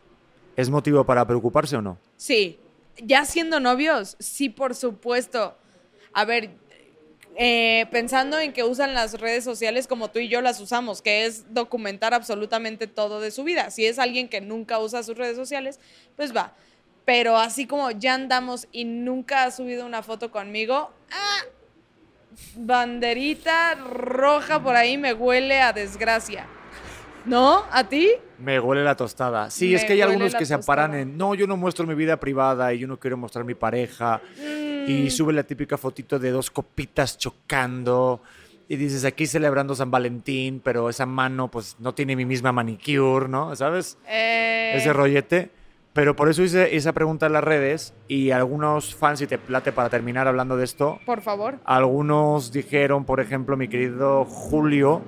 ¿es 0.57 0.71
motivo 0.71 1.05
para 1.05 1.27
preocuparse 1.27 1.77
o 1.77 1.83
no? 1.83 1.99
Sí, 2.17 2.59
ya 3.03 3.25
siendo 3.25 3.61
novios, 3.61 4.17
sí, 4.19 4.49
por 4.49 4.75
supuesto. 4.75 5.57
A 6.13 6.25
ver, 6.25 6.51
eh, 7.37 7.87
pensando 7.91 8.39
en 8.39 8.55
que 8.55 8.65
usan 8.65 8.95
las 8.95 9.21
redes 9.21 9.45
sociales 9.45 9.87
como 9.87 10.11
tú 10.11 10.19
y 10.21 10.29
yo 10.29 10.41
las 10.41 10.59
usamos, 10.61 11.03
que 11.03 11.27
es 11.27 11.53
documentar 11.53 12.15
absolutamente 12.15 12.87
todo 12.87 13.21
de 13.21 13.31
su 13.31 13.45
vida. 13.45 13.71
Si 13.71 13.85
es 13.85 13.99
alguien 13.99 14.29
que 14.29 14.41
nunca 14.41 14.79
usa 14.79 15.03
sus 15.03 15.19
redes 15.19 15.37
sociales, 15.37 15.79
pues 16.17 16.35
va. 16.35 16.55
Pero 17.05 17.37
así 17.37 17.67
como 17.67 17.91
ya 17.91 18.15
andamos 18.15 18.67
y 18.73 18.85
nunca 18.85 19.45
ha 19.45 19.51
subido 19.51 19.85
una 19.85 20.03
foto 20.03 20.31
conmigo, 20.31 20.91
¡ah! 21.13 21.45
banderita 22.55 23.75
roja 23.75 24.63
por 24.63 24.77
ahí 24.77 24.99
me 24.99 25.13
huele 25.13 25.61
a 25.61 25.73
desgracia. 25.73 26.47
¿No? 27.27 27.65
¿A 27.71 27.89
ti? 27.89 28.11
Me 28.39 28.61
huele 28.61 28.85
la 28.85 28.95
tostada. 28.97 29.51
Sí, 29.51 29.75
es 29.75 29.85
que 29.85 29.95
hay 29.95 30.03
algunos 30.03 30.35
que 30.35 30.47
se 30.47 30.55
amparan 30.55 30.95
en, 30.95 31.17
no, 31.17 31.35
yo 31.35 31.47
no 31.47 31.57
muestro 31.57 31.87
mi 31.87 31.95
vida 31.95 32.19
privada 32.19 32.73
y 32.73 32.79
yo 32.81 32.87
no 32.87 32.99
quiero 32.99 33.17
mostrar 33.17 33.45
mi 33.45 33.55
pareja. 33.55 34.21
Mm. 34.39 34.91
Y 34.91 35.11
sube 35.11 35.33
la 35.33 35.43
típica 35.43 35.77
fotito 35.77 36.19
de 36.19 36.31
dos 36.31 36.51
copitas 36.51 37.19
chocando. 37.19 38.23
Y 38.69 38.77
dices, 38.77 39.05
aquí 39.05 39.27
celebrando 39.27 39.75
San 39.75 39.91
Valentín, 39.91 40.61
pero 40.63 40.89
esa 40.89 41.07
mano 41.07 41.51
pues 41.51 41.77
no 41.79 41.95
tiene 41.95 42.17
mi 42.17 42.25
misma 42.25 42.53
manicure, 42.53 43.29
¿no? 43.29 43.55
¿Sabes? 43.57 43.97
Eh, 44.09 44.73
Ese 44.75 44.93
rollete. 44.93 45.51
Pero 45.93 46.15
por 46.15 46.29
eso 46.29 46.43
hice 46.43 46.77
esa 46.77 46.93
pregunta 46.93 47.25
en 47.25 47.33
las 47.33 47.43
redes 47.43 47.95
y 48.07 48.31
algunos 48.31 48.95
fans, 48.95 49.23
y 49.23 49.27
te 49.27 49.39
plate 49.39 49.73
para 49.73 49.89
terminar 49.89 50.29
hablando 50.29 50.57
de 50.59 50.65
esto, 50.65 50.99
por 51.07 51.23
favor. 51.23 51.59
algunos 51.65 52.53
dijeron, 52.53 53.07
por 53.07 53.19
ejemplo, 53.19 53.57
mi 53.57 53.67
querido 53.67 54.27
Julio, 54.27 55.01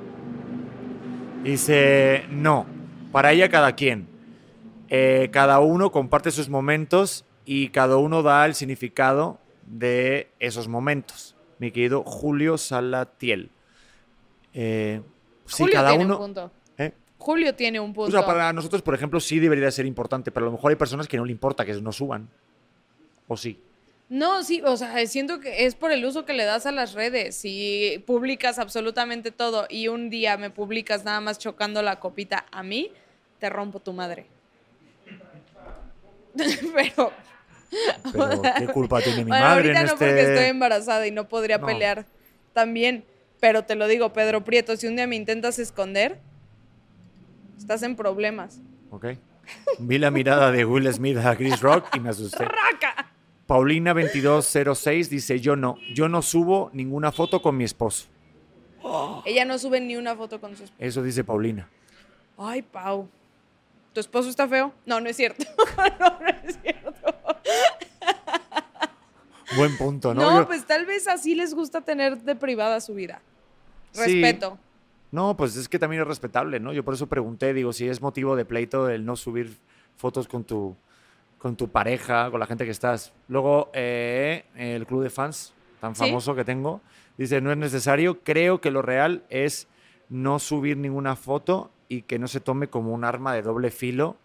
dice, 1.43 2.25
no, 2.31 2.67
para 3.13 3.33
ella 3.33 3.49
cada 3.49 3.75
quien. 3.75 4.09
Eh, 4.89 5.29
cada 5.33 5.61
uno 5.61 5.93
comparte 5.93 6.31
sus 6.31 6.49
momentos 6.49 7.25
y 7.45 7.69
cada 7.69 7.97
uno 7.97 8.23
da 8.23 8.47
el 8.47 8.55
significado 8.55 9.39
de 9.67 10.29
esos 10.39 10.69
momentos. 10.69 11.37
Mi 11.59 11.71
querido 11.71 12.03
Julio 12.05 12.57
Salatiel. 12.57 13.51
Eh, 14.55 15.03
sí, 15.47 15.63
Julio 15.65 15.75
cada 15.75 15.91
tiene 15.91 16.05
uno... 16.05 16.15
un 16.15 16.21
punto. 16.21 16.53
¿eh? 16.79 16.93
Julio 17.19 17.55
tiene 17.55 17.81
un 17.81 17.91
O 17.91 17.95
punto. 17.95 18.11
sea, 18.13 18.25
para 18.25 18.53
nosotros, 18.53 18.81
por 18.83 18.95
ejemplo, 18.95 19.21
sí 19.21 19.39
debería 19.39 19.71
ser 19.71 19.87
importante, 19.87 20.31
pero 20.31 20.47
a 20.47 20.49
lo 20.49 20.53
mejor 20.53 20.71
hay 20.71 20.77
personas 20.77 21.07
que 21.09 21.17
no 21.17 21.25
le 21.25 21.33
importa 21.33 21.65
que 21.65 21.75
no 21.81 21.93
suban. 21.93 22.29
¿O 23.27 23.37
sí? 23.37 23.61
No, 24.11 24.43
sí, 24.43 24.63
o 24.65 24.77
sea, 24.77 25.07
siento 25.07 25.39
que 25.39 25.67
es 25.67 25.75
por 25.75 25.93
el 25.93 26.05
uso 26.05 26.25
que 26.25 26.33
le 26.33 26.45
das 26.45 26.65
a 26.65 26.73
las 26.73 26.95
redes. 26.95 27.37
Si 27.37 28.03
publicas 28.07 28.59
absolutamente 28.59 29.31
todo 29.33 29.67
y 29.69 29.89
un 29.89 30.09
día 30.09 30.37
me 30.39 30.49
publicas 30.51 31.05
nada 31.05 31.21
más 31.21 31.39
chocando 31.39 31.83
la 31.83 32.01
copita 32.01 32.47
a 32.51 32.63
mí, 32.63 32.91
te 33.39 33.51
rompo 33.51 33.81
tu 33.81 33.93
madre. 33.93 34.27
Pero, 36.75 37.13
Pero 38.13 38.43
¿qué 38.59 38.67
culpa 38.69 39.01
tiene 39.03 39.25
mi 39.25 39.31
bueno, 39.31 39.45
madre 39.45 39.61
ahorita 39.73 39.81
en 39.81 39.87
no 39.87 39.93
este...? 39.93 40.07
porque 40.07 40.21
estoy 40.23 40.45
embarazada 40.49 41.07
y 41.07 41.11
no 41.11 41.29
podría 41.29 41.59
No. 41.59 41.67
pelear 41.67 42.07
también. 42.53 43.05
Pero 43.41 43.65
te 43.65 43.75
lo 43.75 43.87
digo, 43.87 44.13
Pedro 44.13 44.43
Prieto, 44.45 44.77
si 44.77 44.87
un 44.87 44.97
día 44.97 45.07
me 45.07 45.17
intentas 45.17 45.59
esconder, 45.59 46.19
estás 47.59 47.83
en 47.83 47.95
problemas. 47.95 48.59
Ok. 48.91 49.07
Vi 49.79 49.99
la 49.99 50.11
mirada 50.11 50.51
de 50.51 50.65
Will 50.65 50.93
Smith 50.93 51.19
a 51.19 51.37
Chris 51.37 51.61
Rock 51.61 51.95
y 51.95 52.01
me 52.01 52.11
asusté. 52.11 52.45
¡Raca! 52.45 52.98
Paulina2206 53.49 55.09
dice, 55.09 55.41
yo 55.41 55.57
no, 55.57 55.79
yo 55.95 56.09
no 56.09 56.21
subo 56.21 56.71
ninguna 56.75 57.11
foto 57.13 57.41
con 57.41 57.57
mi 57.57 57.65
esposo. 57.65 58.07
Ella 59.25 59.45
no 59.45 59.59
sube 59.59 59.81
ni 59.81 59.97
una 59.97 60.15
foto 60.15 60.39
con 60.41 60.55
su 60.55 60.65
esposo. 60.65 60.83
Eso 60.83 61.03
dice 61.03 61.25
Paulina. 61.25 61.69
Ay, 62.37 62.63
Pau. 62.63 63.09
¿Tu 63.95 64.01
esposo 64.01 64.29
está 64.29 64.47
feo? 64.47 64.73
No, 64.85 65.01
no 65.01 65.09
es 65.09 65.17
cierto. 65.17 65.45
no, 65.99 66.21
no 66.21 66.29
es 66.45 66.59
cierto. 66.63 66.93
Buen 69.57 69.77
punto, 69.79 70.13
¿no? 70.15 70.21
No, 70.21 70.41
Yo- 70.41 70.47
pues 70.47 70.67
tal 70.67 70.85
vez 70.85 71.09
así 71.09 71.35
les 71.35 71.55
gusta 71.55 71.81
tener 71.81 72.19
de 72.19 72.37
privada 72.37 72.81
su 72.81 72.95
vida. 72.95 73.23
Sí. 73.93 74.23
Respeto. 74.23 74.59
No, 75.11 75.37
pues 75.39 75.57
es 75.57 75.71
que 75.71 75.79
también 75.79 76.03
es 76.03 76.09
respetable, 76.09 76.61
¿no? 76.61 76.75
Yo 76.75 76.85
por 76.85 76.93
eso 76.93 77.07
pregunté, 77.07 77.55
digo, 77.55 77.73
si 77.73 77.89
es 77.89 78.03
motivo 78.03 78.37
de 78.37 78.45
pleito 78.45 78.91
el 78.91 79.07
no 79.07 79.17
subir 79.17 79.57
fotos 79.97 80.29
con 80.29 80.45
tu, 80.45 80.77
con 81.39 81.57
tu 81.57 81.69
pareja, 81.69 82.31
con 82.31 82.41
la 82.41 82.47
gente 82.47 82.65
que 82.65 82.71
estás. 82.71 83.13
Luego, 83.29 83.71
eh, 83.73 84.45
el 84.57 84.87
club 84.87 85.03
de 85.03 85.11
fans, 85.11 85.55
tan 85.81 85.95
¿Sí? 85.95 86.01
famoso 86.01 86.35
que 86.35 86.45
tengo, 86.45 86.81
dice, 87.17 87.41
no 87.41 87.51
es 87.53 87.57
necesario, 87.57 88.23
creo 88.23 88.61
que 88.61 88.71
lo 88.71 88.83
real 88.83 89.25
es 89.31 89.69
no 90.09 90.39
subir 90.39 90.77
ninguna 90.77 91.17
foto 91.17 91.71
y 91.89 92.03
que 92.03 92.19
no 92.19 92.29
se 92.29 92.41
tome 92.41 92.69
como 92.69 92.93
un 92.93 93.05
arma 93.05 93.33
de 93.35 93.43
doble 93.43 93.71
filo. 93.71 94.17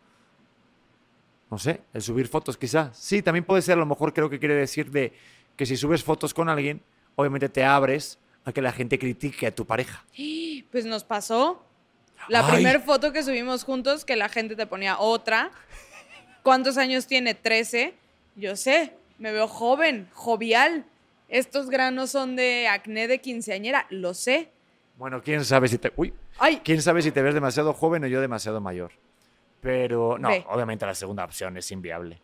No 1.52 1.60
sé, 1.60 1.82
el 1.94 2.02
subir 2.02 2.28
fotos 2.28 2.58
quizá. 2.58 2.92
Sí, 2.94 3.22
también 3.22 3.46
puede 3.46 3.62
ser, 3.62 3.74
a 3.74 3.80
lo 3.80 3.86
mejor 3.86 4.14
creo 4.14 4.30
que 4.30 4.40
quiere 4.40 4.56
decir 4.56 4.90
de 4.90 5.14
que 5.56 5.66
si 5.66 5.78
subes 5.78 6.04
fotos 6.04 6.34
con 6.34 6.50
alguien, 6.50 6.82
obviamente 7.16 7.48
te 7.48 7.64
abres 7.64 8.18
a 8.46 8.52
que 8.52 8.62
la 8.62 8.72
gente 8.72 8.98
critique 8.98 9.48
a 9.48 9.56
tu 9.56 9.66
pareja. 9.66 10.04
Pues 10.72 10.86
nos 10.86 11.04
pasó. 11.04 11.64
La 12.30 12.48
primera 12.48 12.80
foto 12.80 13.14
que 13.14 13.22
subimos 13.22 13.64
juntos, 13.64 14.06
que 14.06 14.16
la 14.16 14.28
gente 14.28 14.56
te 14.56 14.66
ponía 14.66 14.98
otra. 14.98 15.52
¿Cuántos 16.44 16.78
años 16.78 17.08
tiene? 17.08 17.34
13. 17.34 17.94
Yo 18.36 18.56
sé, 18.56 18.94
me 19.18 19.32
veo 19.32 19.48
joven, 19.48 20.10
jovial. 20.14 20.86
Estos 21.30 21.70
granos 21.70 22.12
son 22.12 22.36
de 22.36 22.68
acné 22.68 23.08
de 23.08 23.20
quinceañera, 23.20 23.88
lo 23.90 24.14
sé. 24.14 24.50
Bueno, 24.98 25.22
quién 25.24 25.44
sabe 25.46 25.68
si 25.68 25.78
te. 25.78 25.92
Uy, 25.96 26.14
Ay, 26.38 26.62
quién 26.64 26.82
sabe 26.82 27.02
si 27.02 27.12
te 27.12 27.22
ves 27.22 27.34
demasiado 27.34 27.74
joven 27.74 28.04
o 28.04 28.08
yo 28.08 28.22
demasiado 28.22 28.62
mayor. 28.62 28.92
Pero 29.62 30.18
no, 30.20 30.28
Ve. 30.28 30.46
obviamente 30.50 30.86
la 30.86 30.94
segunda 30.94 31.24
opción 31.24 31.58
es 31.58 31.72
inviable. 31.72 32.22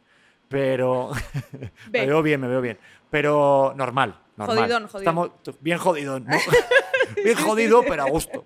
Pero 0.49 1.11
me 1.91 2.05
veo 2.05 2.21
bien, 2.21 2.41
me 2.41 2.47
veo 2.47 2.61
bien. 2.61 2.77
Pero 3.09 3.73
normal, 3.75 4.19
normal. 4.35 4.57
Jodidón, 4.57 4.87
jodidón. 4.87 5.01
Estamos 5.01 5.31
bien 5.61 5.77
jodidón, 5.77 6.25
¿no? 6.25 6.37
bien 7.23 7.37
jodido, 7.37 7.83
pero 7.87 8.03
a 8.03 8.09
gusto. 8.09 8.45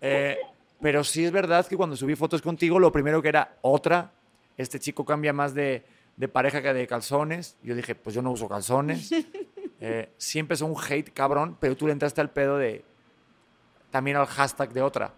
Eh, 0.00 0.38
pero 0.80 1.04
sí 1.04 1.24
es 1.24 1.30
verdad 1.30 1.66
que 1.66 1.76
cuando 1.76 1.96
subí 1.96 2.16
fotos 2.16 2.42
contigo, 2.42 2.78
lo 2.78 2.92
primero 2.92 3.22
que 3.22 3.28
era 3.28 3.56
otra, 3.62 4.10
este 4.56 4.78
chico 4.78 5.04
cambia 5.04 5.32
más 5.32 5.54
de, 5.54 5.84
de 6.16 6.28
pareja 6.28 6.62
que 6.62 6.72
de 6.72 6.86
calzones. 6.86 7.56
Yo 7.62 7.74
dije, 7.74 7.94
pues 7.94 8.14
yo 8.14 8.22
no 8.22 8.30
uso 8.30 8.48
calzones. 8.48 9.10
Eh, 9.86 10.08
sí 10.16 10.38
empezó 10.38 10.64
un 10.64 10.76
hate 10.80 11.12
cabrón, 11.12 11.58
pero 11.60 11.76
tú 11.76 11.86
le 11.86 11.92
entraste 11.92 12.18
al 12.22 12.30
pedo 12.30 12.56
de 12.56 12.84
también 13.90 14.16
al 14.16 14.24
hashtag 14.24 14.72
de 14.72 14.80
otra. 14.80 15.12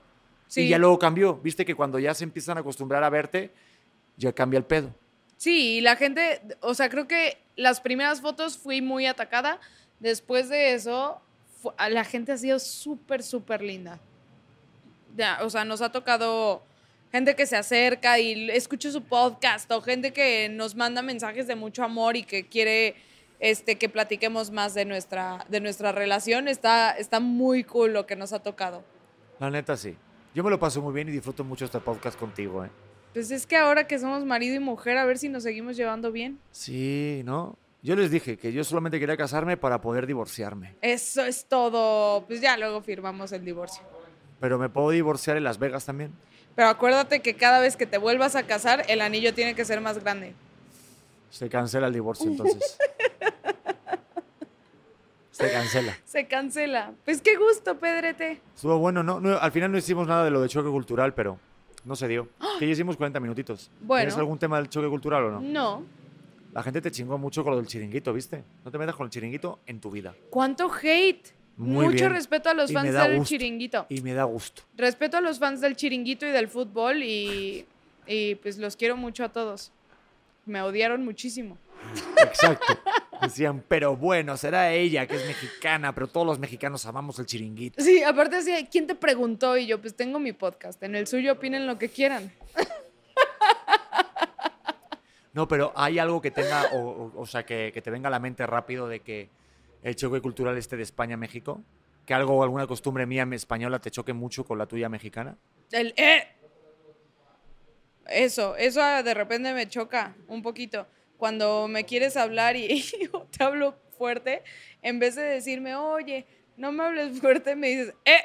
sí. 0.49 0.63
Y 0.63 0.69
ya 0.69 0.79
luego 0.79 0.99
cambió. 0.99 1.37
Viste 1.37 1.65
que 1.65 1.77
cuando 1.77 2.01
ya 2.01 2.15
se 2.15 2.25
empiezan 2.25 2.57
a 2.57 2.61
acostumbrar 2.61 3.05
a 3.05 3.11
verte, 3.11 3.53
ya 4.17 4.33
cambia 4.33 4.59
el 4.59 4.65
pedo. 4.65 4.93
Sí, 5.37 5.77
y 5.77 5.81
la 5.83 5.95
gente, 5.95 6.41
o 6.63 6.75
sea, 6.75 6.89
creo 6.89 7.07
que 7.07 7.39
las 7.55 7.81
primeras 7.81 8.21
fotos 8.21 8.59
fui 8.59 8.81
muy 8.81 9.07
atacada. 9.07 9.61
Después 10.01 10.49
de 10.49 10.75
eso, 10.75 11.21
la 11.89 12.05
gente 12.05 12.33
ha 12.33 12.39
sido 12.39 12.59
súper, 12.59 13.23
súper 13.23 13.63
linda. 13.63 14.01
Ya, 15.17 15.39
o 15.43 15.51
sea, 15.51 15.65
nos 15.65 15.81
ha 15.81 15.93
tocado 15.93 16.63
gente 17.13 17.35
que 17.35 17.47
se 17.47 17.57
acerca 17.57 18.19
y 18.19 18.51
escucha 18.51 18.91
su 18.91 19.03
podcast 19.03 19.71
o 19.71 19.81
gente 19.81 20.13
que 20.13 20.49
nos 20.49 20.75
manda 20.75 21.03
mensajes 21.03 21.47
de 21.47 21.57
mucho 21.57 21.85
amor 21.85 22.17
y 22.17 22.23
que 22.23 22.47
quiere 22.47 22.97
este, 23.41 23.77
que 23.77 23.89
platiquemos 23.89 24.51
más 24.51 24.75
de 24.75 24.85
nuestra, 24.85 25.45
de 25.49 25.61
nuestra 25.61 25.93
relación. 25.93 26.49
Está, 26.49 26.93
está 26.93 27.21
muy 27.21 27.65
cool 27.65 27.93
lo 27.93 28.07
que 28.07 28.17
nos 28.17 28.33
ha 28.33 28.41
tocado. 28.41 28.85
La 29.39 29.51
neta, 29.51 29.77
sí. 29.77 29.97
Yo 30.35 30.45
me 30.45 30.51
lo 30.51 30.59
paso 30.59 30.83
muy 30.83 30.93
bien 30.93 31.09
y 31.09 31.13
disfruto 31.13 31.45
mucho 31.45 31.65
este 31.65 31.81
podcast 31.81 32.19
contigo, 32.19 32.65
¿eh? 32.65 32.71
Pues 33.15 33.31
es 33.31 33.47
que 33.47 33.57
ahora 33.57 33.87
que 33.87 33.99
somos 33.99 34.25
marido 34.27 34.55
y 34.55 34.59
mujer, 34.59 34.99
a 34.99 35.07
ver 35.07 35.17
si 35.17 35.31
nos 35.31 35.43
seguimos 35.43 35.77
llevando 35.77 36.13
bien. 36.13 36.39
Sí, 36.51 37.23
¿no? 37.25 37.57
Yo 37.83 37.97
les 37.97 38.11
dije 38.11 38.37
que 38.37 38.53
yo 38.53 38.63
solamente 38.65 38.99
quería 39.01 39.17
casarme 39.17 39.57
para 39.57 39.81
poder 39.81 40.07
divorciarme. 40.07 40.75
Eso 40.83 41.25
es 41.25 41.47
todo. 41.47 42.27
Pues 42.27 42.41
ya 42.41 42.57
luego 42.59 42.83
firmamos 42.83 43.33
el 43.33 43.45
divorcio. 43.45 43.83
Pero 44.41 44.59
me 44.59 44.69
puedo 44.69 44.91
divorciar 44.91 45.37
en 45.37 45.45
Las 45.45 45.59
Vegas 45.59 45.87
también. 45.87 46.13
Pero 46.57 46.69
acuérdate 46.69 47.21
que 47.21 47.37
cada 47.37 47.61
vez 47.61 47.77
que 47.77 47.87
te 47.87 47.99
vuelvas 47.99 48.35
a 48.35 48.45
casar, 48.45 48.85
el 48.89 49.01
anillo 49.03 49.33
tiene 49.35 49.55
que 49.55 49.65
ser 49.65 49.81
más 49.81 50.03
grande. 50.03 50.35
Se 51.31 51.49
cancela 51.49 51.87
el 51.87 51.93
divorcio 51.93 52.29
entonces. 52.29 52.79
Se 55.31 55.53
cancela. 55.53 55.99
Se 56.07 56.27
cancela. 56.27 56.93
Pues 57.05 57.21
qué 57.21 57.37
gusto, 57.37 57.79
Pedrete. 57.79 58.41
Estuvo 58.55 58.79
bueno, 58.79 59.03
¿no? 59.03 59.21
No, 59.21 59.37
Al 59.37 59.53
final 59.53 59.71
no 59.71 59.77
hicimos 59.77 60.09
nada 60.09 60.25
de 60.25 60.31
lo 60.31 60.41
de 60.41 60.49
choque 60.49 60.71
cultural, 60.71 61.13
pero 61.13 61.39
no 61.85 61.95
se 61.95 62.09
dio. 62.09 62.27
Que 62.59 62.67
ya 62.67 62.73
hicimos 62.73 62.97
40 62.97 63.21
minutitos. 63.21 63.71
Bueno. 63.83 64.05
¿Tienes 64.05 64.17
algún 64.17 64.39
tema 64.39 64.57
del 64.57 64.71
choque 64.71 64.89
cultural 64.89 65.25
o 65.25 65.31
no? 65.33 65.41
No. 65.43 65.83
La 66.55 66.63
gente 66.63 66.81
te 66.81 66.91
chingó 66.91 67.19
mucho 67.19 67.45
con 67.45 67.53
lo 67.53 67.59
del 67.59 67.67
chiringuito, 67.67 68.15
¿viste? 68.15 68.45
No 68.65 68.71
te 68.71 68.79
metas 68.79 68.97
con 68.97 69.05
el 69.05 69.11
chiringuito 69.11 69.59
en 69.67 69.79
tu 69.79 69.91
vida. 69.91 70.15
¿Cuánto 70.31 70.71
hate? 70.73 71.36
Muy 71.57 71.87
Mucho 71.87 71.97
bien. 72.05 72.13
respeto 72.13 72.51
a 72.51 72.55
los 72.55 72.71
Y 72.71 72.75
fans 72.75 72.93
del 72.93 73.17
gusto. 73.17 73.29
chiringuito. 73.31 73.87
Y 73.89 74.03
me 74.03 74.13
da 74.13 74.25
gusto. 74.25 74.63
Respeto 74.77 75.17
a 75.17 75.21
los 75.23 75.39
fans 75.39 75.61
del 75.63 75.75
chiringuito 75.77 76.27
y 76.27 76.31
del 76.31 76.49
fútbol 76.49 77.03
y, 77.03 77.65
y 78.07 78.35
pues 78.37 78.59
los 78.59 78.77
quiero 78.77 78.97
mucho 78.97 79.25
a 79.25 79.31
todos. 79.31 79.73
Me 80.45 80.61
odiaron 80.63 81.05
muchísimo. 81.05 81.57
Exacto. 82.23 82.79
Decían, 83.23 83.65
pero 83.67 83.97
bueno, 83.97 84.37
será 84.37 84.73
ella 84.73 85.07
que 85.07 85.17
es 85.17 85.27
mexicana, 85.27 85.95
pero 85.95 86.07
todos 86.07 86.27
los 86.27 86.39
mexicanos 86.39 86.85
amamos 86.85 87.19
el 87.19 87.25
chiringuito. 87.27 87.83
Sí, 87.83 88.03
aparte 88.03 88.37
decía, 88.37 88.57
¿quién 88.71 88.87
te 88.87 88.95
preguntó? 88.95 89.57
Y 89.57 89.67
yo, 89.67 89.81
pues 89.81 89.95
tengo 89.97 90.19
mi 90.19 90.33
podcast. 90.33 90.83
En 90.83 90.95
el 90.95 91.07
suyo 91.07 91.33
opinen 91.33 91.67
lo 91.67 91.79
que 91.79 91.89
quieran. 91.89 92.31
No, 95.33 95.47
pero 95.47 95.73
hay 95.77 95.99
algo 95.99 96.21
que 96.23 96.31
tenga, 96.31 96.65
o, 96.73 96.79
o- 97.15 97.21
o 97.21 97.27
sea, 97.27 97.45
que, 97.45 97.71
que 97.73 97.83
te 97.83 97.91
venga 97.91 98.09
a 98.09 98.11
la 98.11 98.19
mente 98.19 98.47
rápido 98.47 98.89
de 98.89 99.01
que 99.01 99.29
el 99.87 99.95
choque 99.95 100.21
cultural 100.21 100.59
este 100.59 100.77
de 100.77 100.83
España 100.83 101.15
a 101.15 101.17
México, 101.17 101.63
que 102.05 102.13
algo, 102.13 102.43
alguna 102.43 102.67
costumbre 102.67 103.07
mía 103.07 103.25
española 103.31 103.79
te 103.79 103.93
choque 103.93 104.13
mucho 104.13 104.45
con 104.45 104.59
la 104.59 104.67
tuya 104.67 104.89
mexicana. 104.89 105.39
El 105.71 105.95
eh. 105.97 106.27
Eso, 108.09 108.57
eso 108.57 108.81
de 108.81 109.15
repente 109.15 109.55
me 109.55 109.69
choca 109.69 110.17
un 110.27 110.43
poquito. 110.43 110.89
Cuando 111.17 111.69
me 111.69 111.85
quieres 111.85 112.17
hablar 112.17 112.57
y, 112.57 112.83
yo 113.13 113.29
te 113.31 113.45
hablo 113.45 113.77
fuerte, 113.97 114.43
en 114.83 114.99
vez 114.99 115.15
de 115.15 115.23
decirme, 115.23 115.77
oye, 115.77 116.27
no 116.57 116.73
me 116.73 116.83
hables 116.83 117.21
fuerte, 117.21 117.55
me 117.55 117.69
dices, 117.69 117.95
eh. 118.05 118.25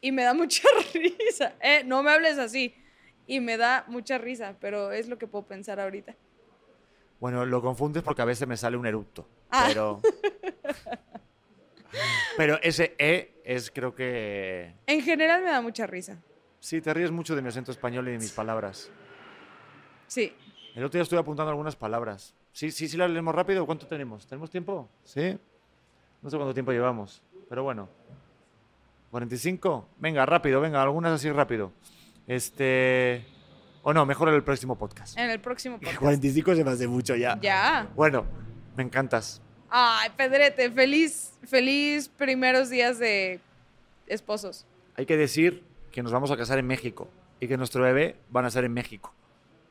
Y 0.00 0.10
me 0.10 0.22
da 0.22 0.32
mucha 0.32 0.62
risa. 0.94 1.54
Eh, 1.60 1.82
no 1.84 2.02
me 2.02 2.12
hables 2.12 2.38
así. 2.38 2.74
Y 3.26 3.40
me 3.40 3.58
da 3.58 3.84
mucha 3.88 4.16
risa, 4.16 4.56
pero 4.58 4.90
es 4.90 5.06
lo 5.06 5.18
que 5.18 5.26
puedo 5.26 5.44
pensar 5.44 5.80
ahorita. 5.80 6.16
Bueno, 7.20 7.44
lo 7.44 7.60
confundes 7.60 8.02
porque 8.02 8.22
a 8.22 8.26
veces 8.26 8.48
me 8.48 8.56
sale 8.56 8.78
un 8.78 8.86
eructo, 8.86 9.28
Ah. 9.50 9.64
pero... 9.68 10.00
pero 12.36 12.60
ese 12.62 12.94
E 12.98 13.40
es 13.44 13.70
creo 13.70 13.94
que... 13.94 14.74
En 14.86 15.02
general 15.02 15.42
me 15.42 15.50
da 15.50 15.60
mucha 15.60 15.86
risa. 15.86 16.18
Sí, 16.60 16.80
te 16.80 16.92
ríes 16.92 17.10
mucho 17.10 17.36
de 17.36 17.42
mi 17.42 17.48
acento 17.48 17.70
español 17.70 18.08
y 18.08 18.12
de 18.12 18.18
mis 18.18 18.32
palabras. 18.32 18.90
Sí. 20.08 20.34
El 20.74 20.84
otro 20.84 20.98
día 20.98 21.02
estuve 21.02 21.20
apuntando 21.20 21.50
algunas 21.50 21.76
palabras. 21.76 22.34
Sí, 22.52 22.70
sí, 22.70 22.88
sí 22.88 22.96
las 22.96 23.10
leemos 23.10 23.34
rápido. 23.34 23.64
¿Cuánto 23.66 23.86
tenemos? 23.86 24.26
¿Tenemos 24.26 24.50
tiempo? 24.50 24.88
Sí. 25.04 25.38
No 26.22 26.30
sé 26.30 26.36
cuánto 26.36 26.54
tiempo 26.54 26.72
llevamos, 26.72 27.22
pero 27.48 27.62
bueno. 27.62 27.88
¿45? 29.12 29.84
Venga, 29.98 30.26
rápido, 30.26 30.60
venga, 30.60 30.82
algunas 30.82 31.12
así 31.12 31.30
rápido. 31.30 31.72
Este... 32.26 33.24
O 33.82 33.94
no, 33.94 34.04
mejor 34.04 34.28
el 34.30 34.42
próximo 34.42 34.76
podcast. 34.76 35.16
En 35.16 35.30
el 35.30 35.40
próximo 35.40 35.76
podcast. 35.78 35.98
45 35.98 36.56
se 36.56 36.64
me 36.64 36.70
hace 36.70 36.88
mucho 36.88 37.14
ya. 37.14 37.38
Ya. 37.40 37.88
Bueno, 37.94 38.26
me 38.76 38.82
encantas. 38.82 39.40
Ay, 39.70 40.10
Pedrete, 40.16 40.70
feliz, 40.70 41.38
feliz 41.44 42.08
primeros 42.08 42.70
días 42.70 42.98
de 42.98 43.40
esposos. 44.06 44.66
Hay 44.96 45.06
que 45.06 45.16
decir 45.16 45.64
que 45.90 46.02
nos 46.02 46.12
vamos 46.12 46.30
a 46.30 46.36
casar 46.36 46.58
en 46.58 46.66
México 46.66 47.08
y 47.40 47.48
que 47.48 47.56
nuestro 47.56 47.82
bebé 47.82 48.16
van 48.30 48.44
a 48.44 48.50
ser 48.50 48.64
en 48.64 48.72
México. 48.72 49.12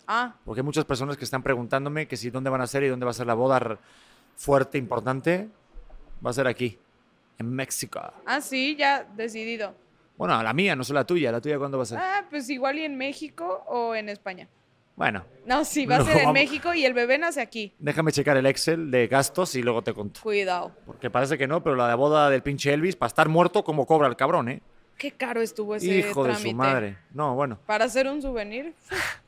Ah, 0.08 0.36
Porque 0.45 0.60
hay 0.62 0.66
muchas 0.66 0.86
personas 0.86 1.18
que 1.18 1.24
están 1.24 1.41
preguntándome 1.41 2.08
que 2.08 2.18
si 2.18 2.30
dónde 2.30 2.49
van 2.49 2.62
a 2.62 2.68
ser 2.68 2.84
y 2.84 2.88
dónde 2.89 3.06
va 3.06 3.12
a 3.12 3.14
ser 3.16 3.26
la 3.26 3.34
boda 3.34 3.80
fuerte, 4.36 4.78
importante. 4.78 5.49
Va 6.26 6.30
a 6.30 6.34
ser 6.34 6.47
aquí, 6.47 6.78
en 7.39 7.49
México. 7.53 8.01
ah, 8.26 8.41
sí, 8.41 8.76
ya 8.76 9.03
decidido. 9.16 9.74
Bueno, 10.18 10.41
la 10.43 10.53
mía, 10.53 10.76
no 10.76 10.84
solo 10.84 10.99
la 10.99 11.06
tuya. 11.06 11.32
¿La 11.32 11.41
tuya 11.41 11.58
cuándo 11.58 11.78
va 11.78 11.84
a 11.84 11.88
ser? 11.88 11.97
Ah, 11.99 12.26
pues 12.30 12.49
igual 12.49 12.80
y 12.80 12.84
en 12.86 12.97
México 12.97 13.64
o 13.68 13.95
en 13.95 14.10
España. 14.10 14.47
Bueno, 14.96 15.26
No, 15.46 15.66
sí, 15.66 15.86
va 15.86 15.98
a 15.98 16.00
No, 16.00 16.06
ser 16.06 16.14
en 16.18 16.24
vamos. 16.24 16.34
México 16.34 16.74
y 16.74 16.86
el 16.86 16.93
bebé 16.93 17.18
nace 17.18 17.41
aquí. 17.41 17.74
déjame 17.80 18.12
checar 18.12 18.38
el 18.38 18.46
Excel 18.46 18.89
de 18.91 19.08
gastos 19.08 19.56
y 19.56 19.62
luego 19.62 19.82
te 19.82 19.93
conto. 19.93 20.22
Cuidado. 20.24 20.72
Porque 20.86 21.10
parece 21.10 21.38
que 21.38 21.48
no, 21.48 21.62
pero 21.64 21.76
la 21.76 21.88
de 21.89 21.96
boda 21.96 22.30
del 22.30 22.41
pinche 22.41 22.74
Elvis, 22.74 22.96
para 22.96 23.08
estar 23.08 23.28
muerto, 23.30 23.64
como 23.64 23.86
cobra 23.86 24.08
el 24.08 24.16
cabrón, 24.16 24.50
¿eh? 24.50 24.62
Qué 24.98 25.12
caro 25.12 25.41
estuvo 25.41 25.76
ese 25.76 25.88
Hijo 25.98 26.24
de 26.24 26.36
su 26.36 26.54
madre. 26.54 26.98
No, 27.14 27.36
bueno. 27.36 27.60
Para 27.66 27.86
hacer 27.86 28.08
un 28.08 28.22
souvenir. 28.22 28.74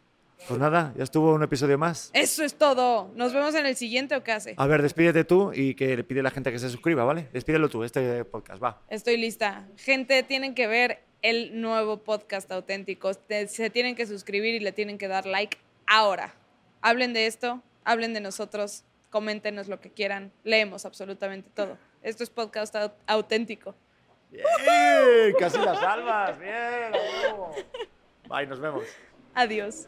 Pues 0.47 0.59
nada, 0.59 0.93
ya 0.95 1.03
estuvo 1.03 1.33
un 1.33 1.43
episodio 1.43 1.77
más. 1.77 2.09
Eso 2.13 2.43
es 2.43 2.55
todo. 2.55 3.11
Nos 3.15 3.33
vemos 3.33 3.53
en 3.55 3.65
el 3.65 3.75
siguiente 3.75 4.15
o 4.15 4.23
qué 4.23 4.31
hace. 4.31 4.53
A 4.57 4.65
ver, 4.67 4.81
despídete 4.81 5.25
tú 5.25 5.51
y 5.53 5.75
que 5.75 5.97
le 5.97 6.03
pide 6.05 6.21
a 6.21 6.23
la 6.23 6.31
gente 6.31 6.51
que 6.53 6.59
se 6.59 6.69
suscriba, 6.69 7.03
¿vale? 7.03 7.27
Despídelo 7.33 7.67
tú, 7.67 7.83
este 7.83 8.23
podcast, 8.23 8.63
va. 8.63 8.81
Estoy 8.89 9.17
lista. 9.17 9.67
Gente, 9.77 10.23
tienen 10.23 10.55
que 10.55 10.67
ver 10.67 11.03
el 11.21 11.59
nuevo 11.59 11.97
podcast 12.03 12.49
auténtico. 12.51 13.11
Se 13.47 13.69
tienen 13.69 13.95
que 13.95 14.05
suscribir 14.05 14.55
y 14.55 14.59
le 14.61 14.71
tienen 14.71 14.97
que 14.97 15.09
dar 15.09 15.25
like 15.25 15.57
ahora. 15.85 16.33
Hablen 16.81 17.11
de 17.13 17.27
esto, 17.27 17.61
hablen 17.83 18.13
de 18.13 18.21
nosotros, 18.21 18.85
coméntenos 19.09 19.67
lo 19.67 19.81
que 19.81 19.91
quieran. 19.91 20.31
Leemos 20.45 20.85
absolutamente 20.85 21.49
todo. 21.53 21.77
Esto 22.03 22.23
es 22.23 22.29
podcast 22.29 22.73
au- 22.75 22.93
auténtico. 23.05 23.75
Bien, 24.31 24.45
casi 25.39 25.57
las 25.57 25.79
salvas, 25.79 26.39
bien. 26.39 26.91
Bye, 28.29 28.47
nos 28.47 28.59
vemos. 28.61 28.83
Adiós. 29.33 29.87